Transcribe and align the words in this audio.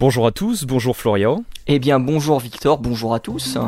Bonjour 0.00 0.26
à 0.26 0.32
tous, 0.32 0.64
bonjour 0.64 0.96
Florian. 0.96 1.44
Eh 1.66 1.78
bien 1.78 2.00
bonjour 2.00 2.40
Victor, 2.40 2.78
bonjour 2.78 3.12
à 3.12 3.20
tous. 3.20 3.58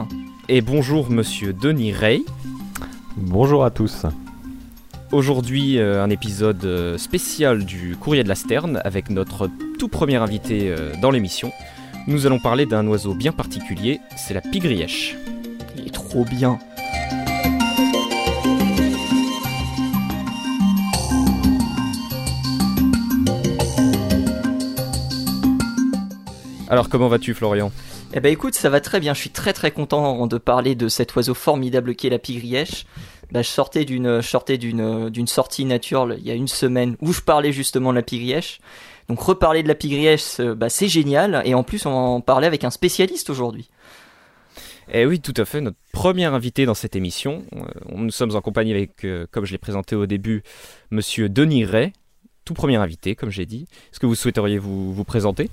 Et 0.49 0.63
bonjour 0.63 1.11
monsieur 1.11 1.53
Denis 1.53 1.93
Rey. 1.93 2.23
Bonjour 3.19 3.67
à 3.67 3.71
tous. 3.71 4.07
Aujourd'hui, 5.13 5.79
euh, 5.79 6.03
un 6.03 6.09
épisode 6.09 6.65
euh, 6.65 6.97
spécial 6.97 7.67
du 7.67 7.97
Courrier 8.01 8.25
de 8.25 8.31
la 8.31 8.35
Sterne 8.35 8.81
avec 8.83 9.11
notre 9.11 9.51
tout 9.79 9.89
premier 9.89 10.17
invité 10.17 10.71
euh, 10.71 10.95
dans 11.03 11.11
l'émission. 11.11 11.53
Nous 12.07 12.25
allons 12.25 12.39
parler 12.39 12.65
d'un 12.65 12.87
oiseau 12.87 13.13
bien 13.13 13.33
particulier, 13.33 14.01
c'est 14.17 14.33
la 14.33 14.41
pigrièche. 14.41 15.19
Il 15.77 15.87
est 15.87 15.91
trop 15.91 16.25
bien. 16.25 16.59
Alors 26.73 26.89
comment 26.89 27.09
vas-tu 27.09 27.35
Florian? 27.35 27.71
Eh 28.15 28.21
ben 28.21 28.33
écoute, 28.33 28.55
ça 28.55 28.71
va 28.71 28.81
très 28.81 28.99
bien. 28.99 29.13
Je 29.13 29.21
suis 29.21 29.29
très 29.29 29.53
très 29.53 29.73
content 29.73 30.27
de 30.27 30.39
parler 30.39 30.75
de 30.75 30.89
cet 30.89 31.15
oiseau 31.15 31.35
formidable 31.35 31.95
qui 31.95 32.07
est 32.07 32.11
la 32.11 32.19
pigrièche. 32.19 32.87
Bah, 33.31 33.43
je 33.43 33.49
sortais 33.49 33.85
d'une 33.85 34.23
je 34.23 34.27
sortais 34.27 34.57
d'une 34.57 35.11
d'une 35.11 35.27
sortie 35.27 35.67
nature 35.67 36.15
il 36.15 36.27
y 36.27 36.31
a 36.31 36.35
une 36.35 36.49
semaine 36.49 36.97
où 37.03 37.13
je 37.13 37.21
parlais 37.21 37.53
justement 37.53 37.91
de 37.91 37.97
la 37.97 38.03
pigrièche. 38.03 38.59
Donc 39.09 39.21
reparler 39.21 39.63
de 39.63 39.69
la 39.69 39.75
pigrièche, 39.75 40.41
bah, 40.41 40.71
c'est 40.71 40.89
génial 40.89 41.43
et 41.45 41.53
en 41.53 41.63
plus 41.63 41.85
on 41.85 41.91
en 41.91 42.21
parler 42.23 42.47
avec 42.47 42.65
un 42.65 42.71
spécialiste 42.71 43.29
aujourd'hui. 43.29 43.69
Eh 44.91 45.05
oui, 45.05 45.21
tout 45.21 45.35
à 45.37 45.45
fait. 45.45 45.61
Notre 45.61 45.77
premier 45.93 46.25
invité 46.25 46.65
dans 46.65 46.73
cette 46.73 46.97
émission. 46.97 47.45
Euh, 47.55 47.61
nous 47.95 48.11
sommes 48.11 48.35
en 48.35 48.41
compagnie 48.41 48.73
avec, 48.73 49.05
euh, 49.05 49.27
comme 49.31 49.45
je 49.45 49.53
l'ai 49.53 49.59
présenté 49.59 49.95
au 49.95 50.07
début, 50.07 50.43
Monsieur 50.91 51.29
Denis 51.29 51.67
Ray, 51.67 51.93
tout 52.47 52.55
premier 52.55 52.77
invité, 52.77 53.15
comme 53.15 53.31
j'ai 53.31 53.45
dit. 53.45 53.67
Est-ce 53.93 54.01
que 54.01 54.07
vous 54.07 54.15
souhaiteriez 54.15 54.57
vous, 54.57 54.95
vous 54.95 55.05
présenter? 55.05 55.51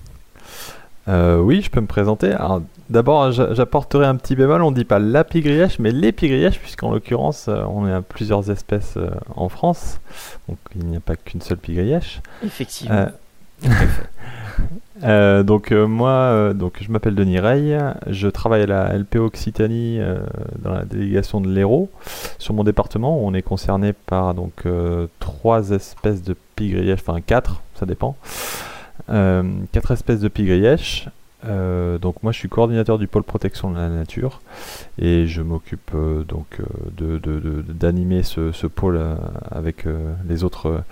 Euh, 1.09 1.40
oui, 1.40 1.62
je 1.62 1.70
peux 1.70 1.81
me 1.81 1.88
présenter. 1.88 2.31
Alors, 2.31 2.62
d'abord, 2.90 3.31
j'a- 3.31 3.54
j'apporterai 3.54 4.05
un 4.05 4.16
petit 4.16 4.36
bémol. 4.36 4.61
On 4.61 4.72
dit 4.72 4.86
pas 4.86 5.00
la 5.00 5.23
pigrièche, 5.23 5.80
mais 5.80 5.92
les 5.92 6.11
pigrièches, 6.11 6.59
puisqu'en 6.59 6.92
l'occurrence, 6.92 7.47
euh, 7.50 7.64
on 7.70 7.88
est 7.88 7.94
à 7.94 8.02
plusieurs 8.02 8.52
espèces 8.52 8.94
euh, 8.97 9.09
en 9.36 9.50
France. 9.50 10.00
Donc, 10.47 10.58
il 10.75 10.86
n'y 10.86 10.97
a 10.97 11.00
pas 11.02 11.16
qu'une 11.16 11.42
seule 11.42 11.58
pigrièche. 11.58 12.22
Effectivement. 12.45 13.08
Euh, 15.03 15.44
donc 15.44 15.72
euh, 15.72 15.88
moi, 15.88 16.09
euh, 16.09 16.53
donc 16.53 16.80
je 16.81 16.92
m'appelle 16.92 17.16
Denis 17.16 17.39
Rey, 17.39 17.78
je 18.08 18.28
travaille 18.28 18.64
à 18.64 18.66
la 18.66 18.94
LPO 18.97 19.19
Occitanie 19.28 20.00
dans 20.62 20.72
la 20.73 20.84
délégation 20.84 21.39
de 21.39 21.50
l'Hérault. 21.50 21.89
Sur 22.38 22.53
mon 22.53 22.66
département, 22.66 23.17
on 23.23 23.34
est 23.34 23.41
concerné 23.41 23.94
par 23.94 24.34
donc 24.34 24.66
trois 25.22 25.69
espèces 25.69 26.22
de 26.23 26.36
pigrièches, 26.58 27.00
enfin 27.08 27.22
quatre, 27.22 27.62
ça 27.75 27.86
dépend. 27.86 28.17
Euh, 29.09 29.44
quatre 29.72 29.92
espèces 29.92 30.19
de 30.19 30.28
pigrièches. 30.28 31.08
Euh, 31.45 31.97
donc 32.00 32.22
moi 32.22 32.33
je 32.33 32.38
suis 32.38 32.50
coordinateur 32.50 32.97
du 32.97 33.08
pôle 33.08 33.23
protection 33.23 33.72
de 33.72 33.78
la 33.78 33.88
nature 33.88 34.41
et 35.02 35.25
je 35.25 35.41
m'occupe 35.41 35.91
euh, 35.95 36.25
donc 36.25 36.58
d'animer 36.97 38.23
ce, 38.23 38.67
pôle 38.67 39.00
avec 39.50 39.86
les 40.28 40.44
autres 40.44 40.83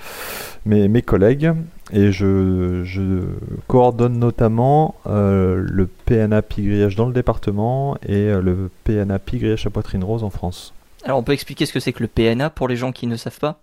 mes, 0.65 1.01
collègues 1.01 1.51
et 1.91 2.13
je, 2.13 3.25
coordonne 3.67 4.19
notamment 4.19 4.95
le 5.05 5.89
PNA 6.05 6.41
pigrièche 6.43 6.95
dans 6.95 7.07
le 7.07 7.13
département 7.13 7.97
et 8.07 8.31
le 8.31 8.69
PNA 8.85 9.19
pigrièche 9.19 9.67
à 9.67 9.69
poitrine 9.69 10.05
rose 10.05 10.23
en 10.23 10.29
France. 10.29 10.73
Alors 11.03 11.19
on 11.19 11.23
peut 11.23 11.33
expliquer 11.33 11.65
ce 11.65 11.73
que 11.73 11.81
c'est 11.81 11.91
que 11.91 12.03
le 12.03 12.07
PNA 12.07 12.51
pour 12.51 12.69
les 12.69 12.77
gens 12.77 12.93
qui 12.93 13.05
ne 13.05 13.17
savent 13.17 13.39
pas? 13.39 13.59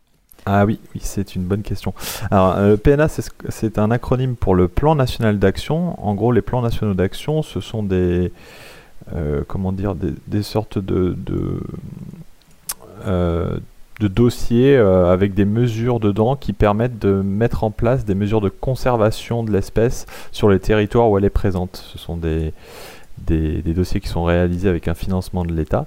Ah 0.46 0.66
oui, 0.66 0.78
c'est 1.00 1.36
une 1.36 1.44
bonne 1.44 1.62
question. 1.62 1.94
Alors, 2.30 2.56
euh, 2.56 2.70
le 2.72 2.76
PNA, 2.76 3.08
c'est 3.08 3.22
ce- 3.22 3.30
c'est 3.48 3.78
un 3.78 3.90
acronyme 3.90 4.36
pour 4.36 4.54
le 4.54 4.68
Plan 4.68 4.94
National 4.94 5.38
d'Action. 5.38 5.98
En 6.06 6.14
gros, 6.14 6.32
les 6.32 6.42
plans 6.42 6.60
nationaux 6.60 6.92
d'action, 6.92 7.42
ce 7.42 7.60
sont 7.60 7.82
des, 7.82 8.30
euh, 9.14 9.42
comment 9.48 9.72
dire, 9.72 9.94
des, 9.94 10.42
sortes 10.42 10.78
de, 10.78 11.16
euh, 13.06 13.56
dossiers 14.00 14.76
euh, 14.76 15.10
avec 15.10 15.32
des 15.32 15.46
mesures 15.46 15.98
dedans 15.98 16.36
qui 16.36 16.52
permettent 16.52 16.98
de 16.98 17.22
mettre 17.22 17.64
en 17.64 17.70
place 17.70 18.04
des 18.04 18.14
mesures 18.14 18.42
de 18.42 18.50
conservation 18.50 19.44
de 19.44 19.50
l'espèce 19.50 20.04
sur 20.30 20.50
les 20.50 20.60
territoires 20.60 21.08
où 21.08 21.16
elle 21.16 21.24
est 21.24 21.30
présente. 21.30 21.82
Ce 21.90 21.96
sont 21.98 22.18
des 22.18 22.52
dossiers 23.64 24.00
qui 24.00 24.08
sont 24.08 24.24
réalisés 24.24 24.68
avec 24.68 24.88
un 24.88 24.94
financement 24.94 25.44
de 25.46 25.54
l'État 25.54 25.86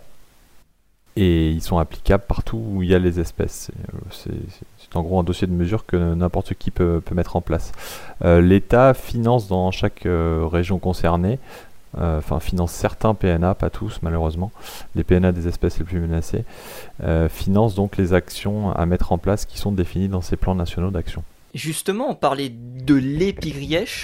et 1.18 1.50
ils 1.50 1.64
sont 1.64 1.80
applicables 1.80 2.24
partout 2.28 2.62
où 2.64 2.84
il 2.84 2.90
y 2.90 2.96
a 2.96 3.00
les 3.00 3.20
espèces. 3.20 3.72
C'est, 4.12 4.30
euh, 4.30 4.36
C'est 4.78 4.96
en 4.96 5.02
gros 5.02 5.20
un 5.20 5.24
dossier 5.24 5.48
de 5.48 5.52
mesure 5.52 5.86
que 5.86 6.14
n'importe 6.14 6.54
qui 6.54 6.70
peut, 6.70 7.02
peut 7.04 7.16
mettre 7.16 7.36
en 7.36 7.42
place. 7.42 7.72
Euh, 8.24 8.40
L'État 8.40 8.94
finance 8.94 9.48
dans 9.48 9.72
chaque 9.72 10.06
euh, 10.06 10.48
région 10.50 10.78
concernée, 10.78 11.40
enfin 11.98 12.40
finance 12.40 12.72
certains 12.74 13.16
PNA, 13.16 13.56
pas 13.56 13.72
tous 13.72 14.02
malheureusement, 14.04 14.52
les 14.94 15.04
PNA 15.04 15.32
des 15.32 15.48
espèces 15.48 15.80
les 15.80 15.86
plus 15.86 16.00
menacées, 16.00 16.46
finance 17.30 17.74
donc 17.74 17.98
les 17.98 18.14
actions 18.14 18.70
à 18.72 18.86
mettre 18.86 19.14
en 19.14 19.18
place 19.18 19.46
qui 19.46 19.58
sont 19.58 19.72
définies 19.72 20.08
dans 20.08 20.22
ces 20.22 20.36
plans 20.36 20.54
nationaux 20.54 20.92
d'action. 20.92 21.24
Justement, 21.56 22.12
on 22.12 22.14
parlait 22.14 22.50
de 22.50 23.02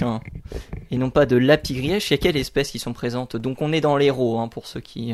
hein, 0.04 0.22
et 0.90 0.98
non 0.98 1.12
pas 1.12 1.28
de 1.28 1.38
la 1.38 1.58
pigrièche. 1.58 2.10
Il 2.10 2.14
y 2.14 2.16
a 2.16 2.18
quelles 2.18 2.38
espèces 2.38 2.72
qui 2.72 2.80
sont 2.80 2.94
présentes? 2.94 3.36
Donc 3.36 3.62
on 3.62 3.72
est 3.74 3.82
dans 3.82 3.96
l'héros 3.96 4.40
hein, 4.40 4.48
pour 4.48 4.66
ceux 4.66 4.80
qui. 4.80 5.14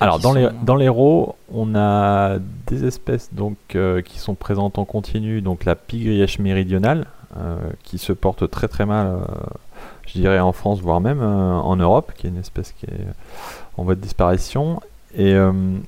Alors 0.00 0.18
dans 0.18 0.32
les, 0.32 0.48
dans 0.62 0.76
les 0.76 0.88
on 0.88 1.74
a 1.74 2.38
des 2.66 2.84
espèces 2.84 3.32
donc 3.32 3.56
euh, 3.74 4.02
qui 4.02 4.18
sont 4.18 4.34
présentes 4.34 4.78
en 4.78 4.84
continu, 4.84 5.40
donc 5.40 5.64
la 5.64 5.74
pigrièche 5.74 6.38
méridionale 6.38 7.06
euh, 7.36 7.56
qui 7.82 7.98
se 7.98 8.12
porte 8.12 8.48
très 8.50 8.68
très 8.68 8.86
mal, 8.86 9.06
euh, 9.06 9.18
je 10.06 10.18
dirais 10.18 10.38
en 10.40 10.52
France 10.52 10.80
voire 10.80 11.00
même 11.00 11.22
en 11.22 11.76
Europe, 11.76 12.12
qui 12.16 12.26
est 12.26 12.30
une 12.30 12.38
espèce 12.38 12.72
qui 12.72 12.86
est 12.86 13.06
en 13.76 13.84
voie 13.84 13.94
de 13.94 14.00
disparition. 14.00 14.80
Et 15.16 15.36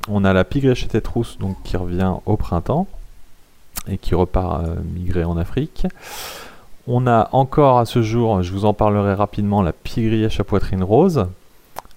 on 0.09 0.25
a 0.25 0.33
la 0.33 0.45
pigrièche 0.45 0.85
à 0.85 0.89
tête 0.89 1.09
rousse 1.09 1.37
donc 1.39 1.57
qui 1.65 1.77
revient 1.77 2.13
au 2.27 2.37
printemps 2.37 2.87
et 3.89 3.99
qui 3.99 4.15
repart 4.15 4.65
migrer 4.95 5.25
en 5.25 5.37
Afrique. 5.37 5.87
On 6.87 7.09
a 7.09 7.29
encore 7.33 7.79
à 7.79 7.87
ce 7.87 8.03
jour, 8.03 8.43
je 8.43 8.53
vous 8.53 8.65
en 8.65 8.73
parlerai 8.73 9.15
rapidement, 9.15 9.63
la 9.63 9.73
pigrièche 9.73 10.39
à 10.39 10.45
poitrine 10.45 10.85
rose, 10.85 11.27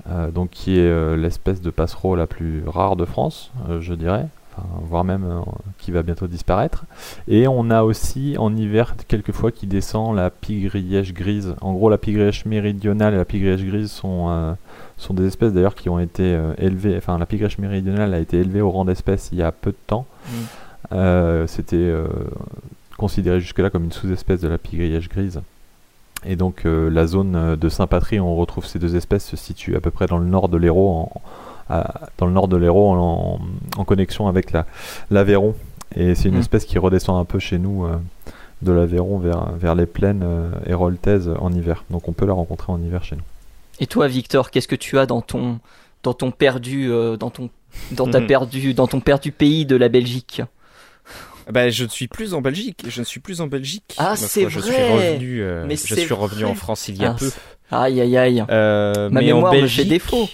euh, 0.08 0.32
donc 0.32 0.52
qui 0.52 0.80
est 0.80 0.90
euh, 0.90 1.18
l'espèce 1.18 1.62
de 1.62 1.70
passereau 1.70 2.16
la 2.16 2.28
plus 2.28 2.64
rare 2.66 2.96
de 2.96 3.06
France, 3.06 3.52
euh, 3.70 3.82
je 3.82 3.94
dirais, 3.94 4.28
enfin, 4.56 4.68
voire 4.82 5.04
même 5.04 5.44
qui 5.78 5.92
va 5.92 6.04
bientôt 6.04 6.28
disparaître. 6.28 6.86
Et 7.28 7.48
on 7.48 7.70
a 7.70 7.84
aussi 7.84 8.36
en 8.38 8.56
hiver 8.56 8.96
quelquefois 9.08 9.52
qui 9.52 9.68
descend 9.68 10.16
la 10.16 10.30
pigrièche 10.30 11.14
grise. 11.14 11.56
En 11.62 11.74
gros, 11.74 11.90
la 11.90 11.98
pigrièche 11.98 12.46
méridionale 12.46 13.14
et 13.14 13.18
la 13.18 13.26
pigrièche 13.26 13.64
grise 13.64 13.92
sont, 13.92 14.56
sont 14.98 15.14
des 15.14 15.26
espèces 15.26 15.54
d'ailleurs 15.54 15.76
qui 15.76 15.90
ont 15.90 16.00
été 16.00 16.40
élevées. 16.58 16.96
Enfin, 16.98 17.18
la 17.18 17.26
pigrièche 17.26 17.58
méridionale 17.58 18.14
a 18.14 18.20
été 18.20 18.38
élevée 18.38 18.62
au 18.62 18.72
rang 18.72 18.86
d'espèce 18.86 19.30
il 19.32 19.38
y 19.38 19.44
a 19.44 19.52
peu 19.52 19.72
de 19.72 19.78
temps. 19.86 20.06
Mm. 20.92 21.46
C'était 21.48 21.94
considéré 22.98 23.40
jusque-là 23.40 23.70
comme 23.70 23.86
une 23.86 23.92
sous-espèce 23.92 24.42
de 24.42 24.48
la 24.48 24.58
pigrièche 24.58 25.10
grise. 25.10 25.42
Et 26.26 26.36
donc 26.36 26.66
euh, 26.66 26.90
la 26.90 27.08
zone 27.08 27.36
euh, 27.36 27.56
de 27.56 27.70
Saint-Patry 27.70 28.20
où 28.20 28.26
on 28.26 28.36
retrouve 28.36 28.66
ces 28.66 28.78
deux 28.80 28.96
espèces 28.96 29.26
se 29.26 29.38
situe 29.38 29.76
à 29.76 29.80
peu 29.80 29.90
près 29.92 30.06
dans 30.06 30.18
le 30.18 30.26
nord 30.26 30.50
de 30.50 30.58
l'Hérault, 30.58 30.90
en, 30.90 31.22
à- 31.70 32.10
dans 32.18 32.26
le 32.26 32.34
nord 32.34 32.48
de 32.48 32.58
l'Hérault 32.58 32.92
en, 32.94 33.40
en 33.78 33.84
connexion 33.86 34.28
avec 34.28 34.52
la- 34.52 34.66
l'Aveyron. 35.12 35.56
Et 35.96 36.16
c'est 36.16 36.30
une 36.30 36.36
Mm. 36.36 36.40
espèce 36.40 36.66
qui 36.66 36.78
redescend 36.78 37.18
un 37.20 37.26
peu 37.26 37.40
chez 37.40 37.58
nous 37.58 37.86
euh, 37.86 37.96
de 38.62 38.72
l'Aveyron 38.74 39.18
vers, 39.18 39.52
vers 39.54 39.74
les 39.76 39.86
plaines 39.86 40.22
euh, 40.24 40.50
héroltaises 40.68 41.32
en 41.40 41.52
hiver. 41.54 41.84
Donc 41.90 42.08
on 42.10 42.12
peut 42.12 42.26
la 42.26 42.34
rencontrer 42.34 42.72
en 42.74 42.82
hiver 42.82 43.04
chez 43.04 43.16
nous. 43.16 43.24
Et 43.80 43.88
toi, 43.88 44.08
Victor, 44.10 44.52
qu'est-ce 44.52 44.68
que 44.68 44.76
tu 44.76 44.98
as 45.00 45.06
dans 45.06 45.22
ton 45.22 45.60
dans 46.04 46.14
ton 46.14 46.32
perdu 46.32 46.92
euh, 46.92 47.16
dans 47.18 47.30
ton 47.30 47.50
dans 47.92 48.08
ta 48.08 48.20
Mhm. 48.20 48.28
perdu 48.28 48.74
dans 48.74 48.88
ton 48.88 49.00
perdu 49.00 49.32
pays 49.32 49.66
de 49.66 49.76
la 49.78 49.88
Belgique? 49.90 50.42
Bah, 51.52 51.70
je 51.70 51.84
ne 51.84 51.90
suis 51.90 52.08
plus 52.08 52.34
en 52.34 52.42
Belgique. 52.42 52.84
Je 52.88 53.00
ne 53.00 53.06
suis 53.06 53.20
plus 53.20 53.42
en 53.42 53.48
Belgique. 53.48 53.96
Ah, 53.98 54.16
c'est 54.16 54.42
foi, 54.42 54.50
Je 54.50 54.60
suis 54.60 54.72
vrai. 54.72 55.12
revenu. 55.14 55.42
euh, 55.42 55.66
Mais 55.68 55.76
je 55.76 55.96
suis 55.96 56.14
revenu 56.14 56.44
vrai. 56.44 56.52
en 56.52 56.56
France 56.56 56.88
il 56.88 57.02
y 57.02 57.06
a 57.06 57.12
Ah, 57.12 57.16
peu. 57.18 57.32
Aïe 57.72 58.02
aïe 58.02 58.18
aïe. 58.18 58.44
Euh, 58.50 59.10
Ma 59.10 59.22
mais 59.22 59.32
en 59.32 59.36
mémoire 59.38 59.54
me 59.54 59.58
fait 59.60 59.62
Belgique, 59.64 59.88
défaut. 59.90 60.30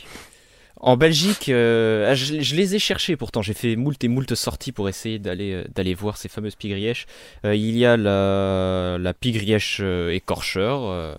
En 0.82 0.98
Belgique, 0.98 1.50
euh, 1.50 2.12
ah, 2.12 2.16
je, 2.16 2.42
je 2.42 2.56
les 2.56 2.76
ai 2.76 2.80
cherchés 2.80 3.16
pourtant. 3.16 3.42
J'ai 3.42 3.54
fait 3.54 3.76
moult 3.76 4.02
et 4.04 4.08
moult 4.08 4.34
sorties 4.36 4.72
pour 4.72 4.88
essayer 4.90 5.18
d'aller 5.20 5.54
euh, 5.54 5.64
d'aller 5.74 5.94
voir 5.96 6.18
ces 6.18 6.28
fameuses 6.30 6.56
pigrièches. 6.56 7.08
Il 7.44 7.76
y 7.78 7.86
a 7.86 7.98
la, 7.98 8.98
la 9.00 9.14
pigrièche 9.14 9.80
écorcheur, 10.12 11.16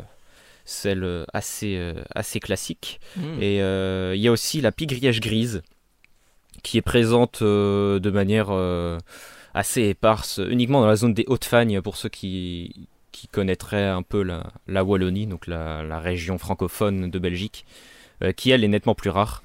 celle 0.65 1.25
assez 1.33 1.93
assez 2.15 2.39
classique. 2.41 3.01
Mm. 3.17 3.43
Et 3.43 3.63
euh, 3.63 4.13
il 4.15 4.21
y 4.23 4.29
a 4.29 4.33
aussi 4.33 4.61
la 4.61 4.73
pigrièche 4.73 5.21
grise, 5.21 5.63
qui 6.63 6.79
est 6.79 6.83
présente 6.83 7.41
euh, 7.43 7.99
de 7.99 8.11
manière 8.11 8.49
euh, 8.51 8.99
assez 9.57 9.83
éparse, 9.85 10.39
uniquement 10.51 10.81
dans 10.83 10.87
la 10.87 10.97
zone 10.97 11.15
des 11.15 11.25
Hautes-Fagnes, 11.27 11.81
pour 11.81 11.97
ceux 11.97 12.11
qui, 12.11 12.89
qui 13.11 13.27
connaîtraient 13.27 13.87
un 13.89 14.03
peu 14.03 14.23
la, 14.23 14.53
la 14.69 14.85
Wallonie, 14.85 15.27
donc 15.27 15.47
la, 15.47 15.83
la 15.83 15.99
région 15.99 16.37
francophone 16.37 17.11
de 17.11 17.19
Belgique, 17.19 17.65
euh, 18.23 18.33
qui 18.33 18.51
elle 18.51 18.63
est 18.65 18.69
nettement 18.69 18.95
plus 18.95 19.11
rare. 19.11 19.43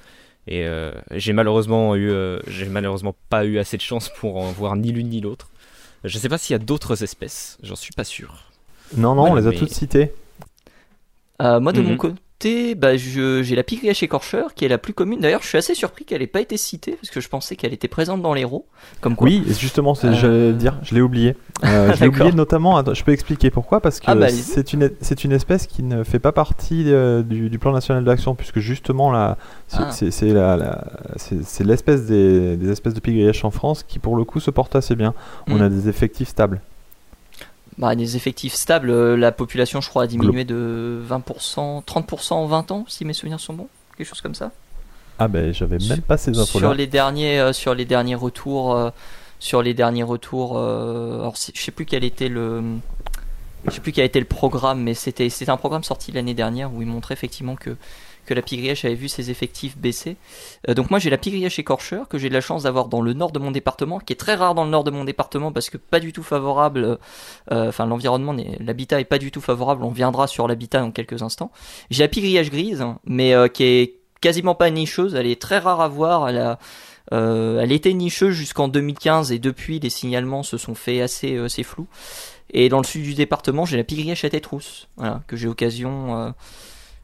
Et 0.48 0.66
euh, 0.66 0.92
j'ai 1.12 1.32
malheureusement 1.34 1.96
eu, 1.96 2.10
euh, 2.12 2.40
j'ai 2.48 2.68
malheureusement 2.68 3.16
pas 3.30 3.46
eu 3.46 3.58
assez 3.58 3.78
de 3.78 3.82
chance 3.82 4.10
pour 4.20 4.36
en 4.38 4.52
voir 4.52 4.76
ni 4.76 4.92
l'une 4.92 5.08
ni 5.10 5.22
l'autre. 5.22 5.50
Je 6.04 6.18
sais 6.18 6.30
pas 6.30 6.38
s'il 6.38 6.54
y 6.54 6.56
a 6.56 6.60
d'autres 6.60 7.04
espèces, 7.04 7.58
j'en 7.64 7.76
suis 7.78 7.94
pas 7.94 8.04
sûr. 8.04 8.44
Non, 8.98 9.16
non, 9.16 9.32
on 9.32 9.36
les 9.36 9.48
a 9.48 9.52
mais- 9.52 9.56
toutes 9.56 9.70
citées. 9.72 10.12
moi 11.40 11.72
de 11.72 11.82
mon 11.82 11.92
Mhm. 11.92 11.98
Bah, 12.76 12.98
je- 12.98 13.42
j'ai 13.44 13.56
la 13.56 13.64
pigrièche 13.64 14.04
écorcheur 14.04 14.54
qui 14.54 14.66
est 14.66 14.68
la 14.68 14.78
plus 14.78 14.94
commune. 14.94 15.20
D'ailleurs, 15.20 15.42
je 15.44 15.48
suis 15.48 15.58
assez 15.58 15.76
surpris 15.76 16.06
qu'elle 16.06 16.22
ait 16.22 16.28
pas 16.28 16.42
été 16.42 16.58
citée 16.58 16.94
parce 16.94 17.10
que 17.10 17.22
je 17.22 17.30
pensais 17.30 17.56
qu'elle 17.56 17.74
était 17.74 17.88
présente 17.88 18.22
dans 18.22 18.34
l'héros. 18.34 18.66
Comme 19.02 19.16
quoi. 19.16 19.26
Oui, 19.28 19.44
justement, 19.60 19.94
c'est 19.96 20.08
Euh, 20.08 20.14
j'allais 20.14 20.54
dire, 20.54 20.78
je 20.84 20.96
l'ai 20.96 21.02
oublié. 21.02 21.36
Euh, 21.64 21.94
je 21.94 22.02
l'ai 22.02 22.08
oublié 22.08 22.32
notamment, 22.32 22.84
je 22.94 23.04
peux 23.04 23.12
expliquer 23.12 23.50
pourquoi, 23.52 23.80
parce 23.82 24.00
que 24.00 24.06
Ah 24.08 24.16
bah, 24.16 24.30
c'est 24.30 24.74
une, 24.74 24.90
c'est 25.02 25.24
une 25.24 25.32
espèce 25.32 25.68
qui 25.68 25.84
ne 25.84 26.04
fait 26.04 26.20
pas 26.20 26.32
partie 26.32 26.86
euh, 26.88 27.22
du, 27.24 27.50
du 27.50 27.60
plan 27.60 27.72
national 27.72 28.04
d'action, 28.04 28.36
puisque 28.36 28.60
justement, 28.60 29.12
là, 29.12 29.38
c'est 29.68 29.78
Ah. 29.80 29.92
c'est- 29.92 30.12
c'est 30.12 30.34
la- 30.34 30.58
la- 30.58 30.86
c'est- 31.18 31.64
l'espèce 31.64 32.06
des, 32.06 32.58
des 32.58 32.70
espèces 32.72 32.94
de 32.94 33.00
pigrièches 33.00 33.46
en 33.46 33.52
France 33.52 33.84
qui, 33.88 34.00
pour 34.00 34.16
le 34.16 34.24
coup, 34.24 34.40
se 34.40 34.52
porte 34.52 34.76
assez 34.76 34.96
bien. 34.96 35.14
On 35.48 35.58
Mm. 35.58 35.62
a 35.62 35.70
des 35.70 35.90
effectifs 35.90 36.30
stables. 36.30 36.62
Bah, 37.78 37.96
des 37.96 38.16
effectifs 38.18 38.54
stables, 38.54 38.90
euh, 38.90 39.16
la 39.16 39.32
population, 39.32 39.82
je 39.82 39.90
crois, 39.90 40.04
a 40.04 40.08
diminué 40.08 40.44
de 40.44 41.02
20%, 41.10 41.84
30% 41.84 42.34
en 42.34 42.46
20 42.46 42.72
ans, 42.72 42.86
si 42.88 43.06
mes 43.06 43.14
souvenirs 43.14 43.40
sont 43.40 43.54
bons. 43.54 43.68
Quelque 43.98 44.08
chose 44.08 44.22
comme 44.22 44.36
ça. 44.36 44.52
Ah 45.20 45.28
ben, 45.28 45.54
j'avais 45.54 45.78
même 45.88 46.02
pas 46.02 46.18
ces 46.18 46.34
sur 46.34 46.42
infos-là. 46.42 46.74
les 46.74 46.88
derniers 46.88 47.40
euh, 47.40 47.54
sur 47.54 47.76
les 47.76 47.86
derniers 47.86 48.16
retours 48.16 48.76
euh, 48.76 48.90
sur 49.38 49.62
les 49.62 49.76
derniers 49.76 50.02
retours 50.02 50.58
euh, 50.58 51.20
alors 51.20 51.36
je 51.36 51.62
sais 51.62 51.72
plus 51.72 51.86
quel 51.86 52.04
était 52.04 52.28
le 52.28 52.64
je 53.68 53.72
sais 53.72 53.82
plus 53.82 53.92
quel 53.92 54.06
était 54.06 54.20
le 54.20 54.26
programme 54.26 54.82
mais 54.82 54.96
c'était 54.96 55.30
c'était 55.30 55.52
un 55.52 55.58
programme 55.58 55.84
sorti 55.84 56.12
l'année 56.12 56.34
dernière 56.34 56.74
où 56.74 56.82
il 56.82 56.88
montrait 56.88 57.14
effectivement 57.14 57.56
que 57.56 57.78
la 58.34 58.42
pigrièche 58.42 58.86
avait 58.86 58.96
vu 58.96 59.08
ses 59.08 59.32
effectifs 59.32 59.78
baisser. 59.78 60.18
Euh, 60.70 60.74
donc 60.74 60.90
moi 60.90 61.00
j'ai 61.00 61.10
la 61.10 61.18
pigrièche 61.18 61.60
écorcheur 61.60 62.08
que 62.08 62.18
j'ai 62.18 62.30
de 62.30 62.34
la 62.34 62.42
chance 62.42 62.64
d'avoir 62.64 62.88
dans 62.88 63.02
le 63.02 63.14
nord 63.14 63.32
de 63.32 63.40
mon 63.40 63.52
département, 63.52 64.00
qui 64.00 64.14
est 64.14 64.18
très 64.18 64.36
rare 64.36 64.56
dans 64.56 64.64
le 64.64 64.70
nord 64.70 64.84
de 64.84 64.92
mon 64.92 65.04
département 65.04 65.52
parce 65.52 65.70
que 65.70 65.78
pas 65.78 66.00
du 66.00 66.14
tout 66.14 66.24
favorable. 66.24 66.98
euh, 67.52 67.70
Enfin 67.70 67.86
l'environnement, 67.86 68.36
l'habitat 68.60 69.00
est 69.00 69.06
pas 69.06 69.18
du 69.18 69.32
tout 69.32 69.42
favorable. 69.42 69.84
On 69.84 69.92
viendra 69.92 70.28
sur 70.28 70.48
l'habitat 70.48 70.80
dans 70.82 70.92
quelques 70.92 71.22
instants. 71.22 71.52
J'ai 71.90 72.04
la 72.04 72.08
pigrièche 72.10 72.50
grise, 72.50 72.84
mais 73.06 73.34
euh, 73.34 73.48
qui 73.48 73.64
est 73.64 73.96
quasiment 74.22 74.56
pas 74.56 74.70
nicheuse. 74.70 75.16
Elle 75.16 75.28
est 75.28 75.42
très 75.42 75.58
rare 75.58 75.82
à 75.82 75.88
voir. 75.88 76.30
Elle 76.30 77.72
était 77.72 77.94
nicheuse 77.94 78.34
jusqu'en 78.34 78.68
2015 78.68 79.32
et 79.32 79.40
depuis 79.40 79.80
les 79.80 79.90
signalements 79.90 80.44
se 80.44 80.58
sont 80.58 80.76
faits 80.76 81.02
assez, 81.02 81.36
euh, 81.36 81.48
flous. 81.64 81.88
Et 82.54 82.70
dans 82.70 82.80
le 82.80 82.84
sud 82.86 83.04
du 83.04 83.14
département, 83.14 83.66
j'ai 83.66 83.78
la 83.78 83.84
pigrièche 83.84 84.26
à 84.26 84.30
tête 84.30 84.46
rousse, 84.46 84.90
que 85.28 85.38
j'ai 85.38 85.48
occasion, 85.48 86.34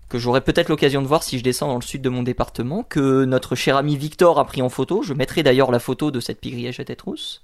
que 0.10 0.18
j'aurai 0.18 0.42
peut-être 0.42 0.70
l'occasion 0.70 1.02
de 1.02 1.08
voir 1.08 1.24
si 1.24 1.38
je 1.38 1.44
descends 1.44 1.68
dans 1.68 1.76
le 1.76 1.82
sud 1.82 2.02
de 2.02 2.10
mon 2.10 2.24
département, 2.24 2.84
que 2.84 3.26
notre 3.26 3.56
cher 3.56 3.76
ami 3.76 3.98
Victor 3.98 4.40
a 4.40 4.46
pris 4.46 4.62
en 4.62 4.70
photo. 4.70 5.04
Je 5.04 5.14
mettrai 5.14 5.44
d'ailleurs 5.44 5.72
la 5.72 5.80
photo 5.80 6.12
de 6.12 6.20
cette 6.20 6.40
pigrièche 6.40 6.80
à 6.80 6.86
tête 6.86 7.02
rousse. 7.02 7.44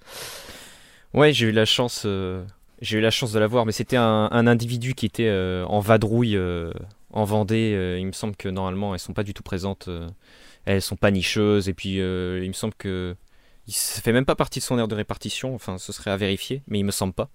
Ouais, 1.14 1.34
j'ai 1.34 1.48
eu 1.48 1.52
la 1.52 1.66
chance, 1.66 2.04
euh, 2.06 2.44
j'ai 2.82 2.98
eu 2.98 3.02
la 3.02 3.12
chance 3.12 3.32
de 3.32 3.40
la 3.40 3.48
voir, 3.48 3.66
mais 3.66 3.72
c'était 3.72 3.98
un, 3.98 4.30
individu 4.32 4.96
qui 4.96 5.06
était 5.06 5.28
euh, 5.28 5.66
en 5.66 5.80
vadrouille 5.80 6.36
euh, 6.36 6.72
en 7.12 7.24
Vendée. 7.26 7.98
il 8.00 8.08
me 8.08 8.12
semble 8.14 8.36
que 8.36 8.50
normalement 8.50 8.94
elles 8.94 9.00
sont 9.00 9.14
pas 9.14 9.24
du 9.24 9.34
tout 9.34 9.44
présentes, 9.44 9.90
elles 10.66 10.82
sont 10.82 10.96
pas 10.96 11.12
nicheuses, 11.12 11.70
et 11.70 11.74
puis 11.74 11.98
il 11.98 12.48
me 12.48 12.54
semble 12.54 12.74
que 12.74 13.16
ça 13.68 14.02
fait 14.02 14.12
même 14.12 14.26
pas 14.26 14.36
partie 14.36 14.60
de 14.60 14.64
son 14.64 14.80
aire 14.80 14.88
de 14.88 14.96
répartition. 14.96 15.54
Enfin, 15.54 15.78
ce 15.78 15.94
serait 15.94 16.12
à 16.12 16.18
vérifier, 16.18 16.64
mais 16.68 16.80
il 16.80 16.84
me 16.84 16.92
semble 16.92 17.14
pas. 17.14 17.30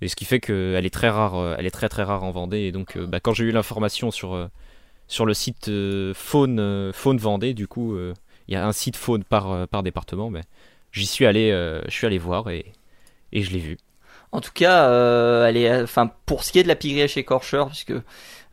Et 0.00 0.08
ce 0.08 0.16
qui 0.16 0.24
fait 0.24 0.40
qu'elle 0.40 0.84
est 0.84 0.92
très 0.92 1.08
rare, 1.08 1.36
euh, 1.36 1.56
elle 1.58 1.66
est 1.66 1.70
très 1.70 1.88
très 1.88 2.02
rare 2.02 2.24
en 2.24 2.30
Vendée. 2.30 2.60
Et 2.60 2.72
donc, 2.72 2.96
euh, 2.96 3.06
bah, 3.06 3.20
quand 3.20 3.32
j'ai 3.32 3.44
eu 3.44 3.52
l'information 3.52 4.10
sur 4.10 4.34
euh, 4.34 4.48
sur 5.08 5.26
le 5.26 5.34
site 5.34 5.70
faune 6.14 6.92
faune 6.92 7.18
Vendée, 7.18 7.54
du 7.54 7.68
coup, 7.68 7.96
il 8.48 8.54
y 8.54 8.56
a 8.56 8.66
un 8.66 8.72
site 8.72 8.96
faune 8.96 9.22
par 9.22 9.68
par 9.68 9.82
département. 9.82 10.30
Ben, 10.30 10.42
j'y 10.92 11.06
suis 11.06 11.26
allé, 11.26 11.50
je 11.50 11.90
suis 11.90 12.06
allé 12.06 12.18
voir 12.18 12.48
et 12.48 12.72
et 13.32 13.42
je 13.42 13.50
l'ai 13.50 13.58
vu. 13.58 13.76
En 14.34 14.40
tout 14.40 14.50
cas, 14.52 14.88
euh, 14.88 15.84
enfin, 15.84 16.10
pour 16.26 16.42
ce 16.42 16.50
qui 16.50 16.58
est 16.58 16.64
de 16.64 16.68
la 16.68 16.74
pigrièche 16.74 17.16
écorcheur, 17.16 17.68
puisque 17.68 17.92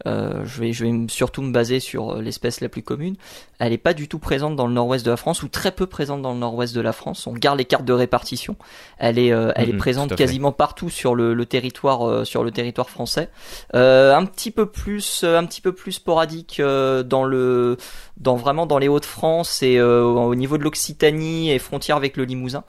euh, 0.08 0.44
je 0.46 0.60
vais, 0.62 0.74
je 0.74 0.86
vais 0.86 0.94
surtout 1.10 1.42
me 1.42 1.52
baser 1.52 1.80
sur 1.80 2.12
euh, 2.18 2.22
l'espèce 2.22 2.62
la 2.62 2.70
plus 2.70 2.82
commune. 2.84 3.16
Elle 3.60 3.74
est 3.74 3.78
pas 3.78 3.94
du 3.94 4.08
tout 4.08 4.20
présente 4.20 4.56
dans 4.56 4.68
le 4.68 4.74
nord-ouest 4.74 5.06
de 5.06 5.12
la 5.12 5.18
France 5.18 5.44
ou 5.44 5.48
très 5.48 5.72
peu 5.72 5.86
présente 5.86 6.22
dans 6.22 6.34
le 6.34 6.40
nord-ouest 6.40 6.74
de 6.74 6.82
la 6.82 6.94
France. 6.94 7.28
On 7.28 7.32
regarde 7.32 7.58
les 7.58 7.66
cartes 7.66 7.86
de 7.86 7.94
répartition. 7.94 8.56
Elle 8.98 9.20
est, 9.20 9.32
euh, 9.32 9.52
elle 9.56 9.70
Mhm, 9.70 9.76
est 9.76 9.78
présente 9.78 10.12
à 10.12 10.18
fait. 10.18 10.24
quasiment 10.24 10.52
partout 10.52 10.90
sur 10.90 11.14
le, 11.16 11.34
le 11.34 11.46
territoire, 11.46 12.08
euh, 12.08 12.24
sur 12.26 12.44
le 12.44 12.52
territoire 12.52 12.90
français. 12.90 13.30
Euh, 13.76 14.16
un 14.16 14.26
petit 14.26 14.52
peu 14.52 14.66
plus, 14.66 15.24
un 15.24 15.46
petit 15.46 15.62
peu 15.62 15.72
plus 15.74 15.92
sporadique 15.94 16.60
dans 16.62 17.24
le, 17.24 17.78
dans 18.18 18.36
vraiment 18.36 18.66
dans 18.66 18.78
les 18.78 18.88
Hauts-de-France 18.88 19.62
et 19.64 19.80
au 19.82 20.36
niveau 20.36 20.58
de 20.58 20.64
l'Occitanie 20.64 21.52
et 21.52 21.60
frontière 21.60 21.96
avec 21.98 22.18
le 22.18 22.24
Limousin. 22.24 22.64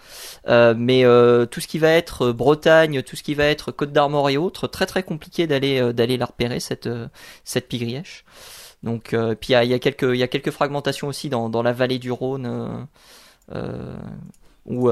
Euh, 0.48 0.74
mais 0.76 1.04
euh, 1.04 1.46
tout 1.46 1.60
ce 1.60 1.66
qui 1.68 1.78
va 1.78 1.88
être 1.90 2.32
Bretagne, 2.32 3.02
tout 3.02 3.16
ce 3.16 3.22
qui 3.22 3.34
va 3.34 3.44
être 3.44 3.72
Côte 3.72 3.92
d'Armor 3.92 4.28
et 4.30 4.36
autres, 4.36 4.66
très 4.66 4.86
très 4.86 5.02
compliqué 5.02 5.46
d'aller 5.46 5.92
d'aller 5.92 6.16
la 6.16 6.26
repérer 6.26 6.60
cette 6.60 6.88
cette 7.44 7.68
pigrièche. 7.68 8.24
Donc 8.82 9.14
euh, 9.14 9.34
puis 9.34 9.52
il 9.52 9.64
y 9.64 9.68
y 9.68 9.74
a 10.22 10.28
quelques 10.28 10.50
fragmentations 10.50 11.08
aussi 11.08 11.28
dans 11.28 11.62
la 11.62 11.72
vallée 11.72 11.98
du 11.98 12.10
Rhône. 12.10 12.46
euh, 12.46 12.84
euh, 13.54 13.96
où, 14.64 14.88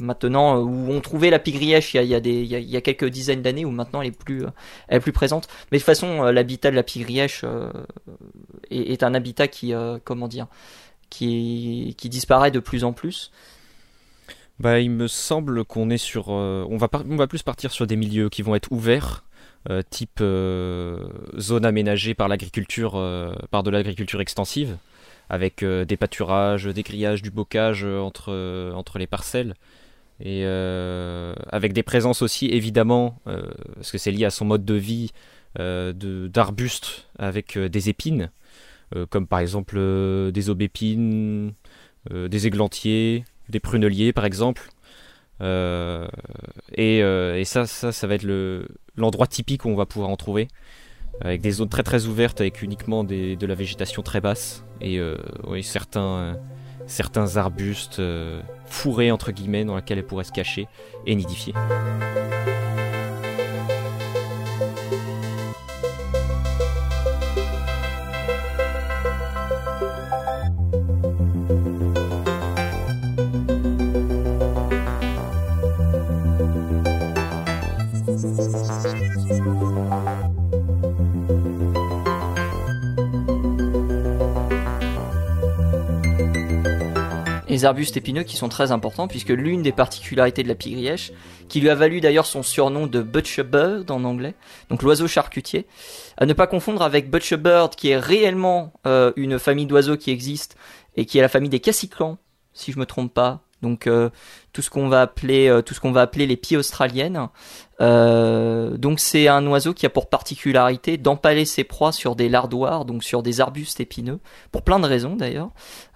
maintenant 0.00 0.58
où 0.58 0.90
on 0.90 1.00
trouvait 1.00 1.30
la 1.30 1.38
pigrièche 1.38 1.94
il 1.94 1.98
y 1.98 2.00
a, 2.00 2.02
y 2.02 2.14
a 2.16 2.18
des 2.18 2.42
y 2.42 2.82
quelques 2.82 3.08
dizaines 3.08 3.40
d'années 3.40 3.64
où 3.64 3.70
maintenant 3.70 4.02
elle 4.02 4.08
est 4.08 4.18
plus 4.18 4.42
elle 4.88 4.96
est 4.96 5.00
plus 5.00 5.12
présente 5.12 5.46
mais 5.70 5.78
de 5.78 5.80
toute 5.80 5.86
façon 5.86 6.24
l'habitat 6.24 6.72
de 6.72 6.74
la 6.74 6.82
pigrièche 6.82 7.44
est, 8.72 9.04
un 9.04 9.14
habitat 9.14 9.46
qui 9.46 9.72
comment 10.04 10.26
dire 10.26 10.48
qui 11.08 11.94
disparaît 12.02 12.50
de 12.50 12.58
plus 12.58 12.82
en 12.82 12.92
plus 12.92 13.30
Bah, 14.58 14.80
il 14.80 14.90
me 14.90 15.06
semble 15.06 15.64
qu'on 15.64 15.88
est 15.88 15.98
sur. 15.98 16.26
on, 16.28 16.76
va 16.76 16.88
on 17.08 17.14
va 17.16 17.28
plus 17.28 17.44
partir 17.44 17.70
sur 17.70 17.86
des 17.86 17.94
milieux 17.94 18.28
qui 18.28 18.42
vont 18.42 18.56
être 18.56 18.72
ouverts, 18.72 19.22
type 19.90 20.18
euh, 20.20 21.08
zone 21.38 21.64
aménagée 21.64 22.14
par 22.14 22.28
l'agriculture, 22.28 22.96
euh, 22.96 23.34
par 23.50 23.62
de 23.62 23.70
l'agriculture 23.70 24.20
extensive, 24.20 24.76
avec 25.30 25.62
euh, 25.62 25.84
des 25.84 25.96
pâturages, 25.96 26.66
des 26.66 26.82
grillages, 26.82 27.22
du 27.22 27.30
bocage 27.30 27.84
euh, 27.84 28.00
entre, 28.00 28.32
euh, 28.32 28.82
les 28.96 29.06
parcelles. 29.06 29.54
Et 30.20 30.42
euh, 30.44 31.34
avec 31.50 31.72
des 31.72 31.82
présences 31.82 32.22
aussi, 32.22 32.46
évidemment, 32.46 33.18
euh, 33.26 33.42
parce 33.74 33.90
que 33.90 33.98
c'est 33.98 34.10
lié 34.12 34.24
à 34.24 34.30
son 34.30 34.44
mode 34.44 34.64
de 34.64 34.74
vie, 34.74 35.10
euh, 35.58 35.92
d'arbustes 35.92 37.08
avec 37.18 37.56
euh, 37.56 37.68
des 37.68 37.88
épines, 37.88 38.30
euh, 38.96 39.06
comme 39.06 39.26
par 39.26 39.40
exemple 39.40 39.76
euh, 39.78 40.30
des 40.30 40.50
aubépines, 40.50 41.52
euh, 42.12 42.28
des 42.28 42.46
églantiers, 42.46 43.24
des 43.48 43.60
pruneliers 43.60 44.12
par 44.12 44.24
exemple. 44.24 44.68
Euh, 45.40 46.06
et, 46.74 47.02
euh, 47.02 47.38
et 47.38 47.44
ça, 47.44 47.66
ça, 47.66 47.90
ça 47.92 48.06
va 48.06 48.14
être 48.14 48.22
le- 48.22 48.66
l'endroit 48.96 49.26
typique 49.26 49.64
où 49.64 49.68
on 49.68 49.76
va 49.76 49.86
pouvoir 49.86 50.10
en 50.10 50.16
trouver, 50.16 50.48
avec 51.20 51.40
des 51.40 51.52
zones 51.52 51.68
très 51.68 51.82
très 51.82 52.06
ouvertes, 52.06 52.40
avec 52.40 52.62
uniquement 52.62 53.04
de 53.04 53.46
la 53.46 53.54
végétation 53.54 54.02
très 54.02 54.20
basse, 54.20 54.64
et 54.80 54.98
euh, 54.98 55.16
certains, 55.62 56.00
euh, 56.00 56.34
certains 56.86 57.36
arbustes 57.36 58.00
euh, 58.00 58.42
fourrés 58.66 59.10
entre 59.10 59.32
guillemets 59.32 59.64
dans 59.64 59.76
lesquels 59.76 59.98
elles 59.98 60.06
pourraient 60.06 60.24
se 60.24 60.32
cacher 60.32 60.66
et 61.06 61.14
nidifier. 61.14 61.54
Arbustes 87.64 87.96
épineux 87.96 88.22
qui 88.22 88.36
sont 88.36 88.48
très 88.48 88.72
importants 88.72 89.08
puisque 89.08 89.30
l'une 89.30 89.62
des 89.62 89.72
particularités 89.72 90.42
de 90.42 90.48
la 90.48 90.54
pigrièche, 90.54 91.12
qui 91.48 91.60
lui 91.60 91.70
a 91.70 91.74
valu 91.74 92.00
d'ailleurs 92.00 92.26
son 92.26 92.42
surnom 92.42 92.86
de 92.86 93.02
butcherbird 93.02 93.90
en 93.90 94.04
anglais, 94.04 94.34
donc 94.70 94.82
l'oiseau 94.82 95.06
charcutier, 95.06 95.66
à 96.16 96.26
ne 96.26 96.32
pas 96.32 96.46
confondre 96.46 96.82
avec 96.82 97.10
butcherbird 97.10 97.74
qui 97.74 97.90
est 97.90 97.98
réellement 97.98 98.72
euh, 98.86 99.12
une 99.16 99.38
famille 99.38 99.66
d'oiseaux 99.66 99.96
qui 99.96 100.10
existe 100.10 100.56
et 100.96 101.06
qui 101.06 101.18
est 101.18 101.22
la 101.22 101.28
famille 101.28 101.50
des 101.50 101.60
cassiclans, 101.60 102.18
si 102.52 102.72
je 102.72 102.78
me 102.78 102.86
trompe 102.86 103.12
pas. 103.12 103.42
Donc 103.62 103.86
euh, 103.86 104.10
tout 104.52 104.62
ce 104.62 104.70
qu'on 104.70 104.88
va 104.88 105.02
appeler 105.02 105.48
euh, 105.48 105.62
tout 105.62 105.74
ce 105.74 105.80
qu'on 105.80 105.92
va 105.92 106.02
appeler 106.02 106.26
les 106.26 106.36
pies 106.36 106.56
australiennes. 106.56 107.28
Euh, 107.80 108.76
donc 108.76 109.00
c'est 109.00 109.28
un 109.28 109.44
oiseau 109.46 109.74
qui 109.74 109.86
a 109.86 109.90
pour 109.90 110.08
particularité 110.08 110.96
d'empaler 110.98 111.44
ses 111.44 111.64
proies 111.64 111.92
sur 111.92 112.14
des 112.14 112.28
lardoirs, 112.28 112.84
donc 112.84 113.02
sur 113.02 113.22
des 113.22 113.40
arbustes 113.40 113.80
épineux, 113.80 114.20
pour 114.52 114.62
plein 114.62 114.78
de 114.78 114.86
raisons 114.86 115.16
d'ailleurs. 115.16 115.50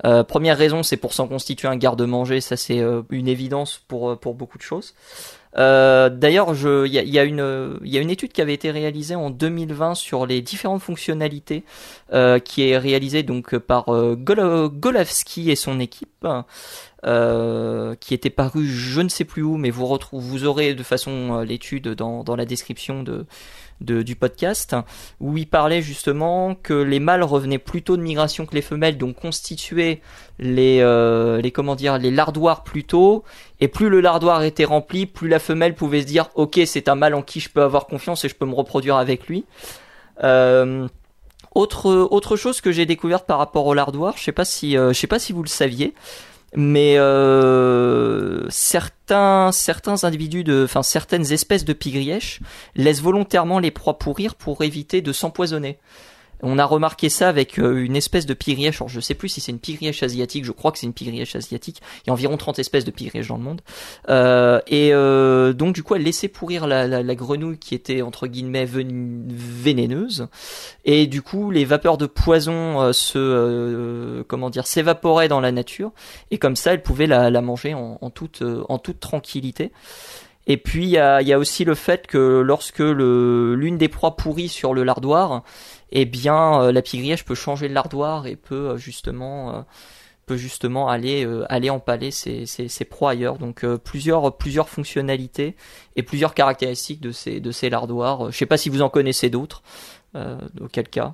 Euh, 0.04 0.24
première 0.24 0.58
raison, 0.58 0.82
c'est 0.82 0.96
pour 0.96 1.12
s'en 1.12 1.28
constituer 1.28 1.68
un 1.68 1.76
garde-manger, 1.76 2.40
ça 2.40 2.56
c'est 2.56 2.82
une 3.10 3.28
évidence 3.28 3.82
pour 3.88 4.18
pour 4.18 4.34
beaucoup 4.34 4.58
de 4.58 4.62
choses. 4.62 4.94
Euh, 5.58 6.10
D'ailleurs, 6.10 6.54
il 6.86 6.92
y 6.92 7.18
a, 7.18 7.24
une, 7.24 8.10
étude 8.10 8.32
qui 8.32 8.42
avait 8.42 8.54
été 8.54 8.70
réalisée 8.70 9.14
en 9.14 9.30
2020 9.30 9.94
sur 9.94 10.26
les 10.26 10.40
différentes 10.42 10.82
fonctionnalités, 10.82 11.64
euh, 12.12 12.38
qui 12.38 12.68
est 12.68 12.78
réalisée 12.78 13.22
donc 13.22 13.56
par 13.58 13.94
euh, 13.94 14.16
Golavski 14.16 15.50
et 15.50 15.56
son 15.56 15.80
équipe, 15.80 16.26
euh, 17.04 17.94
qui 17.96 18.14
était 18.14 18.30
paru 18.30 18.66
je 18.66 19.00
ne 19.00 19.08
sais 19.08 19.24
plus 19.24 19.42
où, 19.42 19.56
mais 19.56 19.70
vous 19.70 19.86
retrouvez, 19.86 20.26
vous 20.26 20.44
aurez 20.44 20.74
de 20.74 20.82
façon 20.82 21.40
l'étude 21.40 21.88
dans 21.88 22.36
la 22.36 22.44
description 22.44 23.02
de 23.02 23.26
de, 23.80 24.02
du 24.02 24.16
podcast, 24.16 24.76
où 25.20 25.36
il 25.36 25.46
parlait 25.46 25.82
justement 25.82 26.54
que 26.54 26.74
les 26.74 27.00
mâles 27.00 27.22
revenaient 27.22 27.58
plus 27.58 27.82
tôt 27.82 27.96
de 27.96 28.02
migration 28.02 28.46
que 28.46 28.54
les 28.54 28.62
femelles, 28.62 28.98
donc 28.98 29.16
constituaient 29.16 30.00
les, 30.38 30.80
euh, 30.80 31.40
les 31.40 31.50
comment 31.50 31.74
dire, 31.74 31.98
les 31.98 32.10
lardoirs 32.10 32.62
plus 32.62 32.84
tôt, 32.84 33.24
et 33.60 33.68
plus 33.68 33.88
le 33.88 34.00
lardoir 34.00 34.42
était 34.42 34.64
rempli, 34.64 35.06
plus 35.06 35.28
la 35.28 35.38
femelle 35.38 35.74
pouvait 35.74 36.02
se 36.02 36.06
dire, 36.06 36.28
ok, 36.34 36.60
c'est 36.66 36.88
un 36.88 36.94
mâle 36.94 37.14
en 37.14 37.22
qui 37.22 37.40
je 37.40 37.48
peux 37.48 37.62
avoir 37.62 37.86
confiance 37.86 38.24
et 38.24 38.28
je 38.28 38.34
peux 38.34 38.46
me 38.46 38.54
reproduire 38.54 38.96
avec 38.96 39.26
lui. 39.26 39.44
Euh, 40.24 40.88
autre 41.54 41.90
autre 41.90 42.36
chose 42.36 42.60
que 42.60 42.70
j'ai 42.70 42.84
découverte 42.84 43.26
par 43.26 43.38
rapport 43.38 43.66
au 43.66 43.74
lardoir, 43.74 44.14
je 44.18 44.24
sais 44.24 44.32
pas 44.32 44.44
si 44.44 44.76
euh, 44.76 44.92
je 44.92 44.98
sais 44.98 45.06
pas 45.06 45.18
si 45.18 45.32
vous 45.32 45.42
le 45.42 45.48
saviez, 45.48 45.94
mais 46.54 46.96
euh, 46.98 48.48
certains 48.48 49.50
certains 49.52 50.04
individus 50.04 50.44
de 50.44 50.64
enfin 50.64 50.82
certaines 50.82 51.32
espèces 51.32 51.64
de 51.64 51.72
pigrièches 51.72 52.40
laissent 52.74 53.02
volontairement 53.02 53.58
les 53.58 53.70
proies 53.70 53.98
pourrir 53.98 54.34
pour 54.34 54.62
éviter 54.62 55.02
de 55.02 55.12
s'empoisonner. 55.12 55.78
On 56.42 56.58
a 56.58 56.64
remarqué 56.64 57.08
ça 57.08 57.28
avec 57.28 57.58
euh, 57.58 57.84
une 57.84 57.96
espèce 57.96 58.26
de 58.26 58.34
pigrièche. 58.34 58.80
Alors 58.80 58.88
je 58.88 59.00
sais 59.00 59.14
plus 59.14 59.28
si 59.28 59.40
c'est 59.40 59.52
une 59.52 59.58
pigrièche 59.58 60.02
asiatique. 60.02 60.44
Je 60.44 60.52
crois 60.52 60.72
que 60.72 60.78
c'est 60.78 60.86
une 60.86 60.92
pigrièche 60.92 61.34
asiatique. 61.34 61.80
Il 62.04 62.08
y 62.08 62.10
a 62.10 62.12
environ 62.12 62.36
30 62.36 62.58
espèces 62.58 62.84
de 62.84 62.90
pigrièches 62.90 63.28
dans 63.28 63.36
le 63.36 63.42
monde. 63.42 63.62
Euh, 64.08 64.60
et 64.66 64.92
euh, 64.92 65.52
donc 65.52 65.74
du 65.74 65.82
coup, 65.82 65.94
elle 65.94 66.02
laissait 66.02 66.28
pourrir 66.28 66.66
la, 66.66 67.14
grenouille 67.14 67.58
qui 67.58 67.74
était 67.74 68.02
entre 68.02 68.26
guillemets 68.26 68.66
vénéneuse. 68.66 70.28
Et 70.84 71.06
du 71.06 71.22
coup, 71.22 71.50
les 71.50 71.64
vapeurs 71.64 71.96
de 71.96 72.06
poison 72.06 72.92
se 72.92 74.22
comment 74.28 74.50
dire 74.50 74.66
s'évaporaient 74.66 75.28
dans 75.28 75.40
la 75.40 75.52
nature. 75.52 75.92
Et 76.30 76.38
comme 76.38 76.56
ça, 76.56 76.74
elle 76.74 76.82
pouvait 76.82 77.06
la, 77.06 77.40
manger 77.40 77.74
en, 77.74 78.10
toute 78.10 78.42
tranquillité. 79.00 79.72
Et 80.46 80.56
puis 80.56 80.84
il 80.84 80.90
y 80.90 80.98
a, 80.98 81.38
aussi 81.38 81.64
le 81.64 81.74
fait 81.74 82.06
que 82.06 82.40
lorsque 82.40 82.78
l'une 82.78 83.78
des 83.78 83.88
proies 83.88 84.16
pourrit 84.16 84.48
sur 84.48 84.74
le 84.74 84.84
lardoir, 84.84 85.42
eh 85.92 86.04
bien 86.04 86.62
euh, 86.62 86.72
la 86.72 86.82
pigrièche 86.82 87.24
peut 87.24 87.34
changer 87.34 87.68
de 87.68 87.74
lardoir 87.74 88.26
et 88.26 88.36
peut 88.36 88.70
euh, 88.70 88.76
justement 88.76 89.54
euh, 89.54 89.60
peut 90.26 90.36
justement 90.36 90.88
aller 90.88 91.24
aller 91.48 91.70
empaler 91.70 92.10
ses, 92.10 92.46
ses, 92.46 92.66
ses, 92.66 92.84
proies 92.84 93.12
ailleurs. 93.12 93.38
Donc 93.38 93.64
plusieurs 93.84 94.36
plusieurs 94.36 94.68
fonctionnalités 94.68 95.54
et 95.94 96.02
plusieurs 96.02 96.34
caractéristiques 96.34 97.00
de 97.00 97.12
ces 97.12 97.38
de 97.38 97.52
ces 97.52 97.70
lardoirs. 97.70 98.32
Je 98.32 98.36
sais 98.36 98.46
pas 98.46 98.56
si 98.56 98.68
vous 98.68 98.82
en 98.82 98.88
connaissez 98.88 99.30
d'autres. 99.30 99.62
auquel 100.60 100.88
cas. 100.88 101.12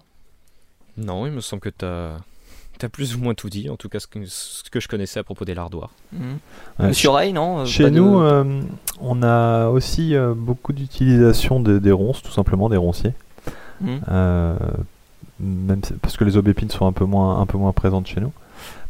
Non, 0.96 1.26
il 1.26 1.32
me 1.32 1.40
semble 1.40 1.60
que 1.60 1.68
tu 1.68 1.84
as 1.84 2.16
as 2.84 2.88
plus 2.88 3.16
ou 3.16 3.18
moins 3.20 3.34
tout 3.34 3.48
dit, 3.48 3.70
en 3.70 3.76
tout 3.76 3.88
cas 3.88 4.00
ce 4.00 4.06
que, 4.06 4.24
ce 4.26 4.68
que 4.70 4.80
je 4.80 4.88
connaissais 4.88 5.20
à 5.20 5.24
propos 5.24 5.44
des 5.44 5.54
lardoirs. 5.54 5.90
Mmh. 6.12 6.34
Monsieur 6.80 7.10
Ray, 7.10 7.32
non 7.32 7.64
Chez 7.64 7.90
nous, 7.90 8.20
de... 8.20 8.24
euh, 8.24 8.62
on 9.00 9.22
a 9.22 9.68
aussi 9.68 10.14
euh, 10.14 10.34
beaucoup 10.34 10.72
d'utilisation 10.72 11.60
de, 11.60 11.78
des 11.78 11.92
ronces, 11.92 12.22
tout 12.22 12.32
simplement 12.32 12.68
des 12.68 12.76
ronciers. 12.76 13.12
Mmh. 13.82 13.88
Euh, 14.10 14.56
parce 16.00 16.16
que 16.16 16.24
les 16.24 16.36
aubépines 16.36 16.70
sont 16.70 16.86
un 16.86 16.92
peu 16.92 17.04
moins, 17.04 17.44
présentes 17.72 18.06
chez 18.06 18.20
nous. 18.20 18.32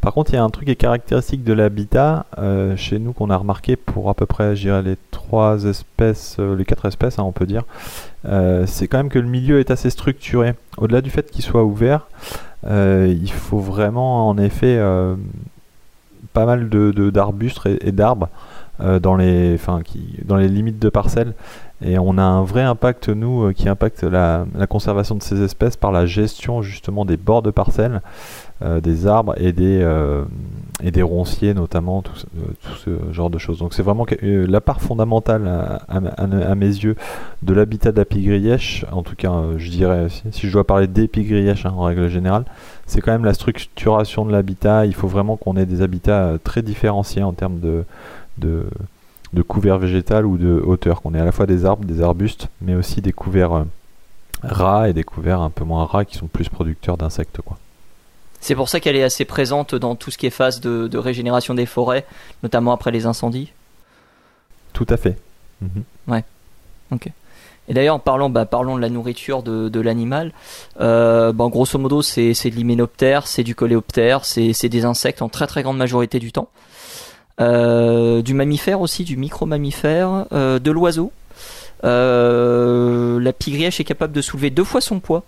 Par 0.01 0.13
contre, 0.13 0.31
il 0.31 0.35
y 0.35 0.37
a 0.37 0.43
un 0.43 0.49
truc 0.49 0.65
qui 0.65 0.71
est 0.71 0.75
caractéristique 0.75 1.43
de 1.43 1.53
l'habitat 1.53 2.25
euh, 2.37 2.75
chez 2.75 2.99
nous 2.99 3.13
qu'on 3.13 3.29
a 3.31 3.37
remarqué 3.37 3.75
pour 3.75 4.09
à 4.09 4.13
peu 4.13 4.25
près, 4.25 4.53
les 4.53 4.97
trois 5.09 5.63
espèces, 5.63 6.35
euh, 6.39 6.55
les 6.55 6.65
quatre 6.65 6.85
espèces, 6.85 7.17
hein, 7.17 7.23
on 7.23 7.31
peut 7.31 7.47
dire. 7.47 7.63
C'est 8.65 8.87
quand 8.87 8.97
même 8.97 9.09
que 9.09 9.19
le 9.19 9.27
milieu 9.27 9.59
est 9.59 9.71
assez 9.71 9.89
structuré. 9.89 10.53
Au-delà 10.77 11.01
du 11.01 11.09
fait 11.09 11.31
qu'il 11.31 11.43
soit 11.43 11.63
ouvert, 11.63 12.07
il 12.65 13.31
faut 13.31 13.59
vraiment, 13.59 14.29
en 14.29 14.37
effet, 14.37 14.79
pas 16.33 16.45
mal 16.45 16.69
de 16.69 17.09
d'arbustes 17.09 17.65
et, 17.65 17.91
d'arbres 17.91 18.29
dans 18.79 19.15
les, 19.15 19.59
dans 20.23 20.37
les 20.37 20.47
limites 20.47 20.79
de 20.79 20.89
parcelles. 20.89 21.33
Et 21.85 21.99
on 21.99 22.17
a 22.17 22.23
un 22.23 22.43
vrai 22.43 22.61
impact, 22.61 23.09
nous, 23.09 23.51
qui 23.53 23.67
impacte 23.67 24.03
la, 24.03 24.45
conservation 24.69 25.15
de 25.15 25.23
ces 25.23 25.41
espèces 25.41 25.75
par 25.75 25.91
la 25.91 26.05
gestion 26.05 26.61
justement 26.61 27.05
des 27.05 27.17
bords 27.17 27.41
de 27.41 27.51
parcelles, 27.51 28.01
euh, 28.63 28.79
des 28.79 29.07
arbres 29.07 29.33
et 29.37 29.51
des, 29.51 29.81
euh, 29.81 30.23
et 30.81 30.91
des 30.91 31.01
ronciers 31.01 31.53
notamment, 31.53 32.01
tout, 32.01 32.13
euh, 32.37 32.69
ce 32.77 33.11
genre 33.11 33.29
de 33.29 33.37
choses. 33.37 33.59
Donc 33.59 33.73
c'est 33.73 33.83
vraiment 33.83 34.05
la 34.21 34.61
part 34.61 34.79
fondamentale 34.79 35.79
à 35.89 36.55
mes 36.55 36.67
yeux 36.67 36.95
de 37.41 37.53
l'habitat 37.53 37.91
d'Apigrièche, 37.91 38.85
en 38.91 39.03
tout 39.03 39.15
cas 39.15 39.33
je 39.57 39.69
dirais, 39.69 40.07
si, 40.09 40.23
si, 40.31 40.47
je 40.47 40.53
dois 40.53 40.65
parler 40.65 40.87
d'Épigrièche 40.87 41.65
hein, 41.65 41.73
en 41.75 41.83
règle 41.83 42.07
générale, 42.07 42.45
c'est 42.85 43.01
quand 43.01 43.11
même 43.11 43.25
la 43.25 43.33
structuration 43.33 44.25
de 44.25 44.31
l'habitat. 44.31 44.85
Il 44.85 44.95
faut 44.95 45.07
vraiment 45.07 45.35
qu'on 45.35 45.57
ait 45.57 45.65
des 45.65 45.81
habitats 45.81 46.37
très 46.43 46.61
différenciés 46.61 47.23
en 47.23 47.33
termes 47.33 47.59
de, 47.59 47.83
de 48.37 48.67
de 49.33 49.41
couvert 49.41 49.79
végétal 49.79 50.25
ou 50.25 50.37
de 50.37 50.61
hauteur, 50.65 51.01
qu'on 51.01 51.13
ait 51.13 51.19
à 51.19 51.25
la 51.25 51.31
fois 51.31 51.45
des 51.45 51.65
arbres, 51.65 51.85
des 51.85 52.01
arbustes, 52.01 52.47
mais 52.61 52.75
aussi 52.75 53.01
des 53.01 53.11
couverts 53.11 53.53
euh, 53.53 53.63
ras 54.43 54.89
et 54.89 54.93
des 54.93 55.03
couverts 55.03 55.41
un 55.41 55.49
peu 55.49 55.63
moins 55.63 55.85
ras 55.85 56.05
qui 56.05 56.17
sont 56.17 56.27
plus 56.27 56.49
producteurs 56.49 56.97
d'insectes. 56.97 57.41
quoi. 57.41 57.57
C'est 58.39 58.55
pour 58.55 58.69
ça 58.69 58.79
qu'elle 58.79 58.95
est 58.95 59.03
assez 59.03 59.25
présente 59.25 59.73
dans 59.73 59.95
tout 59.95 60.11
ce 60.11 60.17
qui 60.17 60.27
est 60.27 60.31
phase 60.31 60.59
de, 60.59 60.87
de, 60.87 60.97
régénération 60.97 61.53
des 61.53 61.65
forêts, 61.65 62.05
notamment 62.43 62.73
après 62.73 62.91
les 62.91 63.05
incendies? 63.05 63.51
Tout 64.73 64.87
à 64.89 64.97
fait. 64.97 65.17
Mmh. 65.61 65.67
Ouais, 66.07 66.23
ok. 66.91 67.09
Et 67.69 67.73
d'ailleurs, 67.73 68.01
parlons, 68.01 68.29
bah, 68.29 68.45
parlons 68.45 68.75
de 68.75 68.81
la 68.81 68.89
nourriture 68.89 69.41
de, 69.41 69.69
de 69.69 69.79
l'animal. 69.79 70.33
Euh, 70.81 71.31
bon, 71.31 71.47
grosso 71.47 71.79
modo, 71.79 72.01
c'est 72.01 72.33
de 72.33 72.55
l'hyménoptère, 72.55 73.27
c'est 73.27 73.43
du 73.43 73.55
coléoptère, 73.55 74.25
c'est 74.25 74.69
des 74.69 74.85
insectes 74.85 75.21
en 75.21 75.29
très 75.29 75.47
très 75.47 75.63
grande 75.63 75.77
majorité 75.77 76.19
du 76.19 76.31
temps. 76.31 76.49
Euh, 77.41 78.21
du 78.21 78.33
mammifère 78.33 78.81
aussi, 78.81 79.03
du 79.03 79.17
micro-mammifère, 79.17 80.25
euh, 80.33 80.59
de 80.59 80.71
l'oiseau. 80.71 81.11
Euh, 81.83 83.19
la 83.19 83.33
pigrièche 83.33 83.79
est 83.79 83.83
capable 83.83 84.13
de 84.13 84.21
soulever 84.21 84.49
deux 84.49 84.63
fois 84.63 84.81
son 84.81 84.99
poids, 84.99 85.23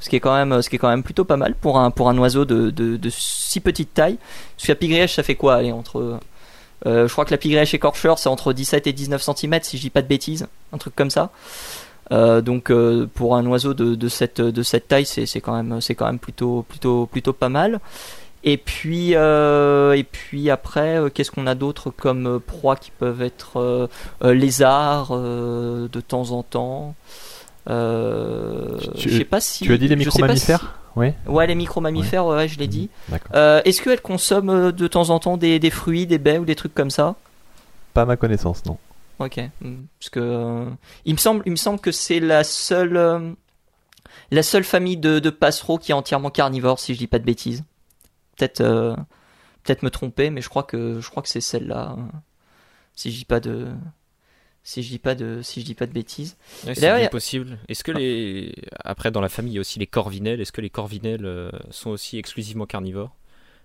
ce 0.00 0.08
qui 0.10 0.16
est 0.16 0.20
quand 0.20 0.34
même, 0.34 0.60
quand 0.78 1.02
plutôt 1.02 1.24
pas 1.24 1.36
mal 1.36 1.54
pour 1.54 1.78
un 1.78 2.18
oiseau 2.18 2.44
de, 2.44 2.98
si 3.10 3.60
petite 3.60 3.94
taille. 3.94 4.18
Parce 4.56 4.66
que 4.66 4.72
la 4.72 4.76
pigrièche, 4.76 5.14
ça 5.14 5.22
fait 5.22 5.36
quoi 5.36 5.62
entre 5.72 6.18
je 6.84 7.12
crois 7.12 7.24
que 7.24 7.30
la 7.30 7.38
pigrièche 7.38 7.74
écorcheur, 7.74 8.18
c'est 8.18 8.28
entre 8.28 8.52
17 8.52 8.88
et 8.88 8.92
19 8.92 9.22
cm, 9.22 9.60
si 9.62 9.76
je 9.76 9.82
dis 9.82 9.90
pas 9.90 10.02
de 10.02 10.08
bêtises, 10.08 10.48
un 10.72 10.78
truc 10.78 10.96
comme 10.96 11.10
ça. 11.10 11.30
Donc 12.10 12.72
pour 13.14 13.36
un 13.36 13.46
oiseau 13.46 13.72
de, 13.72 14.08
cette 14.08 14.88
taille, 14.88 15.06
c'est 15.06 15.40
quand 15.40 15.54
même 15.54 15.78
quand 15.96 16.06
même 16.06 16.18
plutôt 16.18 16.66
plutôt 16.68 17.06
plutôt 17.06 17.32
pas 17.32 17.48
mal. 17.48 17.80
Et 18.44 18.56
puis, 18.56 19.14
euh, 19.14 19.92
et 19.92 20.02
puis 20.02 20.50
après, 20.50 20.98
euh, 20.98 21.08
qu'est-ce 21.10 21.30
qu'on 21.30 21.46
a 21.46 21.54
d'autre 21.54 21.90
comme 21.90 22.26
euh, 22.26 22.38
proies 22.40 22.76
qui 22.76 22.90
peuvent 22.90 23.22
être 23.22 23.88
lézards 24.22 25.16
de 25.16 26.00
temps 26.00 26.32
en 26.32 26.42
temps 26.42 26.94
tu, 27.66 27.72
Je 27.72 29.18
sais 29.18 29.24
pas 29.24 29.40
si. 29.40 29.64
Tu 29.64 29.72
as 29.72 29.78
dit 29.78 29.88
les 29.88 29.96
micro-mammifères 29.96 30.60
si... 30.60 30.66
Oui. 30.94 31.12
Ouais, 31.26 31.46
les 31.46 31.54
micro-mammifères, 31.54 32.26
ouais. 32.26 32.36
ouais, 32.36 32.48
je 32.48 32.58
l'ai 32.58 32.66
dit. 32.66 32.90
Est-ce 33.32 33.80
qu'elles 33.80 34.02
consomment 34.02 34.72
de 34.72 34.88
temps 34.88 35.10
en 35.10 35.18
temps 35.20 35.36
des, 35.36 35.58
des, 35.58 35.70
fruits, 35.70 36.06
des 36.06 36.18
baies 36.18 36.38
ou 36.38 36.44
des 36.44 36.56
trucs 36.56 36.74
comme 36.74 36.90
ça? 36.90 37.14
Pas 37.94 38.02
à 38.02 38.06
ma 38.06 38.16
connaissance, 38.16 38.64
non. 38.66 38.76
Ok. 39.18 39.40
Parce 40.00 40.10
que 40.10 40.66
il 41.04 41.12
me 41.12 41.18
semble, 41.18 41.42
il 41.46 41.52
me 41.52 41.56
semble 41.56 41.78
que 41.78 41.92
c'est 41.92 42.18
la 42.18 42.42
seule, 42.42 43.34
la 44.32 44.42
seule 44.42 44.64
famille 44.64 44.96
de, 44.96 45.20
de 45.20 45.30
passereaux 45.30 45.78
qui 45.78 45.92
est 45.92 45.94
entièrement 45.94 46.30
carnivore, 46.30 46.80
si 46.80 46.94
je 46.94 46.98
dis 46.98 47.06
pas 47.06 47.20
de 47.20 47.24
bêtises 47.24 47.62
peut-être 48.36 48.60
euh, 48.60 48.94
peut-être 49.62 49.82
me 49.82 49.90
tromper, 49.90 50.30
mais 50.30 50.40
je 50.40 50.48
crois 50.48 50.62
que 50.62 51.00
je 51.00 51.10
crois 51.10 51.22
que 51.22 51.28
c'est 51.28 51.40
celle-là. 51.40 51.96
Hein. 51.98 52.10
Si 52.94 53.10
je 53.10 53.18
dis 53.18 53.24
pas 53.24 53.40
de 53.40 53.68
si 54.64 54.82
je 54.82 54.88
dis 54.88 54.98
pas 54.98 55.14
de 55.14 55.42
si 55.42 55.60
je 55.60 55.66
dis 55.66 55.74
pas 55.74 55.86
de 55.86 55.92
bêtises. 55.92 56.36
Ouais, 56.66 56.74
c'est 56.74 56.88
a... 56.88 57.08
possible. 57.08 57.58
Est-ce 57.68 57.84
que 57.84 57.92
les 57.92 58.54
après 58.84 59.10
dans 59.10 59.20
la 59.20 59.28
famille 59.28 59.52
il 59.52 59.56
y 59.56 59.58
a 59.58 59.60
aussi 59.60 59.78
les 59.78 59.86
corvinelles 59.86 60.40
Est-ce 60.40 60.52
que 60.52 60.60
les 60.60 60.70
corvinelles 60.70 61.26
euh, 61.26 61.50
sont 61.70 61.90
aussi 61.90 62.18
exclusivement 62.18 62.66
carnivores? 62.66 63.14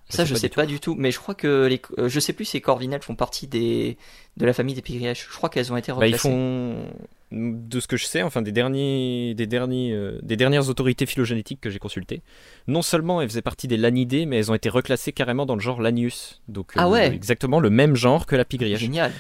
Ça, 0.10 0.24
je 0.24 0.36
sais 0.36 0.48
pas 0.48 0.66
du 0.66 0.80
tout, 0.80 0.96
mais 0.96 1.12
je 1.12 1.20
crois 1.20 1.36
que 1.36 1.66
les, 1.66 1.82
euh, 1.98 2.08
je 2.08 2.20
sais 2.22 2.32
plus 2.32 2.46
si 2.46 2.56
les 2.56 2.62
corvinelles 2.62 3.02
font 3.02 3.16
partie 3.16 3.46
des, 3.46 3.98
de 4.38 4.46
la 4.46 4.54
famille 4.54 4.74
des 4.74 4.82
pigrièches. 4.82 5.28
Je 5.30 5.36
crois 5.36 5.50
qu'elles 5.50 5.72
ont 5.74 5.76
été. 5.76 5.92
Bah, 5.92 6.08
ils 6.08 6.18
font, 6.18 6.88
de 7.31 7.79
ce 7.79 7.88
que 7.88 7.98
je 7.98 8.05
sais, 8.05 8.24
enfin 8.24 8.41
des 8.41 8.51
derniers, 8.51 9.34
des 9.36 9.48
derniers, 9.48 9.91
euh, 9.93 10.19
des 10.24 10.38
dernières 10.38 10.69
autorités 10.69 11.05
phylogénétiques 11.05 11.60
que 11.60 11.69
j'ai 11.69 11.79
consultées, 11.79 12.22
non 12.67 12.81
seulement 12.81 13.22
elles 13.22 13.29
faisaient 13.29 13.41
partie 13.41 13.67
des 13.67 13.77
Lanidés, 13.77 14.25
mais 14.25 14.38
elles 14.38 14.51
ont 14.51 14.55
été 14.55 14.69
reclassées 14.69 15.12
carrément 15.12 15.46
dans 15.46 15.55
le 15.55 15.62
genre 15.62 15.81
Lanius. 15.81 16.41
Donc 16.48 16.72
ah 16.75 16.88
ouais. 16.88 17.10
euh, 17.10 17.13
exactement 17.13 17.60
le 17.60 17.69
même 17.69 17.96
genre 17.96 18.25
que 18.25 18.36
la 18.36 18.46
pigrièche. 18.46 18.79
Génial. 18.79 19.12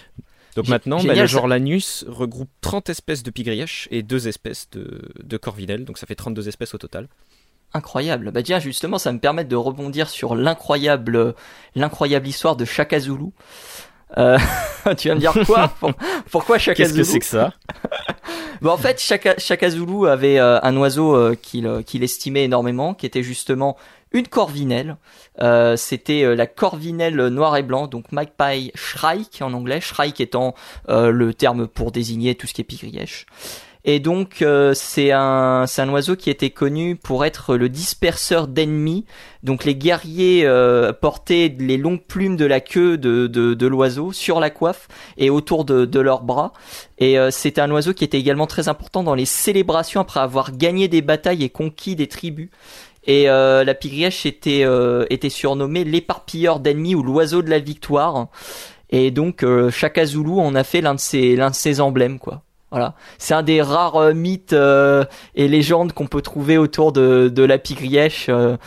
Donc 0.55 0.65
G 0.65 0.71
maintenant, 0.71 1.03
bah, 1.03 1.13
le 1.13 1.25
genre 1.25 1.43
ça... 1.43 1.49
Lanius 1.49 2.05
regroupe 2.07 2.49
30 2.61 2.89
espèces 2.89 3.23
de 3.23 3.29
pigrièches 3.29 3.87
et 3.91 4.03
2 4.03 4.27
espèces 4.27 4.69
de, 4.71 5.01
de 5.23 5.77
donc 5.83 5.97
ça 5.97 6.07
fait 6.07 6.15
32 6.15 6.47
espèces 6.47 6.73
au 6.73 6.77
total. 6.77 7.07
Incroyable. 7.73 8.31
Bah 8.31 8.41
tiens, 8.41 8.59
justement, 8.59 8.97
ça 8.97 9.11
me 9.11 9.19
permet 9.19 9.43
de 9.43 9.55
rebondir 9.55 10.09
sur 10.09 10.35
l'incroyable, 10.35 11.35
l'incroyable 11.75 12.27
histoire 12.27 12.55
de 12.55 12.63
Chaka 12.63 12.99
Zulu. 12.99 13.31
Euh, 14.17 14.37
tu 14.97 15.09
vas 15.09 15.15
me 15.15 15.19
dire 15.19 15.33
quoi? 15.45 15.73
Pourquoi 16.31 16.57
Chaka 16.57 16.75
Qu'est-ce 16.83 16.93
que 16.93 17.03
c'est 17.03 17.19
que 17.19 17.25
ça? 17.25 17.53
Bon, 18.61 18.71
En 18.71 18.77
fait, 18.77 18.99
Chaka, 18.99 19.35
Chaka 19.37 19.69
Zulu 19.69 20.07
avait 20.07 20.39
euh, 20.39 20.59
un 20.63 20.75
oiseau 20.77 21.15
euh, 21.15 21.35
qu'il 21.35 22.03
estimait 22.03 22.45
énormément, 22.45 22.93
qui 22.93 23.05
était 23.05 23.21
justement 23.23 23.77
une 24.11 24.27
corvinelle. 24.27 24.97
Euh, 25.41 25.75
C'était 25.75 26.35
la 26.35 26.47
corvinelle 26.47 27.27
noir 27.27 27.55
et 27.57 27.63
blanc, 27.63 27.87
donc 27.87 28.11
Magpie 28.11 28.71
Shrike 28.73 29.41
en 29.41 29.53
anglais, 29.53 29.81
Shrike 29.81 30.21
étant 30.21 30.55
le 30.87 31.33
terme 31.33 31.67
pour 31.67 31.91
désigner 31.91 32.35
tout 32.35 32.47
ce 32.47 32.53
qui 32.53 32.61
est 32.61 32.63
pigrièche. 32.63 33.25
Et 33.89 33.99
donc 34.01 34.41
euh, 34.41 34.73
c'est 34.75 35.11
un 35.13 35.65
c'est 35.65 35.81
un 35.81 35.89
oiseau 35.89 36.17
qui 36.17 36.29
était 36.29 36.49
connu 36.49 36.97
pour 36.97 37.23
être 37.23 37.55
le 37.55 37.69
disperseur 37.69 38.49
d'ennemis. 38.49 39.05
Donc 39.43 39.63
les 39.63 39.75
guerriers 39.75 40.45
euh, 40.45 40.91
portaient 40.91 41.55
les 41.57 41.77
longues 41.77 42.03
plumes 42.03 42.35
de 42.35 42.45
la 42.45 42.59
queue 42.59 42.97
de, 42.97 43.27
de, 43.27 43.67
l'oiseau 43.67 44.11
sur 44.11 44.41
la 44.41 44.49
coiffe 44.49 44.89
et 45.17 45.29
autour 45.29 45.63
de, 45.63 45.85
de 45.85 45.99
leurs 46.01 46.23
bras. 46.23 46.51
Et 46.99 47.17
euh, 47.17 47.31
c'était 47.31 47.61
un 47.61 47.71
oiseau 47.71 47.93
qui 47.93 48.03
était 48.03 48.19
également 48.19 48.45
très 48.45 48.67
important 48.67 49.03
dans 49.03 49.15
les 49.15 49.25
célébrations 49.25 50.01
après 50.01 50.19
avoir 50.19 50.51
gagné 50.51 50.89
des 50.89 51.01
batailles 51.01 51.45
et 51.45 51.49
conquis 51.49 51.95
des 51.95 52.07
tribus. 52.07 52.49
Et 53.07 53.29
euh, 53.29 53.63
la 53.63 53.73
pigrièche 53.73 54.25
était 54.25 54.65
euh, 54.65 55.05
était 55.09 55.29
surnommée 55.29 55.85
l'éparpilleur 55.85 56.59
d'ennemis 56.59 56.93
ou 56.93 57.03
l'oiseau 57.03 57.41
de 57.41 57.49
la 57.49 57.59
victoire. 57.59 58.27
Et 58.89 59.11
donc 59.11 59.43
euh, 59.43 59.71
Chaka 59.71 60.05
Zulu 60.05 60.39
en 60.39 60.55
a 60.55 60.65
fait 60.65 60.81
l'un 60.81 60.93
de 60.93 60.99
ses 60.99 61.37
l'un 61.37 61.49
de 61.49 61.55
ses 61.55 61.79
emblèmes 61.79 62.19
quoi. 62.19 62.43
Voilà, 62.71 62.95
c'est 63.17 63.33
un 63.33 63.43
des 63.43 63.61
rares 63.61 63.95
euh, 63.95 64.13
mythes 64.13 64.51
euh, 64.51 65.05
et 65.35 65.47
légendes 65.47 65.93
qu'on 65.93 66.07
peut 66.07 66.21
trouver 66.21 66.57
autour 66.57 66.91
de 66.91 67.31
de 67.33 67.43
la 67.43 67.57
pigrièche 67.57 68.29
euh, 68.29 68.57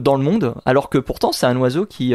dans 0.00 0.16
le 0.16 0.22
monde. 0.22 0.54
Alors 0.66 0.90
que 0.90 0.98
pourtant 0.98 1.32
c'est 1.32 1.46
un 1.46 1.56
oiseau 1.56 1.86
qui, 1.86 2.12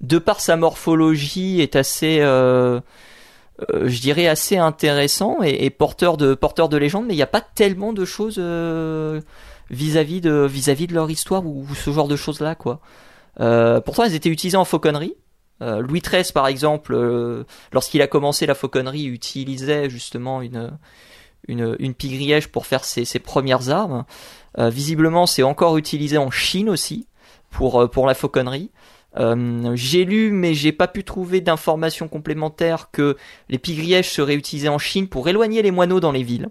de 0.00 0.18
par 0.18 0.40
sa 0.40 0.56
morphologie, 0.56 1.60
est 1.60 1.74
assez 1.74 2.18
je 2.20 4.00
dirais 4.00 4.28
assez 4.28 4.56
intéressant 4.56 5.38
et, 5.42 5.64
et 5.64 5.70
porteur 5.70 6.16
de 6.16 6.34
porteur 6.34 6.68
de 6.68 6.76
légende, 6.76 7.06
mais 7.06 7.14
il 7.14 7.16
n'y 7.16 7.22
a 7.22 7.26
pas 7.26 7.40
tellement 7.40 7.92
de 7.92 8.04
choses 8.04 8.38
vis-à-vis 9.70 10.20
de 10.20 10.46
vis-à-vis 10.48 10.86
de 10.86 10.94
leur 10.94 11.10
histoire 11.10 11.44
ou, 11.44 11.66
ou 11.68 11.74
ce 11.74 11.90
genre 11.90 12.06
de 12.06 12.14
choses 12.14 12.38
là 12.38 12.54
quoi. 12.54 12.78
Pourtant, 13.36 14.04
elles 14.04 14.14
étaient 14.14 14.28
utilisées 14.28 14.56
en 14.56 14.64
fauconnerie. 14.64 15.16
Euh, 15.60 15.80
Louis 15.80 16.00
XIII, 16.00 16.32
par 16.32 16.46
exemple, 16.46 16.94
euh, 16.94 17.44
lorsqu'il 17.72 18.02
a 18.02 18.06
commencé 18.06 18.46
la 18.46 18.54
fauconnerie, 18.54 19.06
utilisait 19.06 19.90
justement 19.90 20.42
une 20.42 20.72
une, 21.46 21.94
pigrièche 21.94 22.48
pour 22.48 22.66
faire 22.66 22.84
ses, 22.84 23.06
ses 23.06 23.20
premières 23.20 23.70
armes. 23.70 24.04
Euh, 24.58 24.68
visiblement, 24.68 25.24
c'est 25.24 25.42
encore 25.42 25.78
utilisé 25.78 26.18
en 26.18 26.30
Chine 26.30 26.68
aussi 26.68 27.06
pour 27.50 27.88
pour 27.90 28.06
la 28.06 28.14
fauconnerie. 28.14 28.70
J'ai 29.74 30.04
lu, 30.04 30.30
mais 30.30 30.54
j'ai 30.54 30.70
pas 30.70 30.86
pu 30.86 31.02
trouver 31.02 31.40
d'informations 31.40 32.06
complémentaires 32.06 32.90
que 32.92 33.16
les 33.48 33.58
pigrièches 33.58 34.10
seraient 34.10 34.34
utilisées 34.34 34.68
en 34.68 34.78
Chine 34.78 35.08
pour 35.08 35.28
éloigner 35.28 35.62
les 35.62 35.72
moineaux 35.72 35.98
dans 35.98 36.12
les 36.12 36.22
villes. 36.22 36.50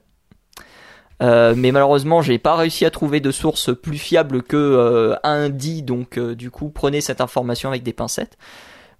Mais 1.21 1.71
malheureusement, 1.71 2.21
j'ai 2.21 2.39
pas 2.39 2.55
réussi 2.55 2.83
à 2.83 2.91
trouver 2.91 3.19
de 3.19 3.31
source 3.31 3.73
plus 3.73 3.97
fiable 3.97 4.43
que 4.43 4.57
euh, 4.57 5.15
un 5.23 5.49
dit, 5.49 5.81
donc 5.81 6.19
du 6.19 6.51
coup, 6.51 6.69
prenez 6.69 6.99
cette 6.99 7.21
information 7.21 7.69
avec 7.69 7.83
des 7.83 7.93
pincettes. 7.93 8.37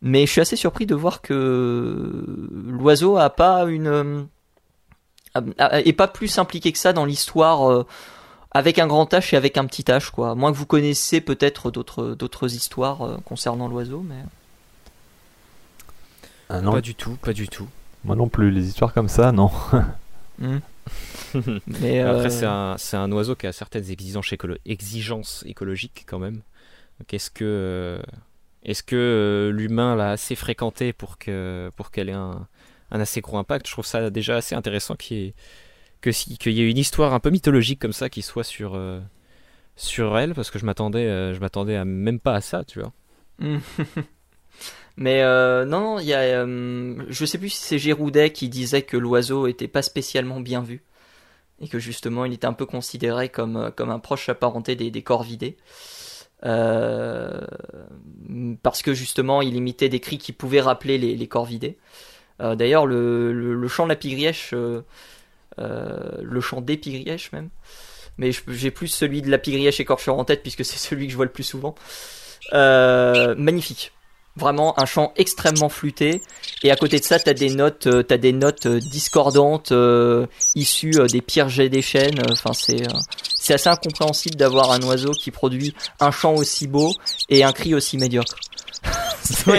Mais 0.02 0.26
je 0.26 0.32
suis 0.32 0.42
assez 0.42 0.56
surpris 0.56 0.86
de 0.86 0.94
voir 0.96 1.22
que 1.22 2.48
l'oiseau 2.68 3.18
a 3.18 3.30
pas 3.30 3.66
une 3.66 3.88
euh, 3.88 4.22
est 5.36 5.94
pas 5.94 6.08
plus 6.08 6.38
impliqué 6.38 6.72
que 6.72 6.78
ça 6.78 6.94
dans 6.94 7.06
l'histoire 7.06 7.70
euh, 7.72 7.86
avec 8.52 8.78
un 8.80 8.88
grand 8.88 9.12
H 9.12 9.34
et 9.34 9.38
avec 9.38 9.58
un 9.58 9.66
petit 9.66 9.84
H 9.84 10.12
quoi. 10.12 10.36
Moins 10.36 10.52
que 10.52 10.58
vous 10.58 10.66
connaissez 10.68 11.20
peut-être 11.22 11.72
d'autres 11.72 12.14
d'autres 12.16 12.54
histoires 12.56 13.02
euh, 13.02 13.18
concernant 13.26 13.68
l'oiseau, 13.68 14.04
mais 14.08 14.24
Ah 16.50 16.62
non, 16.62 16.72
Pas 16.74 16.82
du 16.82 16.96
tout, 16.96 17.16
pas 17.22 17.34
du 17.34 17.48
tout. 17.48 17.68
moi 18.04 18.16
non 18.16 18.30
plus. 18.30 18.52
Les 18.52 18.68
histoires 18.68 18.94
comme 18.94 19.10
ça, 19.10 19.32
non. 19.32 19.52
Hmm. 20.40 20.60
mais 21.66 22.00
euh, 22.04 22.14
Après, 22.16 22.30
c'est 22.30 22.46
un, 22.46 22.76
c'est 22.78 22.96
un 22.96 23.12
oiseau 23.12 23.36
qui 23.36 23.48
a 23.48 23.52
certaines 23.52 23.90
exigences, 23.90 24.32
écolo- 24.32 24.60
exigences 24.68 25.44
écologiques 25.48 26.06
quand 26.08 26.20
même. 26.20 26.42
Donc, 27.00 27.12
est-ce 27.12 27.32
que, 27.32 27.44
euh, 27.44 28.00
est-ce 28.68 28.84
que 28.84 28.96
euh, 28.98 29.52
l'humain 29.52 29.96
l'a 29.96 30.12
assez 30.12 30.36
fréquenté 30.36 30.92
pour 30.92 31.18
que, 31.18 31.72
pour 31.78 31.90
qu'elle 31.90 32.10
ait 32.10 32.12
un, 32.12 32.48
assez 32.92 33.22
gros 33.22 33.38
impact? 33.38 33.66
Je 33.66 33.72
trouve 33.72 33.86
ça 33.86 34.10
déjà 34.10 34.36
assez 34.36 34.56
intéressant 34.56 34.96
qu'il 34.96 35.18
y 35.18 35.26
ait, 35.28 35.34
que 36.02 36.12
si, 36.12 36.38
qu'il 36.38 36.52
y 36.52 36.62
ait 36.62 36.70
une 36.70 36.78
histoire 36.78 37.14
un 37.14 37.22
peu 37.22 37.30
mythologique 37.30 37.80
comme 37.80 37.94
ça 37.94 38.10
qui 38.10 38.22
soit 38.22 38.44
sur, 38.44 38.76
euh, 38.76 39.00
sur 39.78 40.18
elle, 40.20 40.36
parce 40.36 40.52
que 40.52 40.60
je 40.60 40.66
m'attendais, 40.66 41.06
euh, 41.06 41.34
je 41.34 41.40
m'attendais 41.40 41.78
à 41.78 41.86
même 41.86 42.20
pas 42.20 42.36
à 42.36 42.42
ça, 42.42 42.66
tu 42.66 42.82
vois. 42.82 42.92
Hmm. 43.40 43.60
Mais 44.98 45.24
non, 45.66 46.00
il 46.00 46.08
y 46.08 46.14
a, 46.16 46.44
je 46.44 47.26
sais 47.26 47.38
plus 47.38 47.50
si 47.50 47.62
c'est 47.62 47.78
Giroudet 47.78 48.32
qui 48.32 48.50
disait 48.50 48.82
que 48.82 48.98
l'oiseau 48.98 49.46
était 49.46 49.68
pas 49.68 49.84
spécialement 49.84 50.40
bien 50.40 50.64
vu 50.64 50.82
et 51.62 51.68
que 51.68 51.78
justement 51.78 52.26
il 52.26 52.34
était 52.34 52.48
un 52.48 52.54
peu 52.54 52.66
considéré 52.66 53.30
comme 53.30 53.72
comme 53.76 53.92
un 53.92 54.00
proche 54.00 54.28
apparenté 54.28 54.76
des, 54.76 54.90
des 54.90 55.04
corvidés. 55.04 55.56
Euh, 56.46 57.42
parce 58.62 58.84
que 58.84 58.94
justement 58.94 59.42
il 59.42 59.56
imitait 59.56 59.90
des 59.90 60.00
cris 60.00 60.20
qui 60.20 60.34
pouvaient 60.34 60.62
rappeler 60.62 60.98
les, 60.98 61.16
les 61.16 61.28
corvidés. 61.28 61.78
Euh, 62.42 62.56
D'ailleurs 62.56 62.86
le, 62.86 63.68
chant 63.68 63.86
de 63.86 63.90
la 63.90 63.96
pigrièche, 63.96 64.52
euh, 64.54 64.82
euh, 65.60 66.20
le 66.22 66.42
chant 66.42 66.62
des 66.62 66.78
pigrièches 66.78 67.32
même, 67.32 67.50
mais 68.18 68.32
j'ai 68.48 68.72
plus 68.72 68.88
celui 68.88 69.22
de 69.22 69.30
la 69.30 69.38
pigrièche 69.38 69.80
écorcheur 69.80 70.18
en 70.18 70.26
tête 70.26 70.42
puisque 70.42 70.64
c'est 70.64 70.78
celui 70.78 71.08
que 71.08 71.12
je 71.12 71.16
vois 71.16 71.26
le 71.26 71.32
plus 71.32 71.44
souvent. 71.44 71.76
Magnifique. 72.54 73.92
Vraiment 74.36 74.80
un 74.80 74.86
chant 74.86 75.14
extrêmement 75.16 75.68
flûté. 75.68 76.22
Et 76.62 76.70
à 76.70 76.76
côté 76.76 77.00
de 77.00 77.04
ça, 77.04 77.18
t'as 77.18 77.34
des 77.34 77.50
notes, 77.50 77.90
t'as 78.08 78.18
des 78.18 78.34
notes 78.34 78.68
discordantes 78.68 79.74
issues 80.54 81.08
des 81.12 81.22
pires 81.22 81.50
jets 81.50 81.70
des 81.70 81.82
chaînes. 81.82 82.22
Enfin, 82.32 82.54
c'est 82.54 82.84
c'est 83.48 83.54
assez 83.54 83.70
incompréhensible 83.70 84.36
d'avoir 84.36 84.72
un 84.74 84.82
oiseau 84.82 85.12
qui 85.14 85.32
produit 85.32 85.74
un 86.02 86.12
chant 86.12 86.34
aussi 86.36 86.68
beau 86.68 86.94
et 87.30 87.46
un 87.46 87.54
cri 87.54 87.74
aussi 87.74 87.98
médiocre. 87.98 88.36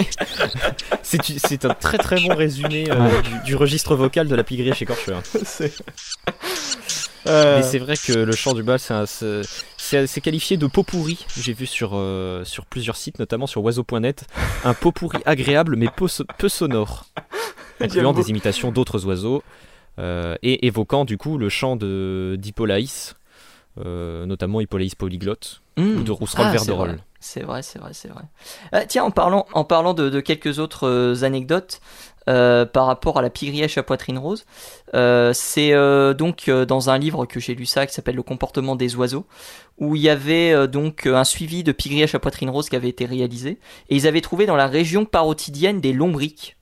C'est, 1.01 1.65
un 1.65 1.73
très 1.73 1.97
très 1.97 2.19
bon 2.21 2.35
résumé 2.35 2.85
euh, 2.89 3.21
du, 3.21 3.39
du 3.45 3.55
registre 3.55 3.95
vocal 3.95 4.27
de 4.27 4.35
la 4.35 4.43
pigrièche 4.43 4.81
écorcheur. 4.81 5.23
Mais 7.25 7.63
c'est 7.63 7.79
vrai 7.79 7.95
que 7.97 8.13
le 8.13 8.31
chant 8.31 8.53
du 8.53 8.61
bal, 8.63 8.79
c'est, 8.79 10.21
qualifié 10.21 10.57
de 10.57 10.67
pot 10.67 10.83
pourri. 10.83 11.25
J'ai 11.39 11.53
vu 11.53 11.65
sur, 11.65 11.91
euh, 11.93 12.43
sur 12.45 12.65
plusieurs 12.67 12.95
sites, 12.95 13.17
notamment 13.19 13.47
sur 13.47 13.63
oiseau.net, 13.63 14.25
un 14.65 14.73
pot 14.75 14.91
pourri 14.91 15.19
agréable 15.25 15.75
mais 15.75 15.87
peu, 15.95 16.07
so- 16.07 16.25
peu 16.37 16.47
sonore, 16.49 17.05
incluant 17.79 18.13
des 18.13 18.29
imitations 18.29 18.71
d'autres 18.71 19.05
oiseaux 19.05 19.43
euh, 19.99 20.35
et 20.43 20.67
évoquant 20.67 21.05
du 21.05 21.17
coup 21.17 21.37
le 21.37 21.49
chant 21.49 21.75
de, 21.75 22.35
d'Hippolaïs, 22.39 23.15
euh, 23.77 24.25
notamment 24.25 24.59
Hippolaïs 24.61 24.95
polyglotte 24.95 25.61
Mmh. 25.77 25.99
ou 25.99 26.03
de 26.03 26.11
Rousserol 26.11 26.45
Ah, 26.45 26.51
c'est 26.57 26.65
Verderol. 26.65 26.87
vrai. 26.89 26.97
C'est 27.21 27.41
vrai, 27.43 27.61
c'est 27.61 27.79
vrai, 27.79 27.91
c'est 27.93 28.09
vrai. 28.09 28.23
Euh, 28.73 28.83
tiens, 28.87 29.03
en 29.05 29.11
parlant, 29.11 29.45
en 29.53 29.63
parlant 29.63 29.93
de, 29.93 30.09
de 30.09 30.19
quelques 30.19 30.59
autres 30.59 30.87
euh, 30.87 31.23
anecdotes 31.23 31.79
euh, 32.27 32.65
par 32.65 32.85
rapport 32.85 33.17
à 33.17 33.21
la 33.21 33.29
pigrièche 33.29 33.77
à 33.77 33.83
poitrine 33.83 34.17
rose, 34.17 34.45
c'est 35.33 35.71
donc 36.17 36.49
dans 36.49 36.89
un 36.89 36.97
livre 36.97 37.25
que 37.25 37.39
j'ai 37.39 37.55
lu 37.55 37.65
ça 37.65 37.87
qui 37.87 37.93
s'appelle 37.93 38.15
Le 38.15 38.23
comportement 38.23 38.75
des 38.75 38.95
oiseaux, 38.97 39.25
où 39.77 39.95
il 39.95 40.01
y 40.01 40.09
avait 40.09 40.67
donc 40.67 41.05
un 41.05 41.23
suivi 41.23 41.63
de 41.63 41.71
pigrièche 41.71 42.13
à 42.13 42.19
poitrine 42.19 42.49
rose 42.49 42.67
qui 42.69 42.75
avait 42.75 42.89
été 42.89 43.05
réalisé, 43.05 43.57
et 43.89 43.95
ils 43.95 44.05
avaient 44.05 44.21
trouvé 44.21 44.45
dans 44.45 44.57
la 44.57 44.67
région 44.67 45.05
parotidienne 45.05 45.79
des 45.79 45.93
lombriques. 45.93 46.57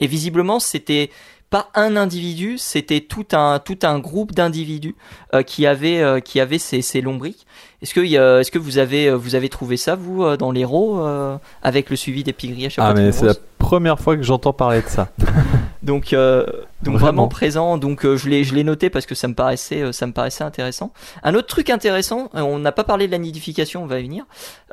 Et 0.00 0.06
visiblement, 0.06 0.58
c'était 0.60 1.10
pas 1.52 1.68
un 1.74 1.96
individu, 1.96 2.56
c'était 2.58 3.00
tout 3.00 3.26
un 3.32 3.58
tout 3.60 3.78
un 3.82 3.98
groupe 3.98 4.32
d'individus 4.32 4.96
euh, 5.34 5.42
qui 5.42 5.66
avaient 5.66 6.00
euh, 6.02 6.18
qui 6.20 6.40
avaient 6.40 6.58
ces, 6.58 6.80
ces 6.82 7.00
lombriques. 7.02 7.46
Est-ce 7.82 7.94
que 7.94 8.00
a- 8.00 8.40
est-ce 8.40 8.50
que 8.50 8.58
vous 8.58 8.78
avez 8.78 9.08
euh, 9.08 9.14
vous 9.16 9.34
avez 9.34 9.48
trouvé 9.50 9.76
ça 9.76 9.94
vous 9.94 10.24
euh, 10.24 10.36
dans 10.36 10.50
l'héros 10.50 10.98
euh, 11.00 11.36
avec 11.62 11.90
le 11.90 11.96
suivi 11.96 12.24
des 12.24 12.32
pigrièches 12.32 12.78
à 12.78 12.82
Ah, 12.82 12.86
poitrine 12.86 13.06
mais 13.06 13.12
c'est 13.12 13.26
la 13.26 13.34
première 13.58 14.00
fois 14.00 14.16
que 14.16 14.22
j'entends 14.22 14.52
parler 14.54 14.80
de 14.82 14.88
ça. 14.88 15.08
donc 15.82 16.12
euh, 16.12 16.46
donc 16.82 16.94
Vraiment. 16.94 16.98
vraiment 16.98 17.28
présent 17.28 17.76
donc 17.76 18.04
euh, 18.06 18.16
je 18.16 18.28
l'ai 18.28 18.44
je 18.44 18.54
l'ai 18.54 18.64
noté 18.64 18.88
parce 18.88 19.04
que 19.04 19.14
ça 19.14 19.28
me 19.28 19.34
paraissait 19.34 19.82
euh, 19.82 19.92
ça 19.92 20.06
me 20.06 20.12
paraissait 20.12 20.44
intéressant 20.44 20.92
un 21.22 21.34
autre 21.34 21.48
truc 21.48 21.70
intéressant 21.70 22.30
euh, 22.34 22.40
on 22.40 22.58
n'a 22.60 22.72
pas 22.72 22.84
parlé 22.84 23.06
de 23.08 23.12
la 23.12 23.18
nidification 23.18 23.82
on 23.82 23.86
va 23.86 23.98
y 24.00 24.04
venir 24.04 24.24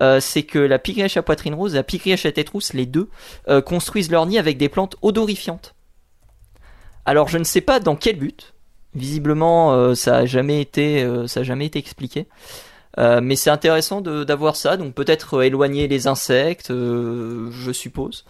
euh, 0.01 0.19
c'est 0.19 0.43
que 0.43 0.59
la 0.59 0.79
pigrièche 0.79 1.17
à 1.17 1.23
poitrine 1.23 1.55
rose 1.55 1.75
la 1.75 1.83
pigrièche 1.83 2.25
à 2.25 2.31
tête 2.31 2.49
rousse 2.49 2.73
les 2.73 2.85
deux 2.85 3.09
euh, 3.49 3.59
construisent 3.61 4.11
leur 4.11 4.25
nid 4.27 4.37
avec 4.39 4.57
des 4.57 4.69
plantes 4.69 4.95
odorifiantes 5.01 5.73
alors 7.05 7.27
je 7.27 7.37
ne 7.37 7.43
sais 7.43 7.61
pas 7.61 7.79
dans 7.79 7.95
quel 7.95 8.17
but 8.17 8.53
visiblement 8.95 9.73
euh, 9.73 9.95
ça 9.95 10.17
a 10.17 10.25
jamais 10.25 10.61
été 10.61 11.03
euh, 11.03 11.27
ça 11.27 11.41
a 11.41 11.43
jamais 11.43 11.65
été 11.67 11.79
expliqué 11.79 12.25
Euh, 12.97 13.21
mais 13.21 13.35
c'est 13.35 13.51
intéressant 13.51 14.01
de- 14.01 14.23
d'avoir 14.23 14.55
ça 14.55 14.75
donc 14.75 14.93
peut-être 14.95 15.43
éloigner 15.43 15.87
les 15.87 16.07
insectes 16.07 16.69
je 16.69 17.71
suppose 17.71 18.25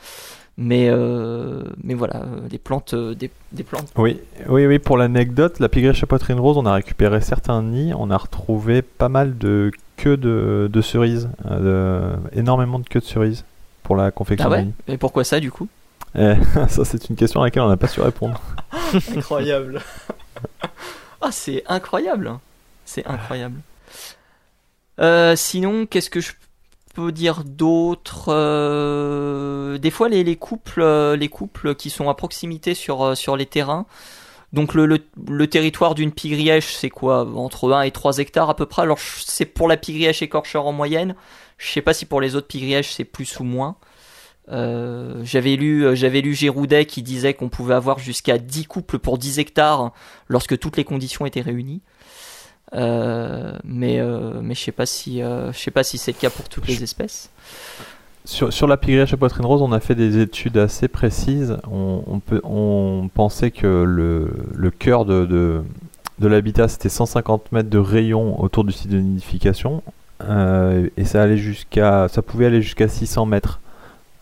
mais 0.57 0.89
euh, 0.89 1.63
mais 1.81 1.93
voilà 1.93 2.25
des 2.49 2.57
plantes 2.57 2.93
des, 2.93 3.31
des 3.53 3.63
plantes 3.63 3.87
Oui, 3.95 4.19
oui, 4.49 4.65
oui. 4.67 4.77
Pour 4.77 4.97
l'anecdote, 4.97 5.59
la 5.61 5.69
pigrièche 5.69 6.03
à 6.03 6.07
poitrine 6.07 6.37
rose, 6.39 6.57
on 6.57 6.65
a 6.65 6.73
récupéré 6.73 7.21
certains 7.21 7.63
nids. 7.63 7.93
On 7.97 8.11
a 8.11 8.17
retrouvé 8.17 8.81
pas 8.81 9.07
mal 9.07 9.37
de 9.37 9.71
queues 9.95 10.17
de, 10.17 10.69
de 10.71 10.81
cerises, 10.81 11.29
de- 11.49 12.11
énormément 12.33 12.79
de 12.79 12.87
queues 12.89 12.99
de 12.99 13.05
cerises 13.05 13.45
pour 13.83 13.95
la 13.95 14.11
confection 14.11 14.49
ah 14.49 14.51
ouais 14.51 14.65
nids. 14.65 14.73
et 14.89 14.97
pourquoi 14.97 15.23
ça 15.23 15.39
du 15.39 15.49
coup? 15.49 15.69
Eh, 16.15 16.35
ça, 16.69 16.85
c'est 16.85 17.09
une 17.09 17.15
question 17.15 17.41
à 17.41 17.45
laquelle 17.45 17.63
on 17.63 17.69
n'a 17.69 17.77
pas 17.77 17.87
su 17.87 18.01
répondre. 18.01 18.41
incroyable 19.15 19.81
ah 21.21 21.31
c'est 21.31 21.63
incroyable 21.67 22.39
c'est 22.85 23.05
incroyable 23.05 23.59
Euh, 24.99 25.35
sinon 25.35 25.85
qu'est-ce 25.85 26.09
que 26.09 26.21
je 26.21 26.31
peux 26.95 27.11
dire 27.11 27.43
d'autre 27.45 28.25
Euh, 28.29 29.77
des 29.77 29.91
fois 29.91 30.09
les, 30.09 30.23
les 30.23 30.35
couples 30.35 30.81
euh, 30.81 31.15
les 31.15 31.29
couples 31.29 31.75
qui 31.75 31.89
sont 31.89 32.09
à 32.09 32.13
proximité 32.15 32.73
sur 32.73 33.03
euh, 33.03 33.15
sur 33.15 33.35
les 33.37 33.45
terrains 33.45 33.85
Donc 34.53 34.73
le, 34.73 34.85
le, 34.85 35.47
territoire 35.47 35.93
d'une 35.95 36.11
pigrièche, 36.11 36.73
c'est 36.73 36.89
quoi? 36.89 37.27
Entre 37.35 37.71
1 37.71 37.83
et 37.83 37.91
3 37.91 38.17
hectares 38.19 38.49
à 38.49 38.55
peu 38.55 38.65
près? 38.65 38.81
Alors 38.81 38.99
c'est 38.99 39.45
pour 39.45 39.67
la 39.67 39.77
pigrièche 39.77 40.21
écorcheur 40.21 40.65
en 40.65 40.71
moyenne. 40.73 41.15
Je 41.57 41.67
sais 41.69 41.81
pas 41.83 41.93
si 41.93 42.05
pour 42.05 42.19
les 42.21 42.35
autres 42.35 42.47
pigrièches 42.47 42.91
c'est 42.93 43.05
plus 43.05 43.39
ou 43.39 43.43
moins. 43.43 43.75
Euh, 44.51 45.21
j'avais 45.23 45.55
lu, 45.55 45.85
euh, 45.85 45.95
j'avais 45.95 46.21
lu 46.21 46.33
Géroudet 46.33 46.85
qui 46.85 47.03
disait 47.03 47.33
qu'on 47.33 47.49
pouvait 47.49 47.75
avoir 47.75 47.99
jusqu'à 47.99 48.37
10 48.37 48.65
couples 48.65 48.97
pour 48.97 49.17
10 49.17 49.39
hectares 49.39 49.91
lorsque 50.27 50.57
toutes 50.57 50.77
les 50.77 50.83
conditions 50.83 51.25
étaient 51.25 51.41
réunies. 51.41 51.81
Euh, 52.75 53.57
mais 53.63 53.99
mais 54.43 54.53
je 54.53 54.59
sais 54.59 54.71
pas 54.71 54.85
si 54.85 55.19
je 55.19 55.51
sais 55.57 55.71
pas 55.71 55.83
si 55.83 55.97
c'est 55.97 56.11
le 56.11 56.19
cas 56.19 56.29
pour 56.29 56.47
toutes 56.49 56.67
les 56.67 56.83
espèces. 56.83 57.29
Sur, 58.25 58.53
sur 58.53 58.67
la 58.67 58.77
pigrièche 58.77 59.11
à 59.13 59.17
poitrine 59.17 59.45
rose, 59.45 59.61
on 59.61 59.71
a 59.71 59.79
fait 59.79 59.95
des 59.95 60.19
études 60.19 60.57
assez 60.57 60.87
précises. 60.87 61.57
On, 61.71 62.19
peut, 62.19 62.41
on 62.43 63.09
pensait 63.11 63.49
que 63.49 63.65
le, 63.65 64.29
le 64.53 64.69
cœur 64.69 65.05
de, 65.05 65.25
de, 65.25 65.63
de 66.19 66.27
l'habitat 66.27 66.67
c'était 66.67 66.89
150 66.89 67.51
mètres 67.53 67.69
de 67.71 67.79
rayon 67.79 68.39
autour 68.39 68.63
du 68.65 68.71
site 68.71 68.91
de 68.91 68.99
nidification 68.99 69.81
et 70.21 71.05
ça 71.05 71.23
allait 71.23 71.37
jusqu'à 71.37 72.07
ça 72.09 72.21
pouvait 72.21 72.47
aller 72.47 72.61
jusqu'à 72.61 72.89
600 72.89 73.25
mètres 73.25 73.61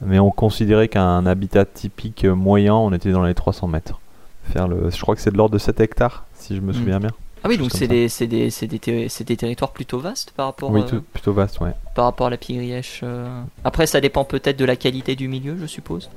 mais 0.02 0.20
on 0.20 0.32
considérait 0.32 0.88
qu'un 0.88 1.26
habitat 1.26 1.66
typique 1.66 2.26
moyen, 2.26 2.76
on 2.76 2.94
était 2.94 3.12
dans 3.12 3.24
les 3.24 3.34
300 3.34 3.68
mètres. 3.68 4.00
Faire 4.44 4.68
le, 4.68 4.90
je 4.90 5.02
crois 5.02 5.16
que 5.16 5.22
c'est 5.22 5.32
de 5.32 5.38
l'ordre 5.38 5.54
de 5.54 5.60
7 5.60 5.80
hectares, 5.80 6.26
si 6.34 6.56
je 6.56 6.62
me 6.62 6.72
hmm. 6.72 6.76
souviens 6.76 7.00
bien. 7.00 7.12
Ah 7.44 7.50
oui, 7.50 7.58
donc 7.58 7.72
c'est 7.72 7.88
des, 7.88 8.08
des, 8.08 8.50
des, 8.68 9.08
des, 9.26 9.38
territoires 9.38 9.72
plutôt 9.72 10.00
vastes 10.00 10.32
par 10.32 10.48
rapport. 10.48 10.72
Oui, 10.72 10.82
euh, 10.92 11.00
plutôt 11.14 11.34
vastes, 11.34 11.60
ouais. 11.60 11.72
Par 11.94 12.06
rapport 12.06 12.28
à 12.28 12.30
la 12.30 12.38
Pigrièche. 12.38 13.02
Euh. 13.04 13.42
Après, 13.64 13.86
ça 13.86 14.02
dépend 14.02 14.24
peut-être 14.24 14.58
de 14.58 14.66
la 14.66 14.76
qualité 14.76 15.16
du 15.16 15.28
milieu, 15.28 15.56
je 15.60 15.66
suppose. 15.66 16.10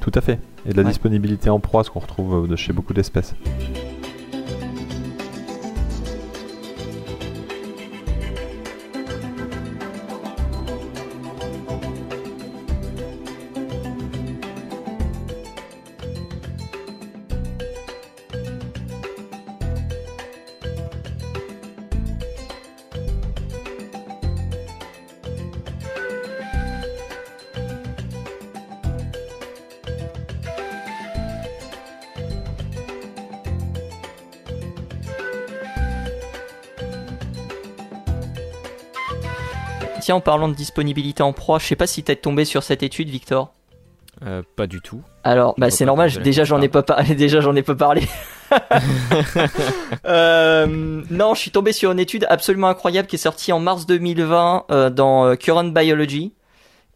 Tout 0.00 0.12
à 0.14 0.20
fait. 0.20 0.40
Et 0.66 0.72
de 0.72 0.82
la 0.82 0.88
disponibilité 0.88 1.50
en 1.50 1.60
proie, 1.60 1.84
ce 1.84 1.90
qu'on 1.90 2.00
retrouve 2.00 2.48
de 2.48 2.56
chez 2.56 2.72
beaucoup 2.72 2.94
d'espèces. 2.94 3.34
Tiens, 40.12 40.16
en 40.16 40.20
parlant 40.20 40.48
de 40.48 40.54
disponibilité 40.54 41.22
en 41.22 41.32
proie, 41.32 41.58
je 41.58 41.64
sais 41.64 41.74
pas 41.74 41.86
si 41.86 42.02
t'es 42.02 42.16
tombé 42.16 42.44
sur 42.44 42.62
cette 42.62 42.82
étude, 42.82 43.08
Victor. 43.08 43.50
Euh, 44.26 44.42
pas 44.56 44.66
du 44.66 44.82
tout. 44.82 45.00
Alors, 45.24 45.54
bah 45.56 45.70
c'est 45.70 45.86
normal. 45.86 46.10
Déjà, 46.22 46.44
j'en 46.44 46.60
ai 46.60 46.68
pas 46.68 46.82
parlé. 46.82 47.14
Déjà, 47.14 47.40
j'en 47.40 47.56
ai 47.56 47.62
pas 47.62 47.74
parlé. 47.74 48.02
Euh, 50.04 50.66
non, 51.08 51.32
je 51.32 51.40
suis 51.40 51.50
tombé 51.50 51.72
sur 51.72 51.90
une 51.90 51.98
étude 51.98 52.26
absolument 52.28 52.68
incroyable 52.68 53.08
qui 53.08 53.16
est 53.16 53.18
sortie 53.18 53.50
en 53.50 53.60
mars 53.60 53.86
2020 53.86 54.66
euh, 54.70 54.90
dans 54.90 55.34
Current 55.36 55.64
Biology 55.64 56.34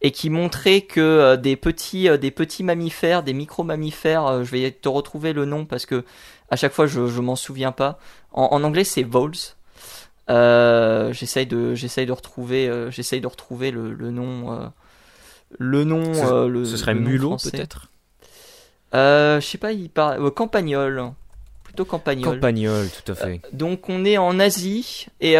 et 0.03 0.11
qui 0.11 0.29
montrait 0.29 0.81
que 0.81 1.35
des 1.35 1.55
petits, 1.55 2.15
des 2.19 2.29
petits 2.29 2.63
mammifères, 2.63 3.23
des 3.23 3.33
micro 3.33 3.63
mammifères, 3.63 4.43
je 4.43 4.51
vais 4.51 4.69
te 4.69 4.87
retrouver 4.87 5.33
le 5.33 5.45
nom 5.45 5.65
parce 5.65 5.87
que 5.87 6.05
à 6.51 6.55
chaque 6.57 6.73
fois 6.73 6.85
je, 6.85 7.07
je 7.07 7.21
m'en 7.21 7.35
souviens 7.35 7.71
pas. 7.71 7.97
En, 8.31 8.49
en 8.51 8.63
anglais, 8.63 8.83
c'est 8.83 9.01
voles. 9.01 9.31
Euh, 10.29 11.13
j'essaye 11.13 11.45
de 11.45 11.73
j'essaye 11.73 12.05
de 12.05 12.11
retrouver 12.11 12.67
euh, 12.67 12.91
j'essaye 12.91 13.21
de 13.21 13.27
retrouver 13.27 13.71
le, 13.71 13.93
le 13.93 14.11
nom 14.11 14.51
euh, 14.51 14.67
le 15.57 15.85
nom 15.85 16.13
ce, 16.13 16.47
le, 16.47 16.65
ce 16.65 16.75
serait 16.75 16.95
mulot 16.95 17.37
peut-être? 17.41 17.89
Je 18.91 19.39
sais 19.41 19.57
pas 19.57 19.71
il 19.71 19.89
parle 19.89 20.29
campagnol. 20.31 21.13
Plutôt 21.63 21.85
campagnol. 21.85 22.35
Campagnol 22.35 22.87
tout 22.89 23.11
à 23.11 23.15
fait. 23.15 23.41
donc 23.53 23.87
on 23.87 24.03
est 24.03 24.17
en 24.17 24.37
Asie 24.39 25.07
et 25.21 25.35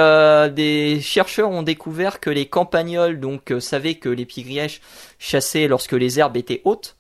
des 0.54 1.00
chercheurs 1.02 1.50
ont 1.50 1.64
découvert 1.64 2.22
que 2.22 2.30
les 2.30 2.46
campagnols 2.46 3.20
donc 3.20 3.54
savaient 3.60 3.96
que 3.96 4.10
les 4.10 4.26
pigrièches 4.26 4.80
chassaient 5.20 5.68
lorsque 5.68 5.94
les 5.94 6.18
herbes 6.20 6.38
étaient 6.38 6.62
hautes. 6.64 6.96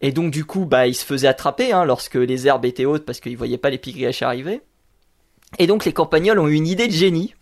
Et 0.00 0.12
donc 0.12 0.30
du 0.30 0.46
coup 0.46 0.64
bah 0.64 0.86
ils 0.86 0.94
se 0.94 1.04
faisaient 1.04 1.28
attraper 1.28 1.72
hein, 1.72 1.84
lorsque 1.84 2.14
les 2.14 2.46
herbes 2.46 2.64
étaient 2.64 2.86
hautes 2.86 3.04
parce 3.04 3.20
qu'ils 3.20 3.36
voyaient 3.36 3.58
pas 3.58 3.70
les 3.70 3.78
pigrièches 3.78 4.22
arriver 4.22 4.62
et 5.58 5.66
donc 5.66 5.84
les 5.84 5.92
campagnols 5.92 6.38
ont 6.38 6.48
eu 6.48 6.54
une 6.54 6.66
idée 6.66 6.86
de 6.86 6.92
génie. 6.92 7.34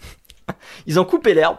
Ils 0.86 1.00
ont 1.00 1.04
coupé 1.04 1.34
l'herbe. 1.34 1.58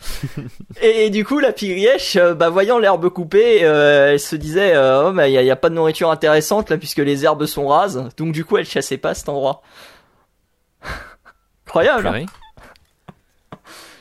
et 0.82 1.10
du 1.10 1.24
coup, 1.24 1.38
la 1.38 1.52
pigrièche, 1.52 2.16
euh, 2.16 2.34
bah, 2.34 2.50
voyant 2.50 2.78
l'herbe 2.78 3.08
coupée, 3.08 3.64
euh, 3.64 4.12
elle 4.12 4.20
se 4.20 4.36
disait, 4.36 4.74
euh, 4.74 5.08
oh, 5.08 5.12
bah, 5.12 5.28
il 5.28 5.42
n'y 5.42 5.50
a, 5.50 5.56
pas 5.56 5.68
de 5.68 5.74
nourriture 5.74 6.10
intéressante 6.10 6.70
là, 6.70 6.78
puisque 6.78 6.98
les 6.98 7.24
herbes 7.24 7.46
sont 7.46 7.66
rases. 7.68 8.08
Donc 8.16 8.32
du 8.32 8.44
coup, 8.44 8.58
elle 8.58 8.66
chassait 8.66 8.98
pas 8.98 9.14
cet 9.14 9.28
endroit. 9.28 9.62
Incroyable. 11.66 12.06
Hein 12.06 12.26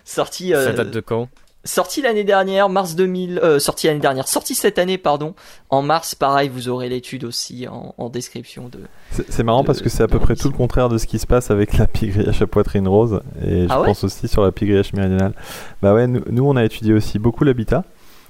Sorti. 0.04 0.52
Ça 0.52 0.72
date 0.72 0.92
de 0.92 1.02
quand? 1.02 1.28
Sorti 1.68 2.02
l'année 2.02 2.24
dernière, 2.24 2.70
mars 2.70 2.96
2000, 2.96 3.40
euh, 3.44 3.60
sorti 3.60 3.88
l'année 3.88 4.00
dernière, 4.00 4.28
sorti 4.28 4.56
cette 4.56 4.80
année, 4.80 4.98
pardon. 4.98 5.36
En 5.70 5.82
mars, 5.82 6.16
pareil, 6.16 6.48
vous 6.48 6.70
aurez 6.70 6.88
l'étude 6.88 7.26
aussi 7.26 7.68
en, 7.68 8.10
description 8.10 8.70
de. 8.70 8.80
C'est 9.28 9.44
marrant 9.44 9.66
parce 9.66 9.82
que 9.82 9.90
c'est 9.90 10.02
à 10.02 10.08
peu 10.08 10.20
près 10.20 10.36
tout 10.36 10.48
le 10.48 10.56
contraire 10.56 10.88
de 10.88 10.98
ce 10.98 11.06
qui 11.06 11.20
se 11.20 11.28
passe 11.28 11.52
avec 11.52 11.78
la 11.78 11.86
pigrièche 11.86 12.42
à 12.42 12.48
poitrine 12.48 12.88
rose, 12.88 13.22
et 13.46 13.68
je 13.68 13.74
ah 13.74 13.82
pense 13.84 14.06
aussi 14.06 14.30
sur 14.30 14.44
la 14.44 14.54
pigrièche 14.54 14.94
méridionale. 14.94 15.34
Bah 15.82 15.94
ouais, 15.94 16.08
nous, 16.08 16.48
on 16.48 16.56
a 16.56 16.64
étudié 16.64 16.94
aussi 16.94 17.20
beaucoup 17.20 17.44
l'habitat. 17.44 17.84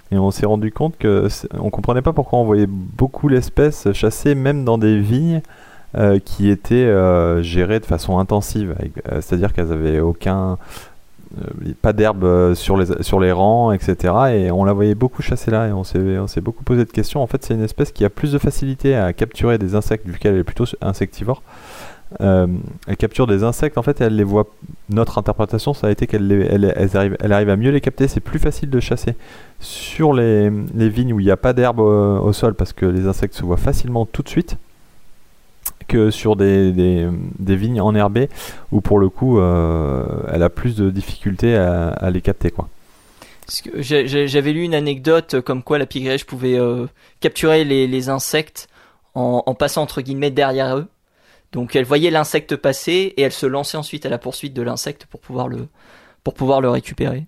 Et 0.10 0.18
on 0.18 0.32
s'est 0.32 0.46
rendu 0.46 0.72
compte 0.72 0.98
que 0.98 1.28
on 1.60 1.70
comprenait 1.70 2.02
pas 2.02 2.14
pourquoi 2.14 2.40
on 2.40 2.46
voyait 2.46 2.66
beaucoup 2.66 3.28
l'espèce 3.28 3.92
chasser 3.92 4.36
même 4.36 4.64
dans 4.64 4.78
des 4.78 5.02
vignes 5.02 5.42
euh, 5.96 6.20
qui 6.20 6.50
étaient 6.50 6.76
euh, 6.76 7.42
gérées 7.42 7.80
de 7.80 7.86
façon 7.86 8.20
intensive, 8.20 8.76
c'est-à-dire 9.06 9.54
qu'elles 9.54 9.72
avaient 9.72 10.02
aucun 10.02 10.52
euh, 10.52 10.56
pas 11.82 11.94
d'herbe 11.94 12.24
euh, 12.24 12.56
sur 12.56 12.78
les, 12.78 13.32
rangs, 13.32 13.72
etc. 13.72 14.14
Et 14.34 14.52
on 14.52 14.64
la 14.64 14.74
voyait 14.74 14.96
beaucoup 14.96 15.22
chasser 15.22 15.52
là 15.52 15.68
et 15.68 15.72
on 15.72 15.84
s'est 15.84 16.42
beaucoup 16.42 16.64
posé 16.64 16.86
de 16.86 16.92
questions. 16.92 17.22
En 17.22 17.28
fait, 17.28 17.44
c'est 17.44 17.54
une 17.54 17.64
espèce 17.64 17.92
qui 17.92 18.06
a 18.06 18.10
plus 18.10 18.32
de 18.32 18.38
facilité 18.38 18.96
à 18.96 19.14
capturer 19.14 19.58
des 19.58 19.76
insectes 19.76 20.08
vu 20.08 20.18
qu'elle 20.20 20.38
est 20.38 20.44
plutôt 20.44 20.66
insectivore. 20.82 21.42
Euh, 22.22 22.48
elle 22.88 22.96
capture 22.96 23.28
des 23.28 23.44
insectes 23.44 23.78
en 23.78 23.82
fait 23.82 24.00
elle 24.00 24.16
les 24.16 24.24
voit. 24.24 24.48
Notre 24.90 25.18
interprétation, 25.18 25.74
ça 25.74 25.88
a 25.88 25.92
été 25.92 26.08
qu'elle 26.08 26.32
elle, 26.50 27.34
arrive, 27.34 27.50
à 27.50 27.58
mieux 27.58 27.72
les 27.72 27.82
capter. 27.82 28.08
C'est 28.08 28.22
plus 28.22 28.40
facile 28.40 28.70
de 28.70 28.80
chasser 28.80 29.16
sur 29.60 30.14
les, 30.14 30.50
les 30.74 30.90
vignes 30.90 31.12
où 31.12 31.20
il 31.20 31.26
n'y 31.26 31.32
a 31.32 31.38
pas 31.38 31.52
d'herbe 31.52 31.80
au 31.80 32.32
sol 32.32 32.54
parce 32.54 32.72
que 32.72 32.86
les 32.86 33.08
insectes 33.08 33.34
se 33.34 33.44
voient 33.44 33.58
facilement 33.58 34.06
tout 34.06 34.22
de 34.22 34.30
suite 34.30 34.58
que 35.88 36.12
sur 36.12 36.36
des, 36.36 36.72
des, 36.72 37.56
vignes 37.56 37.82
enherbées 37.82 38.30
où 38.72 38.82
pour 38.82 39.00
le 39.00 39.10
coup 39.10 39.40
euh, 39.40 40.06
elle 40.32 40.44
a 40.44 40.50
plus 40.50 40.76
de 40.76 40.90
difficultés 40.90 41.56
à, 41.56 42.10
les 42.10 42.22
capter 42.22 42.52
quoi. 42.52 42.70
J'avais 43.78 44.52
lu 44.52 44.64
une 44.64 44.76
anecdote 44.76 45.42
comme 45.42 45.64
quoi 45.64 45.78
la 45.78 45.86
pigrièche 45.86 46.26
pouvait 46.26 46.60
euh, 46.60 46.88
capturer 47.22 47.64
les, 47.64 47.88
les 47.88 48.10
insectes 48.10 48.68
en, 49.16 49.44
en, 49.46 49.56
passant 49.56 49.84
entre 49.84 50.02
guillemets 50.02 50.32
derrière 50.32 50.78
eux. 50.78 50.88
Donc 51.54 51.76
elle 51.76 51.86
voyait 51.86 52.12
l'insecte 52.12 52.58
passer 52.58 53.14
et 53.16 53.22
elle 53.22 53.32
se 53.32 53.46
lançait 53.46 53.78
ensuite 53.78 54.06
à 54.06 54.10
la 54.10 54.18
poursuite 54.18 54.54
de 54.54 54.62
l'insecte 54.62 55.06
pour 55.06 55.22
pouvoir 55.22 55.48
le 55.48 55.68
pour 56.24 56.34
pouvoir 56.34 56.60
le 56.60 56.70
récupérer. 56.70 57.26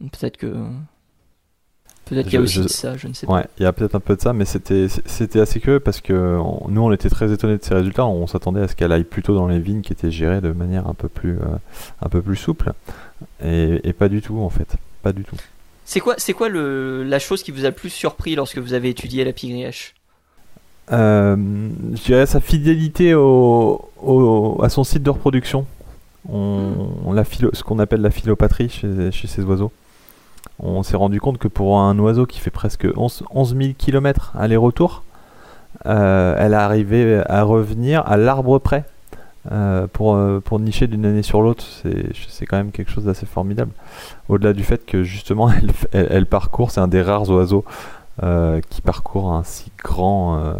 Peut-être 0.00 0.36
que 0.36 0.52
Peut-être 2.06 2.24
qu'il 2.24 2.34
y 2.34 2.36
a 2.36 2.40
aussi 2.40 2.68
ça, 2.68 2.96
je 2.96 3.06
ne 3.06 3.12
sais 3.12 3.26
pas. 3.26 3.32
Ouais, 3.32 3.46
il 3.58 3.62
y 3.62 3.66
a 3.66 3.72
peut-être 3.72 3.94
un 3.94 4.00
peu 4.00 4.16
de 4.16 4.20
ça, 4.20 4.32
mais 4.32 4.44
c'était 4.44 5.40
assez 5.40 5.60
curieux 5.60 5.80
parce 5.80 6.00
que 6.00 6.36
nous 6.68 6.80
on 6.80 6.92
était 6.92 7.08
très 7.08 7.32
étonnés 7.32 7.58
de 7.58 7.62
ces 7.62 7.74
résultats. 7.74 8.06
On 8.06 8.26
s'attendait 8.26 8.60
à 8.60 8.68
ce 8.68 8.74
qu'elle 8.74 8.92
aille 8.92 9.04
plutôt 9.04 9.34
dans 9.34 9.46
les 9.46 9.60
vignes 9.60 9.82
qui 9.82 9.92
étaient 9.92 10.10
gérées 10.10 10.40
de 10.40 10.52
manière 10.52 10.88
un 10.88 10.94
peu 10.94 11.08
plus 11.08 11.38
euh, 11.38 11.56
un 12.00 12.08
peu 12.08 12.20
plus 12.20 12.36
souple, 12.36 12.72
et, 13.42 13.92
pas 13.92 14.08
du 14.08 14.20
tout 14.20 14.38
en 14.40 14.50
fait, 14.50 14.76
pas 15.02 15.12
du 15.12 15.22
tout. 15.22 15.36
C'est 15.84 16.00
quoi 16.00 16.14
c'est 16.18 16.32
quoi 16.32 16.48
le 16.48 17.04
la 17.04 17.18
chose 17.20 17.42
qui 17.42 17.52
vous 17.52 17.64
a 17.64 17.68
le 17.68 17.74
plus 17.74 17.90
surpris 17.90 18.34
lorsque 18.34 18.58
vous 18.58 18.74
avez 18.74 18.88
étudié 18.88 19.24
la 19.24 19.32
pigrièche 19.32 19.94
euh, 20.90 21.36
Je 21.36 22.02
dirais 22.02 22.26
sa 22.26 22.40
fidélité 22.40 23.14
au, 23.14 23.90
au, 24.02 24.60
à 24.62 24.68
son 24.68 24.82
site 24.82 25.04
de 25.04 25.10
reproduction. 25.10 25.66
On, 26.28 26.88
on 27.04 27.12
la 27.12 27.24
ce 27.24 27.62
qu'on 27.62 27.78
appelle 27.78 28.00
la 28.00 28.10
philopatrie 28.10 28.68
chez, 28.68 29.12
chez 29.12 29.28
ces 29.28 29.42
oiseaux 29.42 29.72
on 30.58 30.82
s'est 30.82 30.96
rendu 30.96 31.20
compte 31.20 31.38
que 31.38 31.48
pour 31.48 31.80
un 31.80 31.98
oiseau 31.98 32.26
qui 32.26 32.40
fait 32.40 32.50
presque 32.50 32.86
11, 32.96 33.24
000 33.34 33.72
km 33.76 34.32
aller-retour, 34.36 35.02
euh, 35.86 36.36
elle 36.38 36.54
a 36.54 36.64
arrivé 36.64 37.22
à 37.26 37.42
revenir 37.42 38.02
à 38.06 38.16
l'arbre 38.16 38.58
près 38.58 38.84
euh, 39.50 39.86
pour, 39.92 40.14
euh, 40.14 40.40
pour 40.40 40.60
nicher 40.60 40.86
d'une 40.86 41.04
année 41.04 41.22
sur 41.22 41.42
l'autre. 41.42 41.64
C'est 42.28 42.46
quand 42.46 42.56
même 42.56 42.70
quelque 42.70 42.90
chose 42.90 43.04
d'assez 43.04 43.26
formidable. 43.26 43.72
Au-delà 44.28 44.52
du 44.52 44.62
fait 44.62 44.84
que 44.86 45.02
justement 45.02 45.50
elle, 45.92 46.26
parcourt, 46.26 46.70
c'est 46.70 46.80
un 46.80 46.88
des 46.88 47.02
rares 47.02 47.28
oiseaux 47.30 47.64
qui 48.70 48.82
parcourt 48.82 49.32
un 49.32 49.42
si 49.42 49.72
grand, 49.82 50.54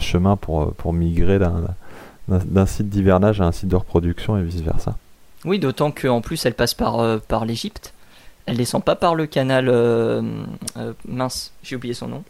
chemin 0.00 0.36
pour, 0.36 0.92
migrer 0.92 1.38
d'un 2.28 2.66
site 2.66 2.88
d'hivernage 2.88 3.40
à 3.40 3.44
un 3.44 3.52
site 3.52 3.68
de 3.68 3.76
reproduction 3.76 4.36
et 4.36 4.42
vice 4.42 4.62
versa. 4.62 4.96
Oui, 5.44 5.60
d'autant 5.60 5.92
qu'en 5.92 6.20
plus 6.22 6.44
elle 6.44 6.54
passe 6.54 6.74
par, 6.74 7.20
par 7.28 7.44
l'Égypte. 7.44 7.92
Elle 8.46 8.56
descend 8.56 8.82
pas 8.82 8.96
par 8.96 9.14
le 9.14 9.26
canal 9.26 9.70
mince, 11.06 11.52
j'ai 11.62 11.76
oublié 11.76 11.94
son 11.94 12.08
nom. 12.08 12.24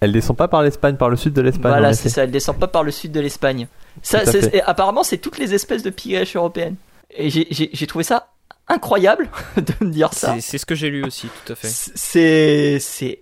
Elle 0.00 0.12
descend 0.12 0.36
pas 0.36 0.48
par 0.48 0.62
l'Espagne, 0.62 0.96
par 0.96 1.08
le 1.08 1.16
sud 1.16 1.32
de 1.32 1.40
l'Espagne. 1.40 1.72
Voilà, 1.72 1.94
c'est 1.94 2.08
ça. 2.08 2.24
Elle 2.24 2.30
descend 2.30 2.58
pas 2.58 2.68
par 2.68 2.82
le 2.82 2.90
sud 2.90 3.12
de 3.12 3.20
l'Espagne. 3.20 3.68
Ça, 4.02 4.22
apparemment, 4.66 5.02
c'est 5.02 5.18
toutes 5.18 5.38
les 5.38 5.54
espèces 5.54 5.82
de 5.82 5.90
pigèches 5.90 6.36
européennes. 6.36 6.76
Et 7.16 7.30
j'ai 7.30 7.86
trouvé 7.86 8.04
ça 8.04 8.28
incroyable 8.68 9.28
de 9.56 9.84
me 9.84 9.90
dire 9.90 10.12
ça. 10.12 10.36
C'est 10.40 10.58
ce 10.58 10.66
que 10.66 10.74
j'ai 10.74 10.90
lu 10.90 11.04
aussi, 11.04 11.28
tout 11.28 11.52
à 11.52 11.56
fait. 11.56 11.68
C'est 11.68 12.78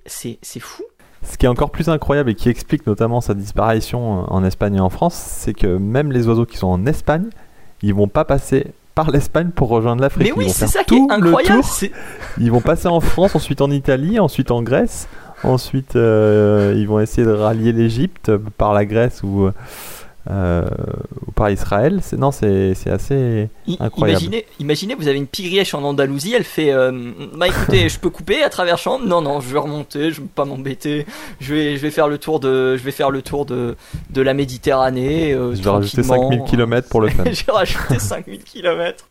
c'est 0.07 0.61
fou. 0.61 0.85
Ce 1.25 1.39
qui 1.39 1.47
est 1.47 1.49
encore 1.49 1.71
plus 1.71 1.89
incroyable 1.89 2.31
et 2.31 2.35
qui 2.35 2.49
explique 2.49 2.85
notamment 2.85 3.21
sa 3.21 3.35
disparition 3.35 4.29
en 4.29 4.45
Espagne 4.45 4.75
et 4.75 4.81
en 4.81 4.91
France, 4.91 5.15
c'est 5.15 5.55
que 5.55 5.77
même 5.77 6.11
les 6.11 6.27
oiseaux 6.27 6.47
qui 6.47 6.57
sont 6.57 6.67
en 6.67 6.85
Espagne, 6.85 7.27
ils 7.83 7.95
vont 7.95 8.09
pas 8.09 8.25
passer 8.25 8.73
par 8.95 9.11
l'Espagne 9.11 9.51
pour 9.55 9.69
rejoindre 9.69 10.03
l'Afrique. 10.03 10.29
Mais 10.29 10.33
oui, 10.33 10.51
c'est 10.51 10.67
ça 10.67 10.85
qui 10.85 10.97
est 10.97 11.11
incroyable. 11.11 11.63
Ils 12.39 12.51
vont 12.51 12.61
passer 12.61 12.89
en 12.89 13.01
France, 13.01 13.35
ensuite 13.35 13.61
en 13.61 13.71
Italie, 13.71 14.19
ensuite 14.19 14.51
en 14.51 14.63
Grèce, 14.63 15.09
ensuite 15.45 15.97
euh, 15.97 16.75
ils 16.77 16.87
vont 16.87 17.01
essayer 17.01 17.27
de 17.27 17.33
rallier 17.33 17.73
l'Égypte 17.73 18.31
par 18.59 18.73
la 18.73 18.85
Grèce 18.85 19.23
ou 19.23 19.51
euh, 20.31 20.69
par 21.35 21.51
Israël. 21.51 22.01
C'est, 22.03 22.17
non, 22.17 22.31
c'est, 22.31 22.75
assez 22.87 23.49
incroyable. 23.81 24.23
Imaginez, 24.23 24.47
imaginez, 24.61 24.95
vous 24.95 25.09
avez 25.09 25.19
une 25.19 25.27
pigrièche 25.27 25.75
en 25.75 25.83
Andalousie, 25.83 26.35
elle 26.35 26.45
fait 26.45 26.73
euh, 26.73 27.13
Bah 27.35 27.49
écoutez, 27.49 27.89
je 27.89 27.99
peux 27.99 28.11
couper 28.11 28.43
à 28.43 28.49
travers 28.49 28.79
champ 28.79 28.99
Non, 28.99 29.21
non, 29.21 29.41
je 29.41 29.53
vais 29.53 29.59
remonter, 29.59 30.13
je 30.13 30.21
vais 30.21 30.29
pas 30.29 30.45
m'embêter. 30.45 31.07
Je 31.41 31.55
vais, 31.55 31.77
je 31.77 31.83
vais 31.83 31.91
faire 31.91 32.09
le 32.09 32.19
tour 32.19 32.39
de, 32.41 32.77
je 32.77 32.83
vais 32.83 32.93
faire 32.93 33.11
le 33.11 33.23
tour 33.23 33.47
de, 33.47 33.77
de 34.11 34.23
la 34.23 34.35
Méditerranée. 34.35 35.33
Euh, 35.33 35.55
je 35.55 35.63
vais 35.63 35.71
rajouter 35.71 36.03
5000 36.03 36.43
km 36.45 36.89
pour 36.89 37.01
le 37.01 37.09
faire. 37.11 37.25
J'ai 37.33 37.51
rajouté 37.51 37.99
5000 37.99 38.45
km. 38.45 39.07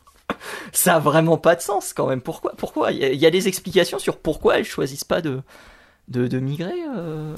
Ça 0.71 0.95
a 0.95 0.99
vraiment 0.99 1.37
pas 1.37 1.55
de 1.55 1.61
sens 1.61 1.93
quand 1.93 2.07
même. 2.07 2.21
Pourquoi 2.21 2.53
Pourquoi? 2.55 2.91
Il 2.91 2.99
y, 2.99 3.25
a 3.25 3.31
des 3.31 3.49
explications 3.49 3.99
sur 3.99 4.17
pourquoi 4.17 4.57
elles 4.57 4.65
choisissent 4.65 5.03
pas 5.03 5.21
de, 5.21 5.41
de, 6.07 6.27
de 6.27 6.39
migrer 6.39 6.71
euh? 6.95 7.35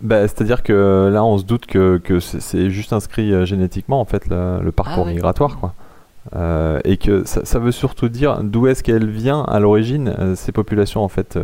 Bah, 0.00 0.22
C'est-à-dire 0.22 0.62
que 0.62 1.10
là, 1.12 1.24
on 1.24 1.38
se 1.38 1.44
doute 1.44 1.66
que, 1.66 1.98
que 1.98 2.20
c'est 2.20 2.70
juste 2.70 2.92
inscrit 2.92 3.32
euh, 3.32 3.44
génétiquement, 3.44 4.00
en 4.00 4.04
fait, 4.04 4.28
le 4.28 4.70
parcours 4.70 5.06
ah 5.06 5.10
migratoire. 5.10 5.58
Quoi. 5.58 5.74
Euh, 6.36 6.80
et 6.84 6.96
que 6.96 7.24
ça, 7.24 7.44
ça, 7.44 7.58
veut 7.58 7.72
surtout 7.72 8.08
dire 8.08 8.40
d'où 8.42 8.66
est-ce 8.66 8.82
qu'elle 8.82 9.08
vient 9.08 9.42
à 9.42 9.58
l'origine, 9.58 10.14
euh, 10.18 10.34
ces 10.36 10.52
populations. 10.52 11.02
En 11.02 11.08
fait, 11.08 11.38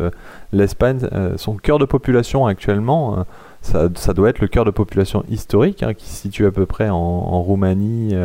l'Espagne, 0.51 0.99
son 1.35 1.55
cœur 1.55 1.79
de 1.79 1.85
population 1.85 2.45
actuellement, 2.45 3.25
ça, 3.61 3.89
ça, 3.95 4.13
doit 4.13 4.29
être 4.29 4.39
le 4.39 4.47
cœur 4.47 4.65
de 4.65 4.71
population 4.71 5.23
historique, 5.29 5.83
hein, 5.83 5.93
qui 5.93 6.05
se 6.05 6.15
situe 6.15 6.45
à 6.45 6.51
peu 6.51 6.65
près 6.65 6.89
en, 6.89 6.95
en 6.95 7.41
Roumanie, 7.41 8.15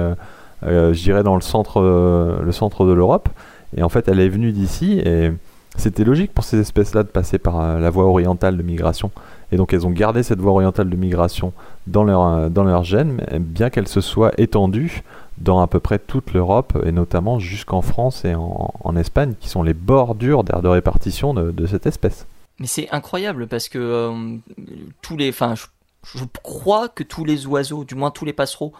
je 0.63 1.03
dirais 1.03 1.23
dans 1.23 1.35
le 1.35 1.43
centre, 1.43 1.81
le 1.81 2.53
centre 2.53 2.87
de 2.87 2.93
l'Europe. 2.93 3.29
Et 3.77 3.83
en 3.83 3.89
fait, 3.89 4.09
elle 4.09 4.21
est 4.21 4.29
venue 4.29 4.53
d'ici 4.53 4.99
et 4.99 5.31
c'était 5.77 6.05
logique 6.05 6.33
pour 6.35 6.45
ces 6.45 6.61
espèces-là 6.61 7.03
de 7.03 7.09
passer 7.09 7.39
par 7.39 7.79
la 7.79 7.91
voie 7.91 8.05
orientale 8.05 8.59
de 8.59 8.63
migration. 8.63 9.11
Et 9.53 9.57
donc 9.57 9.73
elles 9.75 9.87
ont 9.87 9.91
gardé 9.91 10.23
cette 10.23 10.41
voie 10.41 10.53
orientale 10.53 10.89
de 10.89 10.97
migration 10.97 11.53
dans 11.87 12.05
leur, 12.05 12.23
euh, 12.23 12.49
dans 12.49 12.65
leur 12.65 12.85
gène, 12.85 13.25
bien 13.39 13.71
qu'elle 13.71 13.87
se 13.87 14.01
soit 14.01 14.33
étendue 14.39 15.03
dans 15.39 15.61
à 15.61 15.67
peu 15.67 15.79
près 15.79 15.99
toute 15.99 16.33
l'Europe, 16.33 16.77
et 16.85 16.93
notamment 16.93 17.39
jusqu'en 17.39 17.83
France 17.83 18.25
et 18.25 18.35
en, 18.35 18.97
Espagne, 18.97 19.35
qui 19.41 19.49
sont 19.49 19.63
les 19.63 19.75
bordures 19.75 20.45
d'aire 20.45 20.63
de 20.63 20.69
répartition 20.69 21.35
de, 21.35 21.67
cette 21.67 21.87
espèce. 21.87 22.27
Mais 22.59 22.67
c'est 22.67 22.91
incroyable 22.91 23.47
parce 23.47 23.69
que 23.69 23.79
euh, 23.79 24.37
tous 25.01 25.17
les, 25.17 25.31
enfin, 25.31 25.55
je, 25.55 26.25
crois 26.43 26.89
que 26.89 27.03
tous 27.03 27.25
les 27.25 27.47
oiseaux, 27.47 27.85
du 27.85 27.95
moins 27.95 28.11
tous 28.11 28.25
les 28.25 28.33
passereaux, 28.33 28.73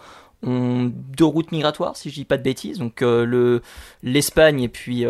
ont 0.45 0.91
deux 1.17 1.25
routes 1.25 1.51
migratoires, 1.51 1.97
si 1.97 2.09
je 2.09 2.15
dis 2.15 2.25
pas 2.25 2.37
de 2.37 2.43
bêtises. 2.43 2.77
Donc 2.77 3.01
euh, 3.01 3.25
le 3.25 3.61
l'Espagne 4.03 4.61
et 4.61 4.69
puis 4.69 5.05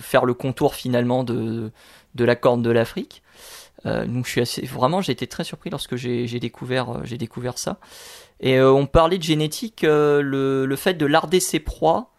faire 0.00 0.24
le 0.24 0.34
contour 0.34 0.74
finalement 0.74 1.24
de 1.24 1.70
de 2.14 2.24
la 2.24 2.36
corne 2.36 2.62
de 2.62 2.70
l'Afrique. 2.70 3.22
Euh, 3.86 4.04
donc 4.06 4.26
je 4.26 4.30
suis 4.30 4.40
assez, 4.40 4.66
vraiment, 4.66 5.00
j'ai 5.00 5.12
été 5.12 5.26
très 5.26 5.44
surpris 5.44 5.70
lorsque 5.70 5.96
j'ai 5.96 6.40
découvert, 6.40 6.90
euh, 6.90 7.00
j'ai 7.04 7.18
découvert 7.18 7.58
ça. 7.58 7.78
Et 8.40 8.56
euh, 8.56 8.72
on 8.72 8.86
parlait 8.86 9.18
de 9.18 9.22
génétique, 9.22 9.82
le, 9.82 10.74
fait 10.76 10.94
de 10.94 11.06
larder 11.06 11.40
ses 11.40 11.60
proies, 11.60 12.10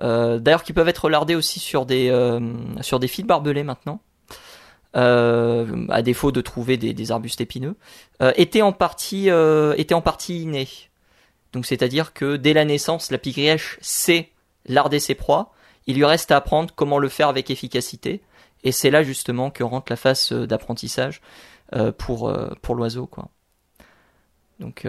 d'ailleurs 0.00 0.64
qui 0.64 0.72
peuvent 0.72 0.88
être 0.88 1.08
lardés 1.08 1.34
aussi 1.34 1.60
sur 1.60 1.86
des, 1.86 2.10
sur 2.80 2.98
des 2.98 3.08
fils 3.08 3.24
barbelés 3.24 3.62
maintenant. 3.62 4.00
à 4.94 6.02
défaut 6.02 6.32
de 6.32 6.40
trouver 6.40 6.76
des, 6.76 6.92
des 6.92 7.12
arbustes 7.12 7.40
épineux, 7.40 7.76
était 8.36 8.62
en 8.62 8.72
partie 8.72 9.28
était 9.76 9.94
en 9.94 10.02
partie 10.02 10.42
inné. 10.42 10.68
Donc 11.52 11.66
c'est-à-dire 11.66 12.12
que 12.12 12.36
dès 12.36 12.52
la 12.52 12.64
naissance, 12.64 13.10
la 13.10 13.18
pigrièche 13.18 13.78
sait 13.80 14.30
larder 14.66 15.00
ses 15.00 15.14
proies. 15.14 15.52
Il 15.86 15.96
lui 15.96 16.04
reste 16.04 16.30
à 16.30 16.36
apprendre 16.36 16.72
comment 16.74 16.98
le 16.98 17.08
faire 17.08 17.28
avec 17.28 17.50
efficacité. 17.50 18.22
Et 18.64 18.72
c'est 18.72 18.90
là 18.90 19.02
justement 19.02 19.50
que 19.50 19.64
rentre 19.64 19.90
la 19.90 19.96
phase 19.96 20.30
euh, 20.32 20.46
d'apprentissage 20.46 21.20
euh, 21.74 21.92
pour, 21.92 22.28
euh, 22.28 22.50
pour 22.62 22.74
l'oiseau. 22.74 23.08
Donc, 24.60 24.86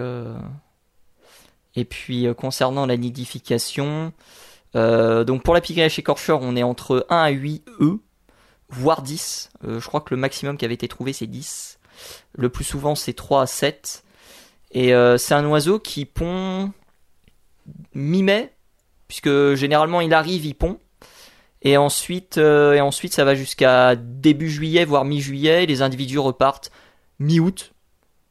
Et 1.76 1.86
puis 1.86 2.28
concernant 2.38 2.86
la 2.86 2.96
nidification, 2.96 4.14
donc 4.76 5.42
pour 5.42 5.56
la 5.56 5.62
pigrièche 5.62 5.98
écorcheur, 5.98 6.42
on 6.44 6.56
est 6.56 6.62
entre 6.62 7.08
1 7.10 7.18
à 7.18 7.30
8 7.30 7.66
œufs, 7.82 7.98
voire 8.70 9.02
10. 9.02 9.50
je 9.64 9.88
crois 9.88 10.02
que 10.02 10.14
le 10.14 10.20
maximum 10.20 10.58
qui 10.58 10.66
avait 10.66 10.76
été 10.76 10.88
trouvé, 10.88 11.12
c'est 11.12 11.26
10. 11.26 11.80
Le 12.34 12.50
plus 12.50 12.64
souvent, 12.64 12.94
c'est 12.94 13.14
3 13.14 13.42
à 13.42 13.48
7. 13.48 14.04
Et 14.74 14.94
c'est 15.18 15.34
un 15.34 15.46
oiseau 15.48 15.80
qui 15.80 16.06
pond 16.06 16.72
mi-mai, 17.96 18.53
puisque 19.14 19.54
généralement 19.54 20.02
il 20.02 20.12
arrive, 20.12 20.44
il 20.44 20.56
pond. 20.56 20.80
Et 21.62 21.78
ensuite, 21.78 22.40
euh, 22.40 22.74
et 22.74 22.82
ensuite, 22.82 23.14
ça 23.14 23.24
va 23.24 23.36
jusqu'à 23.36 23.96
début 23.96 24.50
juillet, 24.50 24.86
voire 24.86 25.06
mi-juillet. 25.06 25.68
Les 25.68 25.84
individus 25.84 26.18
repartent 26.18 26.72
mi-août. 27.20 27.74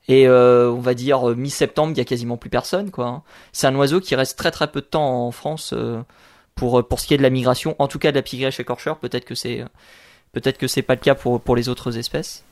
Et 0.09 0.27
euh, 0.27 0.73
on 0.73 0.81
va 0.81 0.95
dire 0.95 1.31
euh, 1.31 1.35
mi-septembre, 1.37 1.93
il 1.95 1.99
y 1.99 2.01
a 2.01 2.05
quasiment 2.05 2.37
plus 2.37 2.51
personne. 2.51 2.91
Hein. 2.99 3.23
C'est 3.53 3.69
un 3.69 3.77
oiseau 3.77 4.01
qui 4.01 4.17
reste 4.17 4.37
très 4.37 4.51
très 4.51 4.73
peu 4.73 4.81
de 4.81 4.87
temps 4.87 5.25
en 5.25 5.31
France 5.31 5.73
pour 6.57 6.85
ce 6.99 7.07
qui 7.07 7.15
est 7.15 7.19
de 7.19 7.23
la 7.23 7.31
migration. 7.31 7.77
En 7.79 7.87
tout 7.87 8.01
cas, 8.01 8.11
de 8.11 8.17
la 8.17 8.23
pigrièche 8.23 8.59
écorcheur. 8.59 8.99
Peut-être 8.99 9.25
que 9.25 9.37
c'est 9.37 9.65
peut-être 10.33 10.59
que 10.59 10.67
c'est 10.67 10.83
pas 10.83 10.97
le 10.97 11.01
cas 11.01 11.15
pour 11.15 11.55
les 11.55 11.69
autres 11.69 11.97
espèces. 11.97 12.43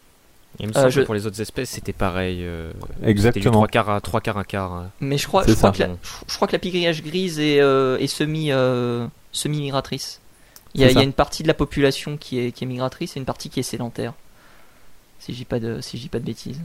Il 0.58 0.68
me 0.68 0.72
semble 0.72 0.92
que 0.92 1.00
pour 1.00 1.14
les 1.14 1.26
autres 1.26 1.40
espèces, 1.40 1.70
c'était 1.70 1.92
pareil. 1.92 2.46
Exactement. 3.02 3.52
Trois 3.52 3.68
quarts, 3.68 3.90
à, 3.90 4.00
trois 4.00 4.20
quarts, 4.20 4.36
un 4.36 4.44
quart. 4.44 4.72
Hein. 4.72 4.90
Mais 5.00 5.16
je 5.16 5.26
crois, 5.26 5.46
je 5.46 5.54
crois, 5.54 5.72
que 5.72 5.78
la, 5.78 5.88
je, 6.28 6.36
crois 6.36 6.48
que 6.48 6.52
la 6.52 6.58
pigrièche 6.58 7.02
grise 7.02 7.38
est, 7.38 7.58
est 7.58 8.06
semi 8.06 8.50
semi 9.32 9.60
migratrice. 9.60 10.20
Il 10.74 10.80
y, 10.80 10.84
a, 10.84 11.02
une 11.02 11.12
partie 11.12 11.42
de 11.42 11.48
la 11.48 11.54
population 11.54 12.16
qui 12.16 12.38
est, 12.38 12.52
qui 12.52 12.62
est 12.62 12.66
migratrice 12.66 13.16
et 13.16 13.20
une 13.20 13.26
partie 13.26 13.50
qui 13.50 13.58
est 13.58 13.64
sédentaire. 13.64 14.14
Si 15.18 15.32
je 15.32 15.38
dis 15.38 15.44
pas 15.44 15.58
de, 15.58 15.80
si 15.80 15.98
dis 15.98 16.08
pas 16.08 16.20
de 16.20 16.24
bêtises. 16.24 16.60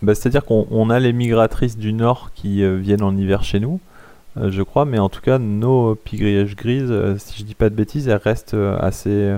Bah, 0.00 0.14
C'est-à-dire 0.14 0.44
qu'on 0.44 0.88
a 0.88 0.98
les 0.98 1.12
migratrices 1.12 1.76
du 1.76 1.92
nord 1.92 2.30
qui 2.34 2.62
euh, 2.62 2.76
viennent 2.76 3.02
en 3.02 3.14
hiver 3.14 3.44
chez 3.44 3.60
nous, 3.60 3.74
euh, 3.74 3.91
je 4.36 4.62
crois, 4.62 4.84
mais 4.84 4.98
en 4.98 5.08
tout 5.08 5.20
cas, 5.20 5.38
nos 5.38 5.94
pigrièches 5.94 6.56
grises, 6.56 6.90
euh, 6.90 7.16
si 7.18 7.38
je 7.38 7.44
dis 7.44 7.54
pas 7.54 7.70
de 7.70 7.74
bêtises, 7.74 8.08
elles 8.08 8.16
restent 8.16 8.56
assez. 8.80 9.36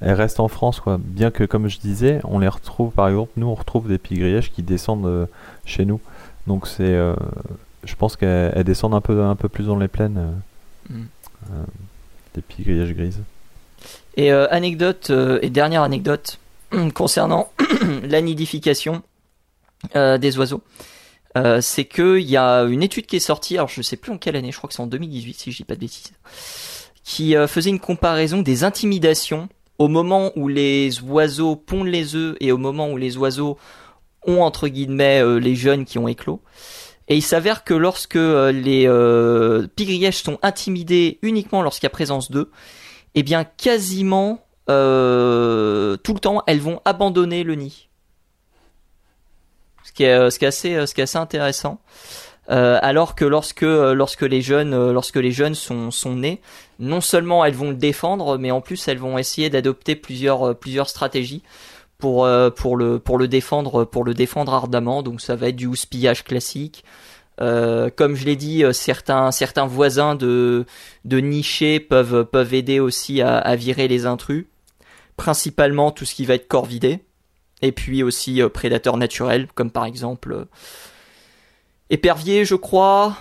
elles 0.00 0.14
restent 0.14 0.40
en 0.40 0.48
France, 0.48 0.80
quoi. 0.80 0.98
Bien 0.98 1.30
que, 1.30 1.44
comme 1.44 1.68
je 1.68 1.78
disais, 1.78 2.20
on 2.24 2.38
les 2.38 2.48
retrouve, 2.48 2.92
par 2.92 3.08
exemple, 3.08 3.32
nous, 3.36 3.46
on 3.46 3.54
retrouve 3.54 3.88
des 3.88 3.98
pigrièches 3.98 4.50
qui 4.52 4.62
descendent 4.62 5.28
chez 5.64 5.84
nous. 5.84 6.00
Donc, 6.46 6.66
c'est. 6.66 6.96
je 7.84 7.94
pense 7.96 8.16
qu'elles 8.16 8.64
descendent 8.64 8.94
un 8.94 9.00
peu, 9.00 9.22
un 9.22 9.36
peu 9.36 9.48
plus 9.48 9.66
dans 9.66 9.78
les 9.78 9.88
plaines. 9.88 10.40
Mm 10.88 11.02
des 12.34 12.42
pigrillages 12.42 12.92
grises. 12.92 13.20
Et 14.16 14.32
euh, 14.32 14.46
anecdote, 14.50 15.08
euh, 15.10 15.38
et 15.42 15.50
dernière 15.50 15.82
anecdote 15.82 16.38
concernant 16.94 17.50
la 18.02 18.20
nidification 18.20 19.02
euh, 19.96 20.18
des 20.18 20.38
oiseaux. 20.38 20.62
C'est 21.60 21.84
qu'il 21.84 22.20
y 22.20 22.36
a 22.36 22.62
une 22.62 22.82
étude 22.82 23.06
qui 23.06 23.16
est 23.16 23.20
sortie, 23.20 23.56
alors 23.56 23.68
je 23.68 23.82
sais 23.82 23.96
plus 23.96 24.12
en 24.12 24.18
quelle 24.18 24.36
année, 24.36 24.52
je 24.52 24.58
crois 24.58 24.68
que 24.68 24.74
c'est 24.74 24.82
en 24.82 24.86
2018 24.86 25.34
si 25.34 25.52
je 25.52 25.56
dis 25.58 25.64
pas 25.64 25.74
de 25.74 25.80
bêtises, 25.80 26.12
qui 27.04 27.34
faisait 27.48 27.70
une 27.70 27.80
comparaison 27.80 28.42
des 28.42 28.64
intimidations 28.64 29.48
au 29.78 29.88
moment 29.88 30.32
où 30.36 30.48
les 30.48 31.00
oiseaux 31.00 31.56
pondent 31.56 31.88
les 31.88 32.14
œufs 32.14 32.36
et 32.40 32.52
au 32.52 32.58
moment 32.58 32.90
où 32.90 32.96
les 32.96 33.16
oiseaux 33.16 33.56
ont 34.26 34.42
entre 34.42 34.68
guillemets 34.68 35.22
les 35.40 35.56
jeunes 35.56 35.84
qui 35.84 35.98
ont 35.98 36.08
éclos. 36.08 36.42
Et 37.08 37.16
il 37.16 37.22
s'avère 37.22 37.64
que 37.64 37.74
lorsque 37.74 38.16
euh, 38.16 38.52
les 38.52 38.86
euh, 38.86 39.66
pigrièches 39.76 40.22
sont 40.22 40.38
intimidés 40.42 41.18
uniquement 41.22 41.62
lorsqu'il 41.62 41.84
y 41.84 41.88
a 41.88 41.90
présence 41.90 42.30
d'eux, 42.30 42.50
eh 43.14 43.22
bien 43.22 43.44
quasiment 43.44 44.46
euh, 44.70 45.96
tout 45.98 46.14
le 46.14 46.20
temps 46.20 46.42
elles 46.46 46.60
vont 46.60 46.80
abandonner 46.84 47.42
le 47.42 47.54
nid. 47.54 47.88
Ce 49.84 49.92
qui 49.92 50.04
est, 50.04 50.30
ce 50.30 50.38
qui 50.38 50.44
est 50.44 50.48
assez, 50.48 50.86
ce 50.86 50.94
qui 50.94 51.00
est 51.00 51.04
assez 51.04 51.18
intéressant. 51.18 51.80
alors 52.48 53.14
que 53.14 53.24
lorsque 53.24 53.62
lorsque 53.62 54.22
les 54.22 54.42
jeunes 54.42 54.90
lorsque 54.90 55.16
les 55.16 55.32
jeunes 55.32 55.54
sont 55.54 55.90
sont 55.90 56.16
nés, 56.16 56.40
non 56.78 57.00
seulement 57.00 57.44
elles 57.44 57.54
vont 57.54 57.70
le 57.70 57.76
défendre, 57.76 58.38
mais 58.38 58.50
en 58.50 58.60
plus 58.60 58.88
elles 58.88 58.98
vont 58.98 59.18
essayer 59.18 59.50
d'adopter 59.50 59.96
plusieurs 59.96 60.56
plusieurs 60.58 60.88
stratégies 60.88 61.42
pour 62.02 62.24
euh, 62.24 62.50
pour 62.50 62.76
le 62.76 62.98
pour 62.98 63.16
le 63.16 63.28
défendre 63.28 63.84
pour 63.84 64.02
le 64.02 64.12
défendre 64.12 64.52
ardemment. 64.52 65.04
Donc 65.04 65.20
ça 65.20 65.36
va 65.36 65.48
être 65.48 65.56
du 65.56 65.66
houspillage 65.66 66.24
classique. 66.24 66.84
Euh, 67.40 67.90
comme 67.94 68.16
je 68.16 68.24
l'ai 68.26 68.34
dit, 68.34 68.64
euh, 68.64 68.72
certains 68.72 69.30
certains 69.30 69.66
voisins 69.66 70.16
de 70.16 70.66
de 71.04 71.18
nichés 71.18 71.78
peuvent 71.78 72.24
peuvent 72.24 72.54
aider 72.54 72.80
aussi 72.80 73.22
à, 73.22 73.38
à, 73.38 73.54
virer 73.54 73.86
les 73.86 74.04
intrus. 74.04 74.46
Principalement 75.16 75.92
tout 75.92 76.04
ce 76.04 76.16
qui 76.16 76.24
va 76.24 76.34
être 76.34 76.48
corps 76.48 76.66
vidé. 76.66 77.04
Et 77.62 77.72
puis 77.72 78.02
aussi 78.02 78.42
prédateurs 78.52 78.96
naturels, 78.96 79.46
comme 79.54 79.70
par 79.70 79.84
exemple 79.84 80.46
épervier, 81.90 82.44
je 82.44 82.54
crois. 82.54 83.16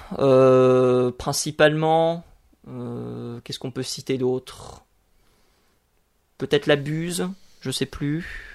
principalement. 1.17 2.25
Qu'est-ce 3.43 3.59
qu'on 3.59 3.71
peut 3.71 3.83
citer 3.83 4.17
d'autre? 4.17 4.83
Peut-être 6.37 6.65
la 6.65 6.75
buse, 6.75 7.29
je 7.61 7.71
sais 7.71 7.85
plus. 7.85 8.51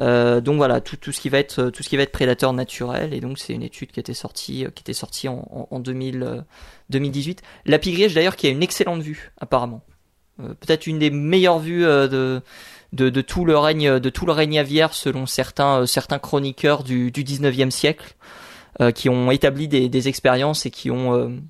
Euh, 0.00 0.40
donc 0.40 0.56
voilà, 0.56 0.80
tout, 0.80 1.12
ce 1.12 1.20
qui 1.20 1.28
va 1.28 1.38
être 1.38 1.70
tout 1.70 1.82
ce 1.82 1.88
qui 1.88 1.96
va 1.96 2.02
être 2.04 2.12
prédateur 2.12 2.52
naturel 2.52 3.12
et 3.12 3.20
donc 3.20 3.38
c'est 3.38 3.52
une 3.52 3.62
étude 3.62 3.90
qui 3.90 3.98
était 3.98 4.14
sortie 4.14 4.66
qui 4.74 4.82
était 4.82 4.92
sortie 4.92 5.28
en, 5.28 5.68
en, 5.70 5.80
2000, 5.80 6.44
2018. 6.90 7.40
Euh, 7.40 7.70
La 7.70 7.78
pigrièche 7.78 8.14
d'ailleurs 8.14 8.36
qui 8.36 8.46
a 8.46 8.50
une 8.50 8.62
excellente 8.62 9.02
vue 9.02 9.32
apparemment, 9.40 9.82
euh, 10.40 10.54
peut-être 10.54 10.86
une 10.86 10.98
des 10.98 11.10
meilleures 11.10 11.58
vues 11.58 11.82
de, 11.82 12.40
de, 12.92 13.20
tout 13.20 13.44
le 13.44 13.58
règne 13.58 13.98
de 13.98 14.10
tout 14.10 14.26
le 14.26 14.32
règne 14.32 14.58
aviaire 14.58 14.94
selon 14.94 15.26
certains 15.26 15.86
certains 15.86 16.18
chroniqueurs 16.18 16.84
du, 16.84 17.10
du 17.10 17.22
19e 17.22 17.70
siècle 17.70 18.14
qui 18.94 19.08
ont 19.08 19.30
établi 19.32 19.66
des, 19.66 20.08
expériences 20.08 20.64
et 20.64 20.70
qui 20.70 20.90
ont 20.90 21.40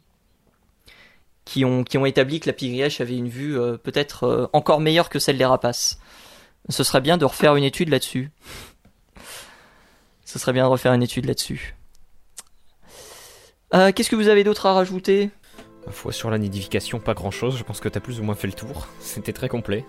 qui 1.44 1.64
ont 1.64 1.84
qui 1.84 1.98
ont 1.98 2.06
établi 2.06 2.40
que 2.40 2.48
la 2.48 2.54
pigrièche 2.54 3.00
avait 3.00 3.16
une 3.16 3.28
vue 3.28 3.56
peut-être 3.82 4.50
encore 4.52 4.80
meilleure 4.80 5.10
que 5.10 5.18
celle 5.18 5.38
des 5.38 5.44
rapaces. 5.44 5.98
Ce 6.68 6.84
serait 6.84 7.00
bien 7.00 7.16
de 7.16 7.24
refaire 7.24 7.56
une 7.56 7.64
étude 7.64 7.88
là-dessus. 7.88 8.30
Ce 10.24 10.38
serait 10.38 10.52
bien 10.52 10.64
de 10.64 10.68
refaire 10.68 10.92
une 10.92 11.02
étude 11.02 11.24
là-dessus. 11.24 11.74
Euh, 13.74 13.92
Qu'est-ce 13.92 14.10
que 14.10 14.16
vous 14.16 14.28
avez 14.28 14.44
d'autre 14.44 14.66
à 14.66 14.74
rajouter? 14.74 15.30
Ma 15.86 15.92
foi, 15.92 16.12
sur 16.12 16.30
la 16.30 16.38
nidification, 16.38 17.00
pas 17.00 17.14
grand-chose. 17.14 17.56
Je 17.56 17.64
pense 17.64 17.80
que 17.80 17.88
t'as 17.88 18.00
plus 18.00 18.20
ou 18.20 18.24
moins 18.24 18.34
fait 18.34 18.46
le 18.46 18.52
tour. 18.52 18.88
C'était 19.00 19.32
très 19.32 19.48
complet. 19.48 19.86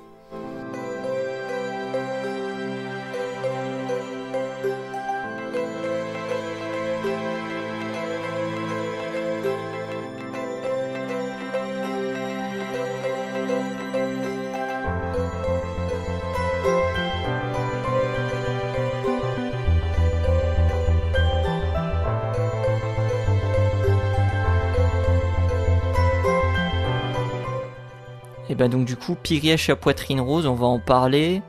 Ben 28.60 28.68
donc 28.70 28.86
du 28.86 28.98
coup, 28.98 29.16
Pirièche 29.16 29.70
à 29.70 29.78
poitrine 29.78 30.20
rose, 30.20 30.46
on 30.46 30.54
va 30.54 30.68
en 30.68 30.80
parler. 30.80 31.42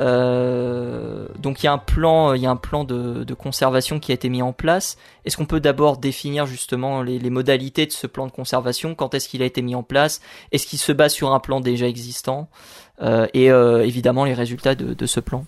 Euh, 0.00 1.28
donc 1.38 1.62
il 1.62 1.66
y 1.66 1.68
a 1.68 1.72
un 1.74 1.78
plan, 1.78 2.32
il 2.32 2.40
y 2.40 2.46
a 2.46 2.50
un 2.50 2.56
plan 2.56 2.84
de, 2.84 3.34
conservation 3.34 4.00
qui 4.00 4.10
a 4.10 4.14
été 4.14 4.30
mis 4.30 4.40
en 4.40 4.54
place. 4.54 4.96
Est-ce 5.26 5.36
qu'on 5.36 5.44
peut 5.44 5.60
d'abord 5.60 5.98
définir 5.98 6.46
justement 6.46 7.02
les, 7.02 7.18
modalités 7.28 7.84
de 7.84 7.92
ce 7.92 8.06
plan 8.06 8.26
de 8.26 8.32
conservation? 8.32 8.94
Quand 8.94 9.12
est-ce 9.12 9.28
qu'il 9.28 9.42
a 9.42 9.44
été 9.44 9.60
mis 9.60 9.74
en 9.74 9.82
place? 9.82 10.22
Est-ce 10.50 10.66
qu'il 10.66 10.78
se 10.78 10.92
base 10.92 11.12
sur 11.12 11.34
un 11.34 11.40
plan 11.40 11.60
déjà 11.60 11.86
existant? 11.86 12.48
Euh, 13.02 13.26
Et 13.34 13.52
euh, 13.52 13.84
évidemment 13.84 14.24
les 14.24 14.34
résultats 14.34 14.74
de 14.74 15.06
ce 15.06 15.20
plan. 15.20 15.44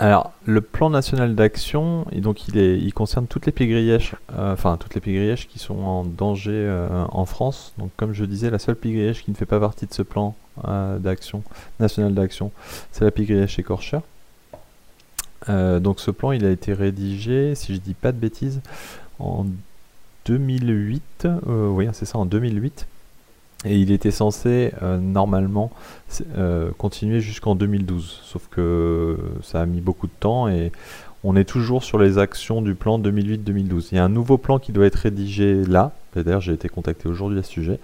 Alors, 0.00 0.32
le 0.44 0.60
plan 0.60 0.90
national 0.90 1.34
d'action, 1.34 2.06
donc 2.14 2.46
il, 2.46 2.56
est, 2.56 2.78
il 2.78 2.94
concerne 2.94 3.26
toutes 3.26 3.46
les 3.46 3.52
pigrièches, 3.52 4.14
euh, 4.32 4.52
enfin 4.52 4.76
toutes 4.76 4.94
les 4.94 5.00
pigrièches 5.00 5.48
qui 5.48 5.58
sont 5.58 5.76
en 5.78 6.04
danger 6.04 6.52
euh, 6.52 7.04
en 7.10 7.24
France. 7.24 7.72
Donc, 7.78 7.90
comme 7.96 8.12
je 8.12 8.24
disais, 8.24 8.48
la 8.48 8.60
seule 8.60 8.76
pigrièche 8.76 9.24
qui 9.24 9.32
ne 9.32 9.36
fait 9.36 9.46
pas 9.46 9.58
partie 9.58 9.86
de 9.86 9.92
ce 9.92 10.02
plan 10.02 10.36
euh, 10.68 10.98
d'action 10.98 11.42
national 11.80 12.14
d'action, 12.14 12.52
c'est 12.92 13.04
la 13.04 13.10
pigrièche 13.10 13.58
écorcheur. 13.58 14.02
donc, 15.48 15.98
ce 15.98 16.12
plan, 16.12 16.30
il 16.30 16.44
a 16.44 16.50
été 16.50 16.74
rédigé, 16.74 17.56
si 17.56 17.74
je 17.74 17.80
dis 17.80 17.94
pas 17.94 18.12
de 18.12 18.18
bêtises, 18.18 18.60
en 19.18 19.46
2008. 20.26 21.26
oui, 21.46 21.88
c'est 21.92 22.04
ça, 22.04 22.18
en 22.18 22.26
2008. 22.26 22.86
Et 23.64 23.76
il 23.76 23.90
était 23.90 24.12
censé 24.12 24.72
euh, 24.82 24.98
normalement 24.98 25.72
euh, 26.36 26.70
continuer 26.78 27.20
jusqu'en 27.20 27.56
2012. 27.56 28.20
Sauf 28.22 28.46
que 28.48 29.18
ça 29.42 29.60
a 29.60 29.66
mis 29.66 29.80
beaucoup 29.80 30.06
de 30.06 30.12
temps 30.20 30.48
et 30.48 30.70
on 31.24 31.34
est 31.34 31.44
toujours 31.44 31.82
sur 31.82 31.98
les 31.98 32.18
actions 32.18 32.62
du 32.62 32.76
plan 32.76 33.00
2008-2012. 33.00 33.88
Il 33.90 33.96
y 33.96 33.98
a 33.98 34.04
un 34.04 34.08
nouveau 34.08 34.38
plan 34.38 34.60
qui 34.60 34.70
doit 34.70 34.86
être 34.86 34.94
rédigé 34.94 35.64
là. 35.64 35.92
D'ailleurs, 36.14 36.40
j'ai 36.40 36.52
été 36.52 36.68
contacté 36.68 37.08
aujourd'hui 37.08 37.38
à 37.38 37.42
ce 37.42 37.50
sujet, 37.50 37.78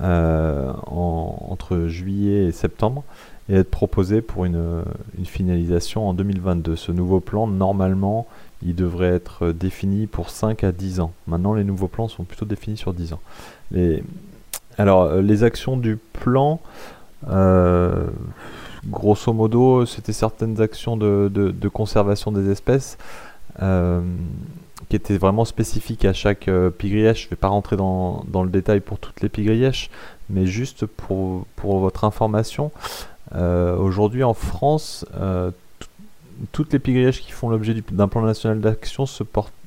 euh, 0.00 0.72
entre 0.86 1.86
juillet 1.86 2.46
et 2.46 2.52
septembre, 2.52 3.04
et 3.48 3.56
être 3.56 3.70
proposé 3.70 4.22
pour 4.22 4.44
une, 4.44 4.82
une, 5.18 5.26
finalisation 5.26 6.08
en 6.08 6.14
2022. 6.14 6.74
Ce 6.74 6.90
nouveau 6.90 7.20
plan, 7.20 7.46
normalement, 7.46 8.26
il 8.64 8.74
devrait 8.74 9.08
être 9.08 9.52
défini 9.52 10.08
pour 10.08 10.30
5 10.30 10.64
à 10.64 10.72
10 10.72 10.98
ans. 10.98 11.12
Maintenant, 11.28 11.54
les 11.54 11.62
nouveaux 11.62 11.86
plans 11.86 12.08
sont 12.08 12.24
plutôt 12.24 12.44
définis 12.44 12.76
sur 12.76 12.92
10 12.92 13.12
ans. 13.12 13.20
Les, 13.70 14.02
alors, 14.80 15.02
euh, 15.02 15.20
les 15.20 15.44
actions 15.44 15.76
du 15.76 15.96
plan, 15.96 16.58
euh, 17.28 18.06
grosso 18.86 19.30
modo, 19.34 19.84
c'était 19.84 20.14
certaines 20.14 20.58
actions 20.62 20.96
de, 20.96 21.68
conservation 21.68 22.32
des 22.32 22.50
espèces 22.50 22.96
euh, 23.60 24.00
qui 24.88 24.96
étaient 24.96 25.18
vraiment 25.18 25.44
spécifiques 25.44 26.06
à 26.06 26.14
chaque 26.14 26.48
pigrièche. 26.78 27.22
Je 27.22 27.26
ne 27.26 27.30
vais 27.30 27.36
pas 27.36 27.48
rentrer 27.48 27.76
dans, 27.76 28.24
le 28.32 28.48
détail 28.48 28.80
pour 28.80 28.98
toutes 28.98 29.20
les 29.20 29.28
pigrièches, 29.28 29.90
mais 30.30 30.46
juste 30.46 30.86
pour, 30.86 31.44
votre 31.62 32.04
information, 32.04 32.72
aujourd'hui 33.34 34.24
en 34.24 34.32
France, 34.34 35.04
toutes 36.52 36.72
les 36.72 36.78
pigrièches 36.78 37.20
qui 37.20 37.32
font 37.32 37.50
l'objet 37.50 37.74
d'un 37.92 38.08
plan 38.08 38.22
national 38.22 38.60
d'action 38.60 39.04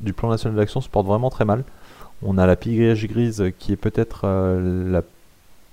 du 0.01 0.13
plan 0.13 0.31
national 0.31 0.57
d'action 0.57 0.81
se 0.81 0.89
portent 0.89 1.05
vraiment 1.05 1.29
très 1.29 1.45
mal. 1.45 1.63
On 2.25 2.37
a 2.37 2.45
la 2.45 2.55
pigrièche 2.55 3.05
grise 3.07 3.43
qui 3.59 3.73
est 3.73 3.77
peut-être 3.77 4.21
euh, 4.23 4.91
la 4.91 5.01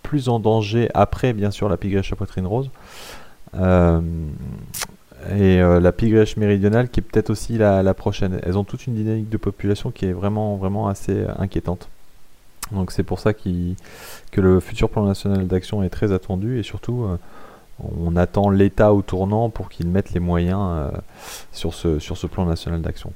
plus 0.02 0.28
en 0.28 0.40
danger 0.40 0.90
après, 0.94 1.32
bien 1.32 1.50
sûr, 1.50 1.68
la 1.68 1.76
pigrièche 1.76 2.12
à 2.12 2.16
poitrine 2.16 2.46
rose. 2.46 2.70
Euh, 3.54 4.00
et 5.30 5.60
euh, 5.60 5.80
la 5.80 5.92
pigrièche 5.92 6.36
méridionale 6.36 6.88
qui 6.88 7.00
est 7.00 7.02
peut-être 7.02 7.30
aussi 7.30 7.58
la, 7.58 7.94
prochaine. 7.94 8.40
Elles 8.42 8.58
ont 8.58 8.64
toute 8.64 8.86
une 8.86 8.94
dynamique 8.94 9.28
de 9.28 9.36
population 9.36 9.90
qui 9.90 10.06
est 10.06 10.12
vraiment, 10.12 10.88
assez 10.88 11.24
inquiétante. 11.38 11.88
Donc 12.72 12.90
c'est 12.92 13.02
pour 13.02 13.20
ça 13.20 13.34
que 13.34 14.40
le 14.40 14.60
futur 14.60 14.88
plan 14.88 15.04
national 15.04 15.46
d'action 15.46 15.82
est 15.82 15.90
très 15.90 16.12
attendu 16.12 16.58
et 16.58 16.62
surtout 16.62 17.06
on 18.00 18.14
attend 18.14 18.48
l'État 18.48 18.94
au 18.94 19.02
tournant 19.02 19.50
pour 19.50 19.68
qu'il 19.68 19.88
mette 19.88 20.12
les 20.12 20.20
moyens 20.20 20.90
sur, 21.52 21.74
ce, 21.74 22.26
plan 22.28 22.46
national 22.46 22.80
d'action. 22.80 23.12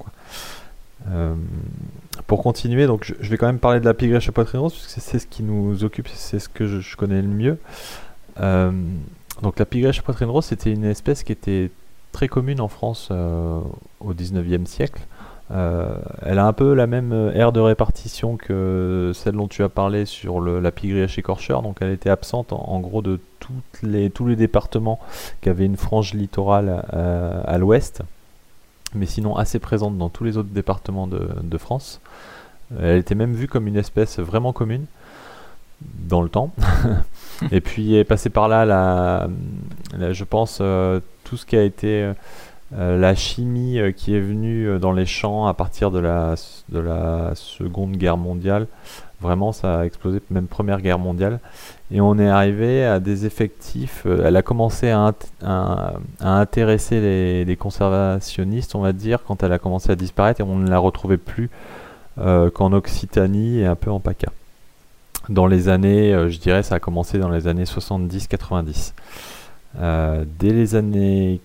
Pour 2.27 2.43
continuer, 2.43 2.87
donc 2.87 3.05
je, 3.05 3.29
vais 3.29 3.37
quand 3.37 3.47
même 3.47 3.59
parler 3.59 3.81
de 3.81 3.85
la 3.85 3.95
pigrièche 3.95 4.29
à 4.29 4.33
poitrine 4.33 4.61
rose, 4.61 4.73
puisque 4.73 5.01
c'est 5.01 5.19
ce 5.19 5.27
qui 5.27 5.43
nous 5.43 5.85
occupe, 5.85 6.09
c'est 6.09 6.39
ce 6.39 6.49
que 6.49 6.67
je, 6.67 6.97
connais 6.97 7.23
le 7.23 7.29
mieux. 7.29 7.59
Euh, 8.41 8.71
donc 9.43 9.59
la 9.59 9.65
poitrine 9.67 10.29
rose, 10.29 10.45
c'était 10.45 10.73
une 10.73 10.85
espèce 10.85 11.23
qui 11.23 11.33
était 11.33 11.71
très 12.13 12.29
commune 12.29 12.61
en 12.61 12.69
France 12.69 13.09
euh, 13.11 13.61
au 14.01 14.15
19e 14.15 14.67
siècle. 14.67 15.03
elle 15.51 16.39
a 16.39 16.47
un 16.47 16.53
peu 16.53 16.73
la 16.73 16.87
même 16.87 17.33
aire 17.35 17.53
de 17.53 17.61
répartition 17.61 18.37
que 18.37 19.13
celle 19.15 19.35
dont 19.35 19.49
tu 19.49 19.63
as 19.63 19.69
parlé 19.69 20.07
sur 20.07 20.41
la 20.41 20.71
pigrièche 20.71 21.19
écorcheur, 21.19 21.63
donc 21.63 21.79
elle 21.81 21.91
était 21.91 22.11
absente 22.11 22.53
en, 22.53 22.81
gros 22.81 23.03
de 23.03 23.21
les, 23.83 24.09
tous 24.09 24.27
les 24.27 24.37
départements 24.37 25.01
qui 25.43 25.49
avaient 25.49 25.67
une 25.67 25.77
frange 25.77 26.15
littorale 26.15 26.85
à 27.47 27.59
l'ouest 27.59 28.03
mais 28.95 29.07
sinon 29.07 29.37
assez 29.37 29.59
présente 29.59 29.99
dans 29.99 30.09
tous 30.09 30.25
les 30.25 30.37
autres 30.37 30.51
départements 30.51 31.07
de, 31.07 31.59
France. 31.59 32.01
Elle 32.81 32.99
était 32.99 33.15
même 33.15 33.35
vue 33.35 33.49
comme 33.49 33.67
une 33.67 33.77
espèce 33.77 34.19
vraiment 34.19 34.53
commune 34.53 34.87
dans 35.83 36.23
le 36.23 36.29
temps. 36.29 36.51
et 37.53 37.61
puis 37.61 37.97
est 37.97 38.05
passé 38.05 38.31
par 38.31 38.49
là, 38.49 38.65
la, 38.65 40.13
je 40.13 40.25
pense, 40.25 40.59
euh, 40.61 41.01
tout 41.25 41.37
ce 41.37 41.47
qui 41.47 41.57
a 41.57 41.63
été 41.63 42.13
euh, 42.75 42.99
la 42.99 43.15
chimie 43.15 43.79
euh, 43.79 43.93
qui 43.93 44.15
est 44.15 44.21
venue 44.21 44.79
dans 44.79 44.93
les 44.93 45.07
champs 45.07 45.47
à 45.47 45.55
partir 45.55 45.91
de 45.91 45.99
la, 45.99 46.35
de 46.71 46.79
la 46.79 47.33
Seconde 47.35 47.97
Guerre 47.97 48.17
mondiale. 48.17 48.67
Vraiment, 49.25 49.53
ça 49.53 49.81
a 49.81 49.85
explosé, 49.87 50.21
même 50.31 50.47
Première 50.47 50.83
Guerre 50.83 50.99
mondiale. 50.99 51.41
Et 51.91 52.01
on 52.01 52.19
est 52.19 52.29
arrivé 52.29 52.85
à 52.85 53.01
des 53.01 53.25
effectifs. 53.25 54.03
Euh, 54.05 54.25
elle 54.27 54.37
a 54.37 54.43
commencé 54.43 54.91
à, 54.91 55.15
intéresser 56.21 57.45
les, 57.47 57.57
conservationnistes, 57.57 58.75
on 58.75 58.81
va 58.81 58.93
dire, 58.93 59.21
quand 59.27 59.43
elle 59.43 59.53
a 59.53 59.59
commencé 59.59 59.91
à 59.91 59.97
disparaître, 59.97 60.41
et 60.41 60.45
on 60.45 60.57
ne 60.57 60.69
la 60.69 60.79
retrouvait 60.79 61.17
plus 61.17 61.45
euh, 61.45 61.49
qu'en 62.17 62.73
Occitanie 62.73 63.61
et 63.61 63.67
un 63.67 63.75
peu 63.75 63.91
en 63.91 64.01
PACA. 64.01 64.33
Dans 65.29 65.47
les 65.47 65.69
années, 65.69 66.13
euh, 66.13 66.29
je 66.29 66.39
dirais, 66.39 66.63
ça 66.63 66.77
a 66.77 66.81
commencé 66.81 67.19
dans 67.19 67.31
les 67.31 67.47
années 67.47 67.65
70-90. 67.65 68.93
dès 70.39 70.53
les 70.53 70.75
années 70.75 71.41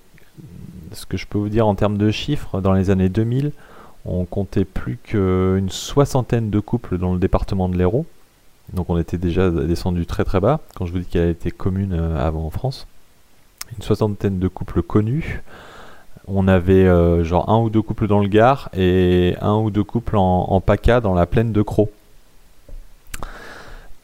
ce 0.92 1.06
que 1.06 1.18
je 1.18 1.28
peux 1.28 1.38
vous 1.38 1.50
dire 1.50 1.68
en 1.68 1.76
termes 1.76 1.98
de 1.98 2.12
chiffres, 2.12 2.62
dans 2.62 2.74
les 2.74 2.90
années 2.90 3.10
2000, 3.10 3.52
on 4.06 4.26
comptait 4.26 4.66
plus 4.66 4.98
qu'une 4.98 5.70
soixantaine 5.70 6.50
de 6.50 6.60
couples 6.60 6.98
dans 6.98 7.14
le 7.14 7.20
département 7.20 7.70
de 7.70 7.78
l'Hérault. 7.78 8.06
Donc 8.74 8.90
on 8.90 8.98
était 8.98 9.18
déjà 9.18 9.50
descendu 9.52 10.06
très 10.06 10.24
très 10.24 10.40
bas, 10.40 10.62
quand 10.76 10.86
je 10.86 10.92
vous 10.92 11.00
dis 11.00 11.06
qu'elle 11.06 11.30
était 11.30 11.52
commune 11.52 11.94
avant 11.94 12.46
en 12.46 12.50
France. 12.50 12.88
Une 13.76 13.84
soixantaine 13.84 14.40
de 14.40 14.48
couples 14.48 14.82
connus. 14.82 15.44
On 16.28 16.48
avait 16.48 16.86
genre 17.24 17.50
un 17.50 17.60
ou 17.60 17.70
deux 17.70 17.82
couples 17.82 18.08
dans 18.08 18.20
le 18.20 18.28
Gard 18.28 18.70
et 18.78 19.36
un 19.42 19.56
ou 19.58 19.72
deux 19.72 19.84
couples 19.84 20.16
en, 20.16 20.62
PACA 20.62 21.02
dans 21.02 21.16
la 21.16 21.26
plaine 21.26 21.52
de 21.52 21.62
Croix. 21.64 21.88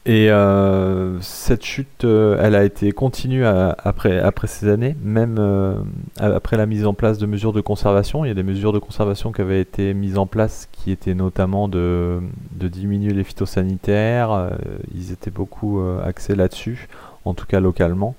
Et 0.06 0.30
euh, 0.30 1.20
cette 1.20 1.64
chute, 1.64 2.04
euh, 2.04 2.38
elle 2.40 2.54
a 2.54 2.62
été 2.62 2.92
continue 2.92 3.44
après, 3.44 4.22
ces 4.46 4.68
années, 4.68 4.94
même 5.02 5.34
euh, 5.40 5.74
après 6.20 6.56
la 6.56 6.66
mise 6.66 6.86
en 6.86 6.94
place 6.94 7.18
de 7.18 7.26
mesures 7.26 7.52
de 7.52 7.60
conservation. 7.60 8.24
Il 8.24 8.28
y 8.28 8.30
a 8.30 8.34
des 8.34 8.44
mesures 8.44 8.72
de 8.72 8.78
conservation 8.78 9.32
qui 9.32 9.40
avaient 9.40 9.60
été 9.60 9.94
mises 9.94 10.16
en 10.16 10.26
place, 10.26 10.68
qui 10.70 10.92
étaient 10.92 11.14
notamment 11.14 11.66
de 11.66 12.20
diminuer 12.60 13.14
les 13.14 13.24
phytosanitaires. 13.24 14.52
ils 14.94 15.10
étaient 15.10 15.32
beaucoup 15.32 15.82
axés 16.04 16.36
là-dessus, 16.36 16.88
en 17.24 17.34
tout 17.34 17.46
cas 17.46 17.58
localement. 17.58 18.14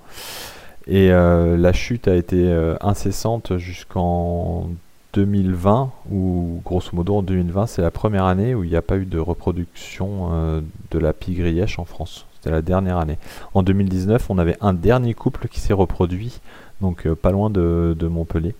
Et 0.87 1.09
la 1.09 1.73
chute 1.73 2.07
a 2.07 2.15
été 2.15 2.49
incessante 2.81 3.57
jusqu'en 3.57 4.69
2020, 5.17 5.91
ou 6.11 6.61
grosso 6.63 6.91
modo 6.93 7.17
en 7.17 7.21
2020, 7.23 7.65
c'est 7.65 7.81
la 7.81 7.89
première 7.89 8.25
année 8.25 8.53
où 8.53 8.63
il 8.63 8.69
n'y 8.69 8.75
a 8.75 8.83
pas 8.83 8.97
eu 8.97 9.05
de 9.05 9.17
reproduction 9.17 10.29
euh, 10.31 10.61
de 10.91 10.99
la 10.99 11.11
pie 11.11 11.33
grièche 11.33 11.79
en 11.79 11.85
France. 11.85 12.27
C'était 12.35 12.51
la 12.51 12.61
dernière 12.61 12.97
année. 12.97 13.17
En 13.55 13.63
2019, 13.63 14.29
on 14.29 14.37
avait 14.37 14.57
un 14.61 14.73
dernier 14.73 15.15
couple 15.15 15.47
qui 15.47 15.59
s'est 15.59 15.73
reproduit, 15.73 16.39
donc 16.81 17.07
euh, 17.07 17.15
pas 17.15 17.31
loin 17.31 17.49
de, 17.49 17.95
Montpellier. 17.99 18.53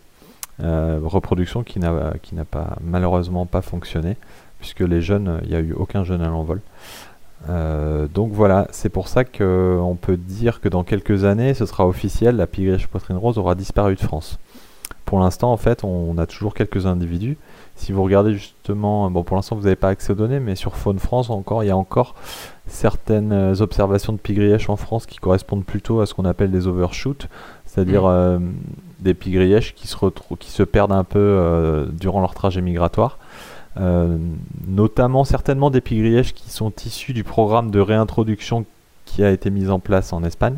Euh, 0.60 1.00
reproduction 1.04 1.62
qui 1.62 1.78
n'a 1.78 2.16
qui 2.24 2.34
n'a 2.34 2.44
pas 2.44 2.78
malheureusement 2.82 3.46
pas 3.46 3.62
fonctionné 3.62 4.18
puisque 4.58 4.80
les 4.80 5.04
jeunes, 5.04 5.40
il 5.44 5.50
n'y 5.50 5.56
a 5.56 5.60
eu 5.60 5.74
aucun 5.74 6.04
jeune 6.04 6.22
à 6.24 6.28
l'envol. 6.30 6.62
Donc 7.48 8.32
voilà, 8.32 8.68
c'est 8.72 8.90
pour 8.90 9.08
ça 9.08 9.24
qu'on 9.24 9.98
peut 10.00 10.18
dire 10.18 10.60
que 10.60 10.70
dans 10.70 10.84
quelques 10.84 11.24
années, 11.24 11.54
ce 11.54 11.66
sera 11.66 11.88
officiel, 11.88 12.36
la 12.36 12.48
pie 12.48 12.64
grièche 12.64 12.88
poitrine 12.88 13.18
rose 13.18 13.38
aura 13.38 13.56
disparu 13.56 13.96
de 13.96 14.02
France 14.02 14.38
pour 15.08 15.20
l'instant, 15.20 15.54
en 15.54 15.58
fait, 15.58 15.86
on 15.86 16.18
a 16.18 16.26
toujours 16.26 16.54
quelques 16.54 16.86
individus. 16.86 17.38
Si 17.78 17.94
vous 17.94 18.04
regardez 18.04 18.34
justement, 18.34 19.10
bon, 19.10 19.24
pour 19.24 19.38
l'instant, 19.38 19.56
vous 19.56 19.64
n'avez 19.64 19.78
pas 19.78 19.88
accès 19.88 20.12
aux 20.12 20.16
données, 20.16 20.42
mais 20.42 20.56
sur 20.56 20.76
Faune 20.76 21.00
France, 21.00 21.30
encore, 21.30 21.64
il 21.64 21.68
y 21.68 21.72
a 21.72 21.78
encore 21.78 22.14
certaines 22.68 23.32
euh, 23.32 23.62
observations 23.62 24.12
de 24.12 24.18
pigrièches 24.18 24.70
en 24.70 24.76
France 24.76 25.06
qui 25.06 25.18
correspondent 25.18 25.64
plutôt 25.64 26.02
à 26.02 26.06
ce 26.06 26.14
qu'on 26.14 26.26
appelle 26.26 26.52
des 26.52 26.68
overshoots, 26.68 27.30
c'est-à-dire 27.66 28.06
euh, 28.06 28.38
des 29.00 29.14
pigrièches 29.14 29.74
qui 29.76 29.88
se, 29.88 29.96
qui 30.40 30.52
se 30.52 30.64
perdent 30.64 30.92
un 30.92 31.06
peu 31.06 31.20
euh, 31.20 31.86
durant 31.86 32.20
leur 32.20 32.34
trajet 32.34 32.60
migratoire. 32.60 33.18
Notamment 34.68 35.24
certainement 35.24 35.70
des 35.70 35.82
pigrièches 35.82 36.34
qui 36.34 36.50
sont 36.50 36.72
issus 36.86 37.14
du 37.14 37.24
programme 37.24 37.72
de 37.72 37.80
réintroduction 37.80 38.66
qui 39.06 39.24
a 39.24 39.32
été 39.32 39.50
mis 39.50 39.70
en 39.70 39.80
place 39.80 40.14
en 40.14 40.24
Espagne 40.24 40.58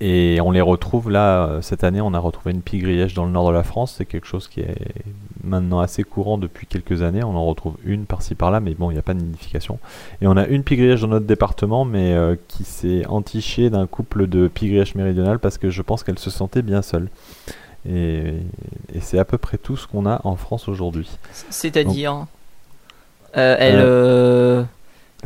et 0.00 0.40
on 0.42 0.50
les 0.50 0.60
retrouve 0.60 1.08
là, 1.08 1.46
euh, 1.46 1.62
cette 1.62 1.84
année, 1.84 2.00
on 2.00 2.14
a 2.14 2.18
retrouvé 2.18 2.50
une 2.52 2.62
pie 2.62 2.78
grièche 2.78 3.14
dans 3.14 3.24
le 3.24 3.30
nord 3.30 3.48
de 3.48 3.54
la 3.54 3.62
France. 3.62 3.94
C'est 3.96 4.04
quelque 4.04 4.26
chose 4.26 4.48
qui 4.48 4.60
est 4.60 4.74
maintenant 5.44 5.80
assez 5.80 6.02
courant 6.02 6.36
depuis 6.36 6.66
quelques 6.66 7.02
années. 7.02 7.22
On 7.22 7.36
en 7.36 7.46
retrouve 7.46 7.76
une 7.84 8.04
par-ci 8.04 8.34
par-là, 8.34 8.60
mais 8.60 8.74
bon, 8.74 8.90
il 8.90 8.94
n'y 8.94 8.98
a 8.98 9.02
pas 9.02 9.14
de 9.14 9.20
nidification. 9.20 9.78
Et 10.20 10.26
on 10.26 10.36
a 10.36 10.46
une 10.46 10.64
pie 10.64 10.76
grièche 10.76 11.00
dans 11.00 11.08
notre 11.08 11.26
département, 11.26 11.84
mais 11.84 12.12
euh, 12.12 12.34
qui 12.48 12.64
s'est 12.64 13.06
entichée 13.06 13.70
d'un 13.70 13.86
couple 13.86 14.26
de 14.26 14.48
pie 14.48 14.68
grièches 14.68 14.96
méridionales 14.96 15.38
parce 15.38 15.58
que 15.58 15.70
je 15.70 15.80
pense 15.80 16.02
qu'elle 16.02 16.18
se 16.18 16.30
sentait 16.30 16.62
bien 16.62 16.82
seule. 16.82 17.08
Et, 17.88 18.34
c'est 19.00 19.18
à 19.18 19.24
peu 19.24 19.38
près 19.38 19.58
tout 19.58 19.76
ce 19.76 19.86
qu'on 19.86 20.06
a 20.06 20.20
en 20.24 20.36
France 20.36 20.68
aujourd'hui. 20.68 21.08
C'est-à-dire 21.50 22.26
euh, 23.36 23.56
Elle. 23.58 24.66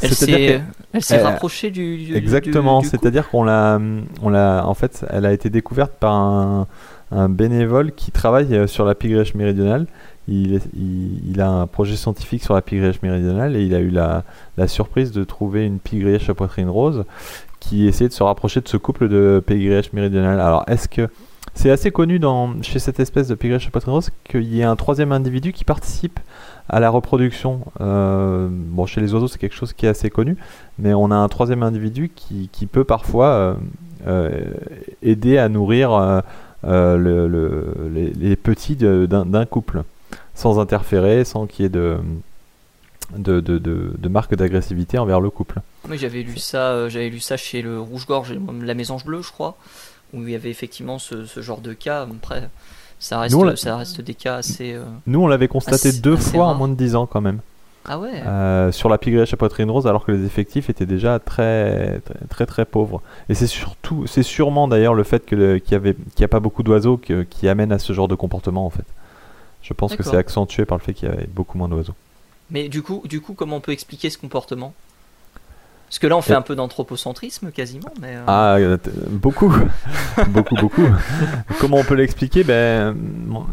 Elle 0.00 0.14
s'est, 0.14 0.60
elle 0.92 1.02
s'est 1.02 1.20
rapprochée 1.20 1.70
du, 1.70 2.14
Exactement, 2.14 2.82
c'est-à-dire 2.82 3.28
qu'on 3.28 3.42
l'a, 3.42 3.80
on 4.22 4.28
l'a, 4.28 4.64
en 4.64 4.74
fait, 4.74 5.04
elle 5.10 5.26
a 5.26 5.32
été 5.32 5.50
découverte 5.50 5.92
par 5.98 6.14
un, 6.14 6.68
un 7.10 7.28
bénévole 7.28 7.92
qui 7.92 8.10
travaille 8.10 8.54
euh, 8.54 8.66
sur 8.66 8.84
la 8.84 8.94
pigrèche 8.94 9.34
méridionale. 9.34 9.86
Il, 10.28 10.60
il, 11.26 11.40
a 11.40 11.48
un 11.48 11.66
projet 11.66 11.96
scientifique 11.96 12.42
sur 12.42 12.54
la 12.54 12.60
pigrèche 12.60 13.00
méridionale 13.00 13.56
et 13.56 13.62
il 13.62 13.74
a 13.74 13.78
eu 13.78 13.88
la, 13.88 14.24
la 14.58 14.68
surprise 14.68 15.10
de 15.10 15.24
trouver 15.24 15.64
une 15.64 15.78
pigrèche 15.78 16.28
à 16.28 16.34
poitrine 16.34 16.68
rose 16.68 17.04
qui 17.60 17.88
essayait 17.88 18.08
de 18.08 18.14
se 18.14 18.22
rapprocher 18.22 18.60
de 18.60 18.68
ce 18.68 18.76
couple 18.76 19.08
de 19.08 19.42
pigrèche 19.44 19.92
méridionale. 19.94 20.38
Alors, 20.38 20.64
est-ce 20.68 20.86
que 20.86 21.08
c'est 21.54 21.70
assez 21.70 21.90
connu 21.90 22.18
dans, 22.18 22.62
chez 22.62 22.78
cette 22.78 23.00
espèce 23.00 23.26
de 23.26 23.34
poitrine 23.34 23.92
rose 23.92 24.10
qu'il 24.24 24.44
y 24.44 24.60
ait 24.60 24.64
un 24.64 24.76
troisième 24.76 25.10
individu 25.10 25.52
qui 25.52 25.64
participe 25.64 26.20
à 26.68 26.80
la 26.80 26.90
reproduction. 26.90 27.62
Euh, 27.80 28.48
bon, 28.50 28.86
chez 28.86 29.00
les 29.00 29.12
oiseaux, 29.12 29.28
c'est 29.28 29.38
quelque 29.38 29.56
chose 29.56 29.72
qui 29.72 29.86
est 29.86 29.88
assez 29.88 30.10
connu, 30.10 30.36
mais 30.78 30.94
on 30.94 31.10
a 31.10 31.16
un 31.16 31.28
troisième 31.28 31.62
individu 31.62 32.10
qui, 32.14 32.48
peut 32.70 32.84
parfois 32.84 33.26
euh, 33.26 33.54
euh, 34.06 34.30
aider 35.02 35.38
à 35.38 35.48
nourrir 35.48 36.22
le, 36.62 37.74
les, 37.92 38.36
petits 38.36 38.76
d'un 38.76 39.44
couple, 39.46 39.82
sans 40.34 40.60
interférer, 40.60 41.24
sans 41.24 41.46
qu'il 41.46 41.64
y 41.64 41.66
ait 41.66 41.70
de, 41.70 41.98
de, 43.16 44.08
marque 44.08 44.34
d'agressivité 44.36 44.98
envers 44.98 45.20
le 45.20 45.30
couple. 45.30 45.60
J'avais 45.90 46.22
lu 46.22 46.36
ça, 46.36 46.88
j'avais 46.88 47.08
lu 47.08 47.20
ça 47.20 47.36
chez 47.36 47.62
le 47.62 47.80
rouge-gorge, 47.80 48.34
la 48.62 48.74
mésange 48.74 49.04
bleue, 49.04 49.22
je 49.22 49.32
crois, 49.32 49.56
où 50.12 50.22
il 50.22 50.30
y 50.30 50.34
avait 50.34 50.50
effectivement 50.50 50.98
ce, 50.98 51.26
ce 51.26 51.40
genre 51.40 51.60
de 51.60 51.72
cas. 51.72 52.02
Après, 52.02 52.48
ça 52.98 53.20
reste, 53.20 53.56
ça 53.56 53.76
reste 53.76 54.00
des 54.00 54.14
cas 54.14 54.36
assez. 54.36 54.72
Euh, 54.72 54.84
nous, 55.06 55.20
on 55.20 55.26
l'avait 55.26 55.48
constaté 55.48 55.92
deux 55.92 56.16
fois 56.16 56.46
en 56.46 56.54
moins 56.54 56.68
de 56.68 56.74
10 56.74 56.96
ans 56.96 57.06
quand 57.06 57.20
même. 57.20 57.40
Ah 57.90 57.98
ouais 57.98 58.22
euh, 58.26 58.70
Sur 58.70 58.90
la 58.90 58.98
pigrièche 58.98 59.32
à 59.32 59.36
poitrine 59.36 59.70
rose, 59.70 59.86
alors 59.86 60.04
que 60.04 60.12
les 60.12 60.26
effectifs 60.26 60.68
étaient 60.68 60.84
déjà 60.84 61.18
très 61.18 62.00
très 62.00 62.26
très, 62.28 62.46
très 62.46 62.64
pauvres. 62.66 63.00
Et 63.30 63.34
c'est 63.34 63.46
surtout, 63.46 64.06
c'est 64.06 64.22
sûrement 64.22 64.68
d'ailleurs 64.68 64.94
le 64.94 65.04
fait 65.04 65.24
qu'il 65.24 65.38
n'y 65.38 65.74
avait, 65.74 65.96
qu'il 66.14 66.24
a 66.24 66.28
pas 66.28 66.40
beaucoup 66.40 66.62
d'oiseaux 66.62 66.98
qui 66.98 67.48
amène 67.48 67.72
à 67.72 67.78
ce 67.78 67.92
genre 67.92 68.08
de 68.08 68.14
comportement 68.14 68.66
en 68.66 68.70
fait. 68.70 68.84
Je 69.62 69.72
pense 69.72 69.96
que 69.96 70.02
c'est 70.02 70.16
accentué 70.16 70.64
par 70.64 70.78
le 70.78 70.82
fait 70.82 70.92
qu'il 70.92 71.08
y 71.08 71.12
avait 71.12 71.26
beaucoup 71.26 71.58
moins 71.58 71.68
d'oiseaux. 71.68 71.94
Mais 72.50 72.68
du 72.68 72.82
coup, 72.82 73.02
du 73.04 73.20
coup, 73.20 73.34
comment 73.34 73.56
on 73.56 73.60
peut 73.60 73.72
expliquer 73.72 74.10
ce 74.10 74.18
comportement? 74.18 74.74
Parce 75.88 75.98
que 76.00 76.06
là, 76.06 76.18
on 76.18 76.22
fait 76.22 76.34
un 76.34 76.42
peu 76.42 76.54
d'anthropocentrisme 76.54 77.50
quasiment. 77.50 77.88
Mais 77.98 78.16
euh, 78.16 78.24
Ah, 78.26 78.56
euh, 78.56 78.76
beaucoup, 79.08 79.50
beaucoup, 80.28 80.54
beaucoup. 80.56 80.86
Comment 81.60 81.78
on 81.78 81.84
peut 81.84 81.94
l'expliquer? 81.94 82.44
Ben, 82.44 82.94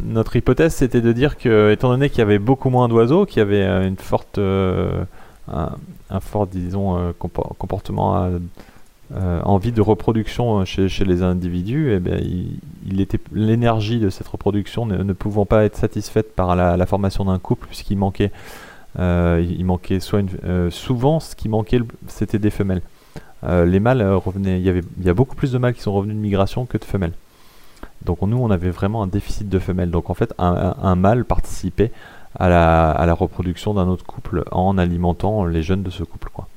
Notre 0.04 0.36
hypothèse, 0.36 0.76
c'était 0.76 1.00
de 1.00 1.14
dire 1.14 1.38
que, 1.38 1.72
étant 1.72 1.90
donné 1.90 2.10
qu'il 2.10 2.20
y 2.20 2.24
avait 2.24 2.40
beaucoup 2.40 2.70
moins 2.70 2.90
d'oiseaux, 2.90 3.26
qu'il 3.26 3.38
y 3.38 3.42
avait 3.42 3.64
euh, 3.64 3.88
une 3.88 3.96
forte, 3.96 4.38
un, 4.38 6.20
fort, 6.20 6.48
disons, 6.48 7.14
comportement, 7.18 8.30
envie 9.14 9.72
de 9.72 9.82
reproduction 9.82 10.66
chez, 10.66 10.90
chez 10.90 11.06
les 11.06 11.24
individus, 11.24 11.92
et 11.92 11.96
eh 11.96 12.00
ben, 12.00 12.20
il, 12.86 13.00
était 13.00 13.20
l'énergie 13.32 14.02
de 14.02 14.10
cette 14.10 14.28
reproduction 14.28 14.86
ne, 14.86 15.14
pouvant 15.14 15.46
pas 15.46 15.64
être 15.64 15.78
satisfaite 15.78 16.36
par 16.36 16.58
la, 16.58 16.76
la 16.76 16.86
formation 16.86 17.24
d'un 17.24 17.40
couple, 17.40 17.68
puisqu'il 17.68 17.98
manquait 17.98 18.32
il 18.98 19.66
manquait 19.66 20.00
soit 20.00 20.20
une, 20.20 20.30
euh, 20.46 20.70
souvent 20.70 21.20
ce 21.20 21.36
qui 21.36 21.50
manquait 21.50 21.80
c'était 22.08 22.40
des 22.40 22.50
femelles. 22.50 22.82
Euh, 23.44 23.66
les 23.66 23.80
mâles 23.80 24.02
revenaient, 24.02 24.60
il 24.60 24.66
y 24.66 24.70
avait, 24.70 24.82
il 25.00 25.06
y 25.06 25.10
a 25.10 25.14
beaucoup 25.14 25.36
plus 25.36 25.52
de 25.52 25.58
mâles 25.58 25.74
qui 25.74 25.82
sont 25.82 25.94
revenus 25.94 26.16
de 26.16 26.22
migration 26.22 26.66
que 26.66 26.78
de 26.78 26.86
femelles. 26.86 27.14
Donc 28.04 28.22
nous 28.22 28.38
on 28.38 28.50
avait 28.50 28.72
vraiment 28.72 29.04
un 29.04 29.08
déficit 29.08 29.50
de 29.50 29.60
femelles. 29.60 29.92
Donc 29.92 30.10
en 30.10 30.14
fait 30.14 30.34
un, 30.38 30.96
mâle 30.96 31.26
participait 31.26 31.92
à 32.36 32.50
la, 32.50 32.92
à 32.92 33.06
la 33.06 33.14
reproduction 33.14 33.74
d'un 33.74 33.88
autre 33.88 34.06
couple 34.06 34.44
en 34.52 34.78
alimentant 34.78 35.46
les 35.46 35.64
jeunes 35.64 35.84
de 35.84 35.90
ce 35.90 36.04
couple 36.04 36.30
quoi. 36.34 36.48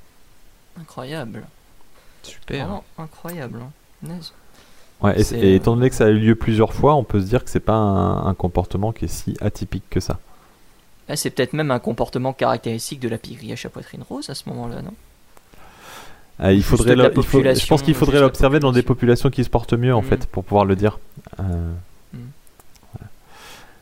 Incroyable. 0.80 1.45
Super. 2.22 2.82
incroyable. 2.99 3.61
Hein. 4.07 4.18
Ouais, 5.01 5.20
et, 5.20 5.55
étant 5.55 5.76
donné 5.76 5.91
que 5.91 5.97
ça 5.97 6.07
a 6.07 6.09
eu 6.09 6.18
lieu 6.18 6.34
plusieurs 6.34 6.72
fois, 6.72 6.95
on 6.95 7.05
peut 7.05 7.20
se 7.20 7.26
dire 7.26 7.45
que 7.45 7.51
c'est 7.51 7.61
pas 7.61 7.74
un, 7.74 8.34
comportement 8.34 8.93
qui 8.93 9.05
est 9.05 9.09
si 9.09 9.36
atypique 9.41 9.84
que 9.91 10.01
ça. 10.01 10.18
Ah, 11.09 11.16
c'est 11.16 11.30
peut-être 11.30 11.54
même 11.54 11.70
un 11.70 11.78
comportement 11.78 12.32
caractéristique 12.32 13.00
de 13.00 13.09
la 13.09 13.18
pigrièche 13.18 13.64
à 13.64 13.70
poitrine 13.70 14.02
rose 14.09 14.28
à 14.28 14.34
ce 14.34 14.48
moment-là, 14.48 14.82
non? 14.82 14.92
Ah, 16.40 16.52
il 16.52 16.62
faudrait 16.62 16.94
je 16.94 17.66
pense 17.66 17.82
qu'il 17.82 17.94
faudrait 17.94 18.20
l'observer 18.20 18.61
dans 18.61 18.70
des 18.70 18.82
populations 18.82 19.28
qui 19.28 19.42
se 19.42 19.50
portent 19.50 19.72
mieux, 19.72 19.94
en 19.94 20.02
mm. 20.02 20.04
fait, 20.04 20.26
pour 20.26 20.44
pouvoir 20.44 20.64
le 20.64 20.76
dire. 20.76 21.00
Euh, 21.40 21.72
mm. 22.12 22.18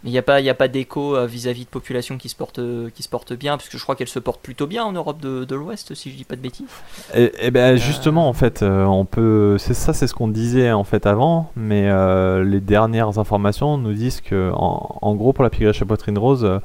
Il 0.05 0.13
n'y 0.13 0.19
a 0.19 0.23
pas, 0.23 0.37
a 0.37 0.55
pas 0.55 0.69
d'écho 0.69 1.17
euh, 1.17 1.27
vis-à-vis 1.27 1.65
de 1.65 1.69
populations 1.69 2.17
qui 2.17 2.29
se 2.29 2.37
portent, 2.37 2.61
qui 2.95 3.03
se 3.03 3.09
portent 3.09 3.35
bien, 3.35 3.59
puisque 3.59 3.77
je 3.77 3.83
crois 3.83 3.97
qu'elles 3.97 4.09
se 4.09 4.21
portent 4.21 4.41
plutôt 4.41 4.67
bien 4.67 4.85
en 4.85 4.93
Europe 4.93 5.21
de, 5.21 5.55
l'Ouest, 5.55 5.95
si 5.95 6.11
je 6.13 6.17
dis 6.17 6.25
pas 6.25 6.37
de 6.37 6.41
bêtises. 6.41 6.67
Et, 7.15 7.25
eh, 7.25 7.33
eh 7.41 7.51
ben 7.51 7.77
justement, 7.77 8.29
en 8.29 8.33
fait, 8.33 8.63
euh, 8.63 8.85
on 8.85 9.05
peut, 9.05 9.57
c'est 9.59 9.75
ça, 9.75 9.93
c'est 9.93 10.07
ce 10.07 10.15
qu'on 10.15 10.29
disait 10.29 10.71
en 10.71 10.85
fait 10.85 11.07
avant, 11.07 11.51
mais 11.57 11.91
les 12.43 12.61
dernières 12.61 13.19
informations 13.19 13.77
nous 13.77 13.93
disent 13.93 14.23
que, 14.23 14.51
en, 14.55 14.99
en 15.03 15.15
gros, 15.15 15.35
pour 15.35 15.45
la 15.45 15.51
pigrièche 15.51 15.83
à 15.83 15.85
poitrine 15.85 16.17
rose, 16.17 16.61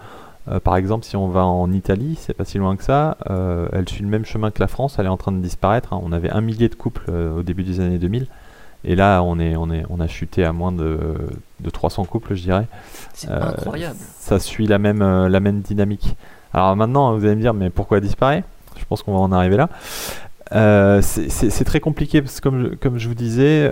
euh, 0.48 0.60
par 0.60 0.76
exemple, 0.76 1.06
si 1.06 1.16
on 1.16 1.28
va 1.28 1.46
en 1.46 1.72
Italie, 1.72 2.18
c'est 2.20 2.34
pas 2.34 2.46
si 2.46 2.58
loin 2.58 2.76
que 2.76 2.84
ça, 2.84 3.18
euh, 3.30 3.68
elle 3.74 3.88
suit 3.88 4.04
le 4.04 4.10
même 4.10 4.26
chemin 4.26 4.52
que 4.52 4.60
la 4.60 4.68
France, 4.68 4.96
elle 4.98 5.06
est 5.06 5.10
en 5.10 5.18
train 5.18 5.32
de 5.32 5.40
disparaître. 5.40 5.94
Hein. 5.94 6.02
On 6.04 6.12
avait 6.12 6.32
un 6.32 6.42
millier 6.42 6.68
de 6.68 6.76
couples 6.76 7.06
euh, 7.10 7.38
au 7.38 7.44
début 7.44 7.64
des 7.64 7.80
années 7.80 8.00
2000, 8.00 8.26
Et 8.84 8.96
là, 8.96 9.22
on, 9.22 9.40
est, 9.40 9.56
on, 9.56 9.72
est, 9.72 9.84
on 9.90 10.00
a 10.00 10.08
chuté 10.08 10.44
à 10.44 10.52
moins 10.52 10.72
de, 10.72 11.00
de 11.60 11.70
300 11.70 12.06
couples, 12.06 12.34
je 12.34 12.42
dirais. 12.42 12.68
C'est 13.14 13.30
incroyable. 13.30 13.98
Ça 14.20 14.40
suit 14.40 14.66
la 14.66 14.80
même, 14.80 15.02
la 15.28 15.40
même 15.40 15.62
dynamique. 15.62 16.16
Alors 16.54 16.76
maintenant, 16.76 17.16
vous 17.16 17.24
allez 17.26 17.36
me 17.36 17.42
dire, 17.42 17.54
mais 17.54 17.70
pourquoi 17.70 17.98
elle 17.98 18.04
disparaît? 18.04 18.44
Je 18.78 18.86
pense 18.86 19.04
qu'on 19.04 19.14
va 19.14 19.20
en 19.20 19.32
arriver 19.32 19.58
là. 19.58 19.70
c'est 21.02 21.64
très 21.66 21.80
compliqué 21.80 22.22
parce 22.22 22.42
que 22.42 22.50
comme, 22.50 22.76
comme 22.78 22.98
je 22.98 23.08
vous 23.08 23.16
disais, 23.16 23.72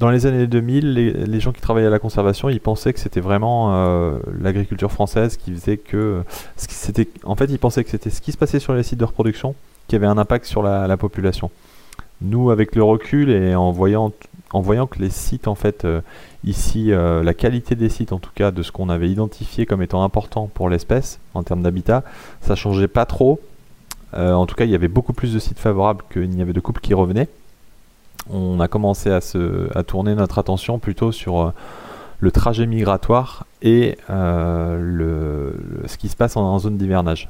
dans 0.00 0.10
les 0.10 0.24
années 0.24 0.46
2000, 0.46 0.94
les, 0.94 1.40
gens 1.40 1.52
qui 1.52 1.60
travaillaient 1.60 1.88
à 1.88 1.90
la 1.90 1.98
conservation, 1.98 2.48
ils 2.48 2.58
pensaient 2.58 2.94
que 2.94 2.98
c'était 2.98 3.20
vraiment 3.20 3.74
euh, 3.74 4.18
l'agriculture 4.40 4.90
française 4.90 5.36
qui 5.36 5.52
faisait 5.52 5.76
que. 5.76 6.22
C'était, 6.56 7.06
en 7.22 7.36
fait, 7.36 7.44
ils 7.50 7.58
pensaient 7.58 7.84
que 7.84 7.90
c'était 7.90 8.08
ce 8.08 8.22
qui 8.22 8.32
se 8.32 8.38
passait 8.38 8.60
sur 8.60 8.72
les 8.72 8.82
sites 8.82 8.98
de 8.98 9.04
reproduction 9.04 9.54
qui 9.88 9.96
avait 9.96 10.06
un 10.06 10.16
impact 10.16 10.46
sur 10.46 10.62
la, 10.62 10.96
population. 10.96 11.50
Nous, 12.22 12.50
avec 12.50 12.74
le 12.76 12.82
recul 12.82 13.28
et 13.28 13.54
en 13.54 13.72
voyant, 13.72 14.12
en 14.52 14.62
voyant 14.62 14.86
que 14.86 15.00
les 15.00 15.10
sites, 15.10 15.48
en 15.48 15.54
fait, 15.54 15.84
euh, 15.84 16.00
ici, 16.44 16.92
euh, 16.92 17.22
la 17.22 17.34
qualité 17.34 17.74
des 17.74 17.90
sites, 17.90 18.12
en 18.12 18.20
tout 18.20 18.30
cas, 18.34 18.52
de 18.52 18.62
ce 18.62 18.72
qu'on 18.72 18.88
avait 18.88 19.10
identifié 19.10 19.66
comme 19.66 19.82
étant 19.82 20.02
important 20.02 20.48
pour 20.54 20.70
l'espèce 20.70 21.20
en 21.34 21.42
termes 21.42 21.60
d'habitat, 21.60 22.04
ça 22.40 22.54
changeait 22.54 22.88
pas 22.88 23.04
trop. 23.04 23.38
en 24.14 24.46
tout 24.46 24.54
cas, 24.54 24.64
il 24.64 24.70
y 24.70 24.74
avait 24.74 24.88
beaucoup 24.88 25.12
plus 25.12 25.34
de 25.34 25.38
sites 25.38 25.58
favorables 25.58 26.04
qu'il 26.10 26.30
n'y 26.30 26.40
avait 26.40 26.54
de 26.54 26.60
couples 26.60 26.80
qui 26.80 26.94
revenaient 26.94 27.28
on 28.32 28.60
a 28.60 28.68
commencé 28.68 29.10
à, 29.10 29.20
se, 29.20 29.76
à 29.76 29.82
tourner 29.82 30.14
notre 30.14 30.38
attention 30.38 30.78
plutôt 30.78 31.12
sur 31.12 31.40
euh, 31.40 31.50
le 32.20 32.30
trajet 32.30 32.66
migratoire 32.66 33.46
et 33.62 33.98
euh, 34.08 34.78
le, 34.80 35.86
ce 35.86 35.96
qui 35.96 36.08
se 36.08 36.16
passe 36.16 36.36
en, 36.36 36.58
zone 36.58 36.76
d'hivernage. 36.76 37.28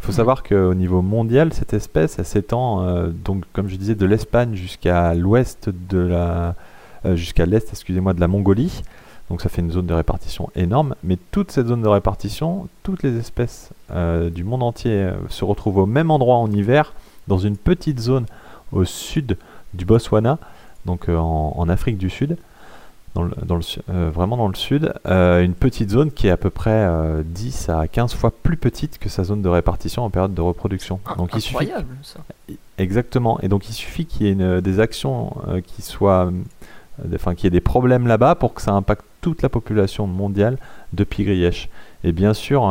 Il 0.00 0.06
faut 0.06 0.12
savoir 0.12 0.42
qu'au 0.42 0.74
niveau 0.74 1.00
mondial, 1.00 1.52
cette 1.52 1.74
espèce, 1.74 2.18
elle 2.18 2.24
s'étend, 2.24 2.82
euh, 2.82 3.08
donc, 3.08 3.44
comme 3.52 3.68
je 3.68 3.76
disais, 3.76 3.94
de 3.94 4.06
l'Espagne 4.06 4.54
jusqu'à 4.54 5.14
l'ouest 5.14 5.70
de 5.90 5.98
la, 5.98 6.54
jusqu'à 7.14 7.46
l'est, 7.46 7.68
excusez-moi, 7.70 8.12
de 8.12 8.20
la 8.20 8.28
Mongolie. 8.28 8.82
Donc 9.30 9.40
ça 9.40 9.48
fait 9.48 9.62
une 9.62 9.70
zone 9.70 9.86
de 9.86 9.94
répartition 9.94 10.50
énorme. 10.56 10.96
Mais 11.04 11.16
toute 11.30 11.52
cette 11.52 11.68
zone 11.68 11.82
de 11.82 11.88
répartition, 11.88 12.68
toutes 12.82 13.02
les 13.02 13.16
espèces 13.16 13.70
du 14.30 14.44
monde 14.44 14.62
entier 14.62 15.10
se 15.28 15.44
retrouvent 15.44 15.78
au 15.78 15.86
même 15.86 16.10
endroit 16.10 16.36
en 16.36 16.50
hiver, 16.50 16.92
dans 17.28 17.38
une 17.38 17.56
petite 17.56 18.00
zone 18.00 18.26
au 18.72 18.84
sud 18.84 19.36
du 19.74 19.84
Botswana, 19.84 20.38
donc 20.86 21.08
euh, 21.08 21.16
en, 21.16 21.68
Afrique 21.68 21.98
du 21.98 22.10
Sud, 22.10 22.36
dans 23.14 23.24
le, 23.24 23.32
euh, 23.90 24.10
vraiment 24.12 24.38
dans 24.38 24.48
le 24.48 24.54
sud, 24.54 24.94
euh, 25.06 25.44
une 25.44 25.52
petite 25.52 25.90
zone 25.90 26.10
qui 26.10 26.28
est 26.28 26.30
à 26.30 26.38
peu 26.38 26.48
près 26.48 26.88
10 27.24 27.68
à 27.68 27.86
15 27.86 28.14
fois 28.14 28.30
plus 28.30 28.56
petite 28.56 28.98
que 28.98 29.10
sa 29.10 29.22
zone 29.22 29.42
de 29.42 29.50
répartition 29.50 30.02
en 30.02 30.08
période 30.08 30.32
de 30.32 30.40
reproduction. 30.40 30.98
Ah, 31.04 31.16
donc, 31.16 31.34
incroyable 31.34 31.88
il 32.00 32.06
suffit... 32.06 32.18
ça. 32.48 32.54
Exactement. 32.78 33.38
Et 33.42 33.48
donc 33.48 33.68
il 33.68 33.74
suffit 33.74 34.06
qu'il 34.06 34.26
y 34.26 34.30
ait 34.30 34.62
des 34.62 34.80
actions 34.80 35.36
qui 35.66 35.82
soient, 35.82 36.32
enfin 37.14 37.34
qu'il 37.34 37.44
y 37.44 37.46
ait 37.48 37.50
des 37.50 37.60
problèmes 37.60 38.06
là-bas 38.06 38.34
pour 38.34 38.54
que 38.54 38.62
ça 38.62 38.72
impacte 38.72 39.04
toute 39.20 39.42
la 39.42 39.50
population 39.50 40.06
mondiale 40.06 40.56
de 40.94 41.04
pigrièche. 41.04 41.68
Et 42.04 42.12
bien 42.12 42.32
sûr, 42.32 42.62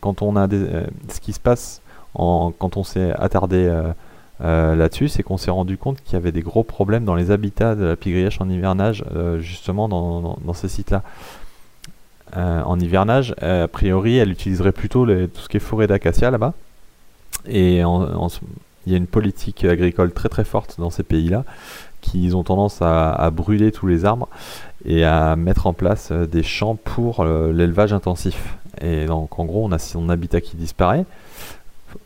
quand 0.00 0.22
on 0.22 0.34
a 0.34 0.48
des, 0.48 0.66
ce 1.08 1.20
qui 1.20 1.32
se 1.32 1.40
passe 1.40 1.82
en, 2.14 2.52
quand 2.56 2.76
on 2.76 2.84
s'est 2.84 3.12
attardé 3.12 3.64
euh, 3.64 3.92
là-dessus, 4.42 5.08
c'est 5.08 5.22
qu'on 5.22 5.36
s'est 5.36 5.50
rendu 5.50 5.76
compte 5.76 6.02
qu'il 6.02 6.14
y 6.14 6.16
avait 6.16 6.32
des 6.32 6.40
gros 6.40 6.64
problèmes 6.64 7.04
dans 7.04 7.14
les 7.14 7.30
habitats 7.30 7.74
de 7.74 7.84
la 7.84 7.96
pigrièche 7.96 8.40
en 8.40 8.48
hivernage, 8.48 9.04
euh, 9.14 9.38
justement 9.38 9.88
dans, 9.88 10.54
ces 10.54 10.68
sites-là. 10.68 11.02
Euh, 12.36 12.62
en 12.62 12.80
hivernage, 12.80 13.34
a 13.40 13.68
priori, 13.68 14.16
elle 14.16 14.30
utiliserait 14.30 14.72
plutôt 14.72 15.06
tout 15.06 15.40
ce 15.40 15.48
qui 15.48 15.58
est 15.58 15.60
forêt 15.60 15.86
d'acacia 15.86 16.30
là-bas. 16.30 16.54
Et 17.46 17.76
il 17.76 18.92
y 18.92 18.94
a 18.94 18.96
une 18.96 19.06
politique 19.06 19.64
agricole 19.64 20.12
très 20.12 20.28
très 20.28 20.44
forte 20.44 20.76
dans 20.78 20.90
ces 20.90 21.02
pays-là, 21.02 21.44
qui 22.00 22.30
ont 22.34 22.42
tendance 22.42 22.78
à, 22.80 23.30
brûler 23.30 23.70
tous 23.70 23.86
les 23.86 24.04
arbres 24.04 24.28
et 24.84 25.04
à 25.04 25.36
mettre 25.36 25.66
en 25.66 25.72
place 25.72 26.10
des 26.10 26.42
champs 26.42 26.74
pour 26.74 27.24
l'élevage 27.24 27.92
intensif. 27.92 28.56
Et 28.80 29.06
donc 29.06 29.38
en 29.38 29.44
gros, 29.44 29.64
on 29.64 29.72
a 29.72 29.78
son 29.78 30.08
habitat 30.08 30.40
qui 30.40 30.56
disparaît. 30.56 31.04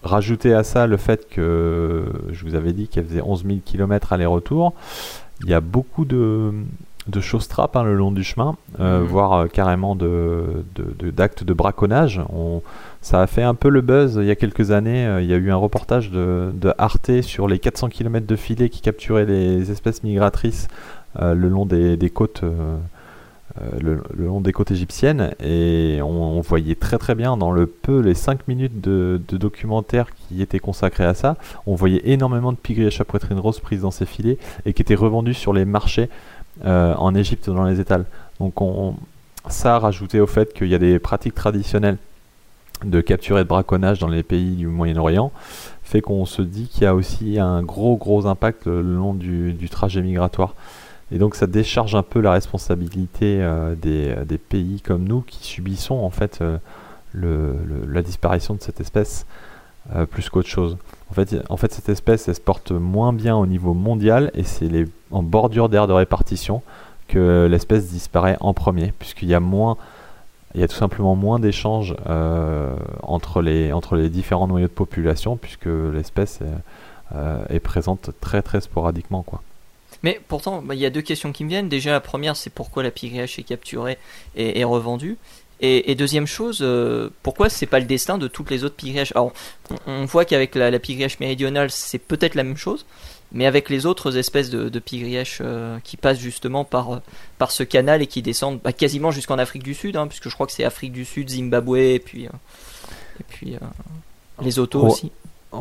Rajouter 0.03 0.55
à 0.55 0.65
ça 0.65 0.87
le 0.87 0.97
fait 0.97 1.29
que 1.29 2.05
je 2.33 2.45
vous 2.45 2.55
avais 2.55 2.73
dit 2.73 2.89
qu'elle 2.89 3.07
faisait 3.07 3.23
11 3.23 3.45
000 3.45 3.59
km 3.65 4.13
aller-retour, 4.13 4.75
il 5.43 5.51
y 5.51 5.55
a 5.55 5.61
beaucoup 5.61 6.05
de, 6.05 6.53
de 7.09 7.21
choses 7.21 7.47
trappes 7.49 7.77
hein, 7.77 7.85
le 7.85 7.95
long 7.95 8.11
du 8.11 8.25
chemin, 8.25 8.57
euh, 8.81 9.01
mhm. 9.01 9.07
voire 9.07 9.33
euh, 9.33 9.47
carrément 9.47 9.95
d'actes 9.95 11.45
de, 11.45 11.49
de, 11.49 11.53
braconnage. 11.55 12.21
On, 12.33 12.63
ça 13.01 13.23
a 13.23 13.27
fait 13.27 13.43
un 13.43 13.55
peu 13.55 13.69
le 13.69 13.81
buzz 13.81 14.19
il 14.21 14.27
y 14.27 14.31
a 14.31 14.37
quelques 14.37 14.71
années. 14.71 15.07
Euh, 15.07 15.23
il 15.23 15.29
y 15.29 15.35
a 15.35 15.37
eu 15.37 15.51
un 15.51 15.57
reportage 15.57 16.11
de, 16.11 16.53
Arte 16.79 17.23
sur 17.23 17.49
les 17.49 17.59
400 17.59 17.89
km 17.89 18.27
de 18.27 18.37
filets 18.37 18.69
qui 18.69 18.81
capturaient 18.81 19.25
les 19.27 19.71
espèces 19.71 20.03
migratrices 20.03 20.69
le 21.19 21.49
long 21.49 21.65
des, 21.65 21.97
des 21.97 22.11
côtes 22.11 22.43
euh, 23.63 23.79
le, 23.81 24.03
long 24.25 24.41
des 24.41 24.53
côtes 24.53 24.71
égyptiennes 24.71 25.33
et 25.43 26.01
on, 26.03 26.41
voyait 26.41 26.75
très 26.75 26.99
très 26.99 27.15
bien 27.15 27.37
dans 27.37 27.51
le 27.51 27.67
peu, 27.67 28.01
les 28.01 28.15
5 28.15 28.49
minutes 28.49 28.81
de, 28.81 29.21
documentaire 29.31 30.09
qui 30.15 30.43
étaient 30.43 30.59
consacrés 30.59 31.05
à 31.05 31.15
ça, 31.15 31.37
on 31.67 31.75
voyait 31.75 32.03
énormément 32.05 32.53
de 32.53 32.57
pigrièches 32.57 33.01
à 33.01 33.05
poitrine 33.05 33.39
rose 33.39 33.61
prises 33.61 33.83
dans 33.83 33.91
ces 33.91 34.07
filets 34.07 34.39
et 34.65 34.73
qui 34.73 34.83
étaient 34.83 34.95
revendus 34.95 35.35
sur 35.35 35.53
les 35.53 35.65
marchés 35.65 36.09
euh, 36.65 36.95
en 36.95 37.15
Égypte 37.15 37.49
dans 37.49 37.65
les 37.65 37.81
étals. 37.81 38.05
Donc 38.41 38.61
on, 38.61 38.95
ça 39.49 39.79
rajouté 39.79 40.21
au 40.21 40.27
fait 40.27 40.53
qu'il 40.53 40.69
y 40.69 40.75
a 40.75 40.79
des 40.79 40.99
pratiques 40.99 41.35
traditionnelles 41.35 41.99
de 42.85 43.01
capture 43.01 43.39
et 43.39 43.45
de 43.45 43.49
braconnage 43.49 43.99
dans 44.01 44.09
les 44.09 44.23
pays 44.23 44.57
du 44.57 44.67
Moyen-Orient 44.67 45.33
fait 45.83 46.01
qu'on 46.01 46.27
se 46.27 46.43
dit 46.43 46.67
qu'il 46.67 46.83
y 46.83 46.87
a 46.87 46.95
aussi 46.95 47.39
un 47.39 47.63
gros 47.63 47.97
gros 47.97 48.27
impact 48.27 48.67
le 48.67 48.83
long 48.83 49.15
du 49.15 49.69
trajet 49.71 50.03
migratoire. 50.03 50.55
Et 51.13 51.19
donc 51.19 51.37
ça 51.37 51.47
décharge 51.47 51.95
un 51.95 52.03
peu 52.03 52.21
la 52.21 52.33
responsabilité 52.33 53.41
euh, 53.41 53.75
euh, 53.87 54.25
des, 54.25 54.39
pays 54.39 54.81
comme 54.81 55.05
nous 55.05 55.21
qui 55.21 55.45
subissons 55.45 55.95
en 55.95 56.11
fait 56.11 56.41
euh, 56.41 56.59
la 57.15 58.03
disparition 58.03 58.55
de 58.55 58.61
cette 58.61 58.81
espèce 58.81 59.27
plus 60.11 60.29
qu'autre 60.29 60.49
chose. 60.49 60.77
En 61.49 61.57
fait, 61.57 61.73
cette 61.73 61.89
espèce 61.89 62.27
elle 62.27 62.35
se 62.35 62.41
porte 62.41 62.73
moins 62.73 63.13
bien 63.13 63.37
au 63.37 63.47
niveau 63.47 63.73
mondial 63.73 64.33
et 64.35 64.43
c'est 64.43 64.69
en 65.13 65.23
bordure 65.23 65.69
d'aire 65.69 65.87
de 65.87 65.93
répartition 65.93 66.61
que 67.07 67.47
l'espèce 67.49 67.87
disparaît 67.87 68.37
en 68.41 68.53
premier, 68.53 68.93
puisqu'il 68.99 69.29
y 69.29 69.35
a 69.35 69.39
moins, 69.39 69.77
il 70.57 70.61
y 70.61 70.65
a 70.65 70.69
tout 70.69 70.75
simplement 70.75 71.15
moins 71.15 71.39
d'échanges 71.39 71.95
entre, 73.05 73.43
les, 73.43 73.73
entre 73.73 73.95
les 73.95 74.11
différents 74.11 74.49
noyaux 74.49 74.67
de 74.67 74.73
population, 74.73 75.37
puisque 75.37 75.67
l'espèce 75.67 76.41
est, 76.41 77.55
est, 77.55 77.61
présente 77.61 78.11
très 78.21 78.43
très 78.43 78.61
sporadiquement. 78.61 79.23
Quoi. 79.23 79.41
Mais 80.03 80.21
pourtant, 80.29 80.63
bah, 80.63 80.75
il 80.75 80.81
y 80.81 80.87
a 80.87 80.91
deux 80.91 81.03
questions 81.03 81.33
qui 81.33 81.45
me 81.45 81.49
viennent. 81.49 81.69
Déjà, 81.69 81.91
la 81.91 82.01
première, 82.01 82.37
c'est 82.37 82.51
pourquoi 82.51 82.83
la 82.83 82.91
pigrièche 82.91 83.39
est 83.39 83.43
capturée 83.43 83.99
et, 84.37 84.65
revendue. 84.65 85.17
Et, 85.61 85.95
deuxième 85.95 86.27
chose, 86.27 86.59
euh, 86.61 87.09
pourquoi 87.23 87.49
c'est 87.49 87.67
pas 87.67 87.81
le 87.81 87.87
destin 87.87 88.19
de 88.19 88.29
toutes 88.29 88.51
les 88.51 88.65
autres 88.65 88.75
pigrièches 88.75 89.13
Alors, 89.13 89.33
on, 89.87 90.05
voit 90.05 90.27
qu'avec 90.27 90.55
la, 90.55 90.71
la 90.71 90.79
méridionale, 91.19 91.71
c'est 91.71 91.99
peut-être 91.99 92.35
la 92.35 92.45
même 92.45 92.59
chose, 92.59 92.85
mais 93.33 93.47
avec 93.47 93.71
les 93.71 93.87
autres 93.87 94.19
espèces 94.19 94.51
de, 94.51 94.69
de 94.69 94.79
pigrièches 94.79 95.39
euh, 95.41 95.79
qui 95.83 95.97
passent 95.97 96.19
justement 96.19 96.65
par, 96.65 96.93
euh, 96.93 96.99
par 97.39 97.51
ce 97.51 97.63
canal 97.63 98.03
et 98.03 98.07
qui 98.07 98.21
descendent 98.21 98.61
bah, 98.63 98.75
quasiment 98.75 99.11
jusqu'en 99.11 99.39
Afrique 99.39 99.63
du 99.63 99.73
Sud, 99.73 99.97
hein, 99.97 100.07
puisque 100.09 100.29
je 100.29 100.35
crois 100.35 100.47
que 100.47 100.53
c'est 100.53 100.65
Afrique 100.65 100.93
du 100.93 101.07
Sud, 101.07 101.31
Zimbabwe, 101.31 101.77
et 101.79 102.01
puis, 102.01 102.25
et 102.25 103.25
puis 103.27 103.57
les 104.43 104.59
autos 104.59 104.83
oh. 104.83 104.89
aussi. 104.89 105.11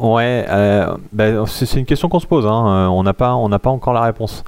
Ouais, 0.01 0.45
euh, 0.49 0.95
ben, 1.11 1.45
c'est 1.45 1.79
une 1.79 1.85
question 1.85 2.09
qu'on 2.09 2.19
se 2.19 2.27
pose. 2.27 2.45
Hein. 2.45 2.67
Euh, 2.67 2.87
on 2.87 3.03
n'a 3.03 3.13
pas, 3.13 3.37
pas 3.59 3.69
encore 3.69 3.93
la 3.93 4.01
réponse. 4.01 4.43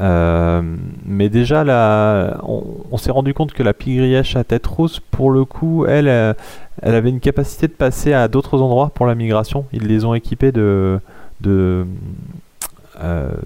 Euh, 0.00 0.62
mais 1.04 1.28
déjà, 1.28 1.64
là, 1.64 2.38
on, 2.44 2.96
s'est 2.98 3.10
rendu 3.10 3.34
compte 3.34 3.52
que 3.52 3.62
la 3.62 3.72
pigrièche 3.72 4.36
à 4.36 4.44
tête 4.44 4.66
rousse, 4.66 5.00
pour 5.00 5.30
le 5.30 5.44
coup, 5.44 5.86
elle, 5.86 6.08
elle 6.08 6.94
avait 6.94 7.10
une 7.10 7.20
capacité 7.20 7.68
de 7.68 7.72
passer 7.72 8.12
à 8.12 8.28
d'autres 8.28 8.60
endroits 8.60 8.90
pour 8.94 9.06
la 9.06 9.14
migration. 9.14 9.64
Ils 9.72 9.86
les 9.86 10.04
ont 10.04 10.14
équipés 10.14 10.52
de, 10.52 11.00
de, 11.40 11.86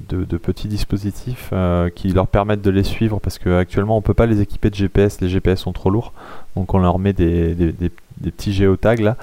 de, 0.09 0.37
petits 0.37 0.69
dispositifs 0.69 1.53
qui 1.95 2.09
leur 2.09 2.27
permettent 2.27 2.63
de 2.63 2.71
les 2.71 2.85
suivre 2.85 3.21
parce 3.21 3.39
qu'actuellement 3.39 3.97
on 3.97 4.03
peut 4.03 4.15
pas 4.15 4.27
les 4.27 4.41
équiper 4.41 4.71
de 4.71 4.75
GPS, 4.75 5.21
les 5.21 5.29
GPS 5.29 5.61
sont 5.61 5.73
trop 5.73 5.91
lourds, 5.91 6.13
donc 6.57 6.75
on 6.75 6.79
leur 6.79 6.99
met 6.99 7.13
des, 7.13 7.55
des, 7.55 7.71
des 7.73 7.91
des 8.23 8.31
petits 8.31 8.53
géotags 8.53 9.01
là 9.01 9.17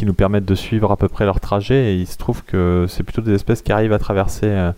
qui 0.00 0.06
nous 0.06 0.14
permettent 0.14 0.46
de 0.46 0.54
suivre 0.54 0.90
à 0.92 0.96
peu 0.96 1.08
près 1.08 1.26
leur 1.26 1.40
trajet 1.40 1.92
et 1.92 1.96
il 1.96 2.06
se 2.06 2.16
trouve 2.16 2.42
que 2.42 2.86
c'est 2.88 3.02
plutôt 3.02 3.20
des 3.20 3.34
espèces 3.34 3.60
qui 3.60 3.70
arrivent 3.70 3.92
à 3.92 3.98
traverser 3.98 4.46
euh, 4.46 4.72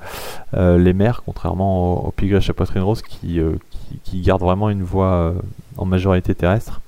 euh, 0.55 0.79
les 0.79 0.93
mers 0.93 1.23
contrairement 1.25 2.09
aux, 2.09 2.09
aux 2.09 2.35
à 2.35 2.53
poitrine 2.53 2.83
rose 2.83 3.03
qui, 3.03 3.39
euh, 3.39 3.53
qui, 4.03 4.21
gardent 4.21 4.43
vraiment 4.43 4.69
une 4.69 4.83
voie 4.83 5.33
en 5.77 5.85
majorité 5.85 6.35
terrestre. 6.35 6.81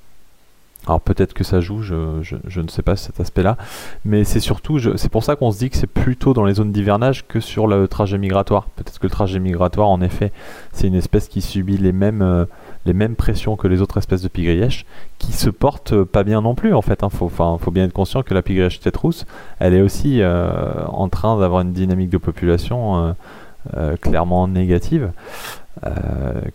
Alors 0.85 0.99
peut-être 0.99 1.33
que 1.33 1.45
ça 1.45 1.61
joue, 1.61 1.81
je, 1.81 1.95
je, 2.21 2.59
ne 2.59 2.67
sais 2.67 2.81
pas 2.81 2.97
cet 2.97 3.21
aspect-là, 3.21 3.55
mais 4.03 4.25
c'est 4.25 4.41
surtout, 4.41 4.79
c'est 4.97 5.09
pour 5.09 5.23
ça 5.23 5.37
qu'on 5.37 5.51
se 5.51 5.59
dit 5.59 5.69
que 5.69 5.77
c'est 5.77 5.87
plutôt 5.87 6.33
dans 6.33 6.43
les 6.43 6.55
zones 6.55 6.73
d'hivernage 6.73 7.25
que 7.29 7.39
sur 7.39 7.67
le 7.67 7.87
trajet 7.87 8.17
migratoire. 8.17 8.65
Peut-être 8.75 8.99
que 8.99 9.07
le 9.07 9.11
trajet 9.11 9.39
migratoire, 9.39 9.87
en 9.87 10.01
effet, 10.01 10.33
c'est 10.73 10.87
une 10.87 10.95
espèce 10.95 11.29
qui 11.29 11.41
subit 11.41 11.77
les 11.77 11.93
mêmes, 11.93 12.45
les 12.85 12.93
mêmes 12.93 13.15
pressions 13.15 13.55
que 13.55 13.67
les 13.67 13.81
autres 13.81 13.97
espèces 13.97 14.21
de 14.21 14.27
pigrièches, 14.27 14.85
qui 15.17 15.33
se 15.33 15.49
portent 15.49 16.03
pas 16.03 16.23
bien 16.23 16.41
non 16.41 16.55
plus 16.55 16.73
en 16.73 16.81
fait. 16.81 16.99
Il 17.01 17.05
hein. 17.05 17.09
faut, 17.59 17.71
bien 17.71 17.85
être 17.85 17.93
conscient 17.93 18.23
que 18.23 18.33
la 18.33 18.41
pigrièche 18.41 18.79
tête 18.79 18.95
rousse, 18.97 19.25
elle 19.59 19.73
est 19.73 19.81
aussi 19.81 20.21
euh, 20.21 20.85
en 20.87 21.09
train 21.09 21.39
d'avoir 21.39 21.61
une 21.61 21.73
dynamique 21.73 22.09
de 22.09 22.17
population 22.17 23.15
euh, 23.75 23.97
clairement 23.97 24.47
négative, 24.47 25.11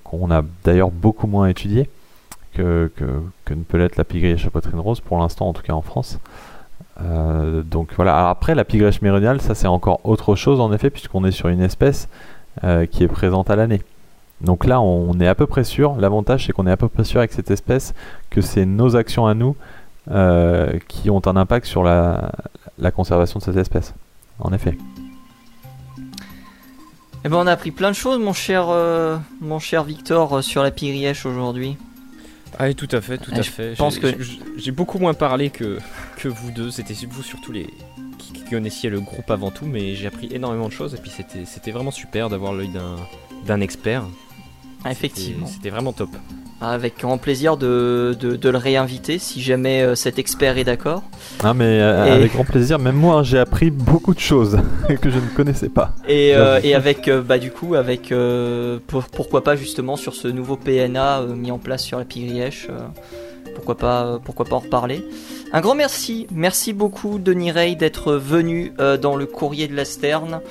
qu'on 0.05 0.31
a 0.31 0.43
d'ailleurs 0.65 0.91
beaucoup 0.91 1.27
moins 1.27 1.49
étudié 1.49 1.91
que, 2.55 2.91
ne 3.51 3.63
peut 3.63 3.79
l'être 3.79 3.97
la 3.97 4.05
pie 4.05 4.25
à 4.45 4.51
poitrine 4.51 4.81
rose, 4.81 5.01
pour 5.01 5.19
l'instant 5.19 5.49
en 5.49 5.53
tout 5.53 5.63
cas 5.63 5.73
en 5.73 5.83
France. 5.83 6.19
donc 7.01 7.91
voilà, 7.97 8.31
après 8.31 8.55
la 8.55 8.65
pie 8.65 8.81
méridionale, 9.03 9.41
ça 9.41 9.55
c'est 9.55 9.67
encore 9.67 10.01
autre 10.05 10.37
chose 10.37 10.61
en 10.61 10.73
effet, 10.73 10.91
puisqu'on 10.91 11.25
est 11.25 11.33
sur 11.33 11.49
une 11.49 11.61
espèce 11.61 12.09
qui 12.91 13.05
est 13.05 13.09
présente 13.09 13.51
à 13.51 13.57
l'année. 13.57 13.83
Donc 14.41 14.67
là, 14.67 14.81
on 14.81 15.19
est 15.21 15.27
à 15.27 15.35
peu 15.35 15.47
près 15.47 15.65
sûr. 15.65 15.95
L'avantage, 15.97 16.47
c'est 16.47 16.53
qu'on 16.53 16.67
est 16.67 16.71
à 16.71 16.77
peu 16.77 16.89
près 16.89 17.05
sûr 17.05 17.19
avec 17.19 17.33
cette 17.33 17.51
espèce 17.51 17.95
que 18.31 18.41
c'est 18.41 18.65
nos 18.65 18.97
actions 18.97 19.27
à 19.27 19.35
nous 19.35 19.57
euh, 20.11 20.79
qui 20.89 21.11
ont 21.11 21.21
un 21.27 21.37
impact 21.37 21.67
sur 21.67 21.83
la, 21.83 22.33
conservation 22.95 23.39
de 23.39 23.45
cette 23.45 23.57
espèce. 23.57 23.95
En 24.39 24.53
effet. 24.55 24.79
Eh 27.25 27.29
ben, 27.29 27.37
on 27.37 27.47
a 27.47 27.53
appris 27.53 27.71
plein 27.71 27.91
de 27.91 27.97
choses, 27.97 28.19
mon 28.19 28.33
cher, 28.33 28.69
euh, 28.71 29.19
mon 29.43 29.59
cher 29.59 29.85
Victor, 29.85 30.39
euh, 30.39 30.43
sur 30.43 30.63
la 30.63 30.71
pirièche 30.71 31.27
aujourd'hui. 31.27 31.77
Ah 32.59 32.65
oui, 32.65 32.75
tout 32.75 32.89
à 32.93 33.03
fait, 33.03 33.19
tout 33.19 33.33
à 33.35 33.43
fait. 33.43 33.75
pense 33.77 33.99
que 33.99 34.09
j'ai 34.57 34.71
beaucoup 34.71 34.99
moins 34.99 35.13
parlé 35.13 35.51
que, 35.51 35.79
que 36.17 36.29
vous 36.29 36.51
deux. 36.51 36.71
C'était 36.71 36.95
vous 37.07 37.23
surtout 37.23 37.53
les 37.53 37.69
qui 38.19 38.33
connaissiez 38.51 38.91
le 38.91 39.01
groupe 39.01 39.31
avant 39.31 39.51
tout, 39.51 39.67
mais 39.67 39.95
j'ai 39.95 40.07
appris 40.07 40.29
énormément 40.33 40.69
de 40.69 40.73
choses 40.73 40.95
et 40.95 40.99
puis 40.99 41.13
c'était 41.45 41.71
vraiment 41.71 41.91
super 41.91 42.29
d'avoir 42.29 42.53
l'œil 42.53 42.71
d'un 43.47 43.61
expert. 43.61 44.05
Effectivement. 44.89 45.47
C'était 45.47 45.71
vraiment 45.71 45.93
top. 45.93 46.11
Avec 46.63 46.99
grand 47.01 47.17
plaisir 47.17 47.57
de, 47.57 48.15
de, 48.21 48.51
le 48.51 48.59
réinviter 48.59 49.19
si 49.19 49.41
jamais 49.41 49.81
euh, 49.81 49.95
cet 49.95 50.19
expert 50.19 50.59
est 50.59 50.65
d'accord. 50.65 51.03
Ah 51.43 51.55
mais 51.55 51.65
euh, 51.65 52.17
avec 52.17 52.35
grand 52.35 52.45
plaisir, 52.45 52.79
même 52.79 52.97
moi 52.97 53.17
hein, 53.17 53.23
j'ai 53.23 53.39
appris 53.39 53.71
beaucoup 53.71 54.13
de 54.13 54.21
choses 54.21 54.59
que 55.01 55.09
je 55.09 55.17
ne 55.17 55.35
connaissais 55.35 55.71
pas. 55.71 55.95
Et, 56.07 56.35
euh, 56.35 56.61
et 56.63 56.75
avec 56.75 57.09
bah 57.09 57.39
du 57.39 57.51
coup 57.51 57.77
avec 57.77 58.13
pourquoi 58.87 59.43
pas 59.43 59.57
justement 59.57 59.97
sur 59.97 60.15
ce 60.15 60.29
nouveau 60.29 60.57
PNA 60.57 61.23
mis 61.35 61.51
en 61.51 61.59
place 61.59 61.83
sur 61.83 61.99
la 61.99 62.05
Pirièche, 62.05 62.69
pourquoi 63.55 63.79
pas 63.79 64.21
pourquoi 64.23 64.45
pas 64.45 64.57
en 64.57 64.61
reparler. 64.61 65.03
Un 65.55 65.63
grand 65.63 65.75
merci, 65.75 66.27
merci 66.31 66.75
beaucoup 66.75 67.19
Denis 67.19 67.53
Rey 67.53 67.75
d'être 67.75 68.13
venu 68.13 68.75
dans 69.01 69.17
le 69.17 69.25
courrier 69.25 69.67
de 69.67 69.75
la 69.75 69.87
Sterne. 69.87 70.43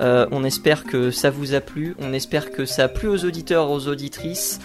Euh, 0.00 0.26
on 0.30 0.44
espère 0.44 0.84
que 0.84 1.10
ça 1.10 1.30
vous 1.30 1.54
a 1.54 1.60
plu, 1.60 1.96
on 2.00 2.12
espère 2.12 2.50
que 2.50 2.64
ça 2.64 2.84
a 2.84 2.88
plu 2.88 3.08
aux 3.08 3.24
auditeurs, 3.24 3.70
aux 3.70 3.88
auditrices. 3.88 4.60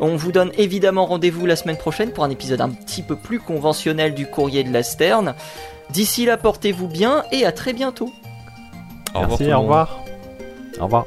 On 0.00 0.16
vous 0.16 0.32
donne 0.32 0.50
évidemment 0.58 1.06
rendez-vous 1.06 1.46
la 1.46 1.56
semaine 1.56 1.76
prochaine 1.76 2.10
pour 2.10 2.24
un 2.24 2.30
épisode 2.30 2.60
un 2.60 2.70
petit 2.70 3.02
peu 3.02 3.16
plus 3.16 3.38
conventionnel 3.38 4.14
du 4.14 4.26
courrier 4.26 4.64
de 4.64 4.72
la 4.72 4.82
Sterne. 4.82 5.34
D'ici 5.90 6.24
là, 6.26 6.36
portez-vous 6.36 6.88
bien 6.88 7.24
et 7.32 7.46
à 7.46 7.52
très 7.52 7.72
bientôt. 7.72 8.12
Merci, 9.14 9.52
au 9.52 9.60
revoir. 9.60 10.00
Au 10.80 10.84
revoir. 10.84 11.06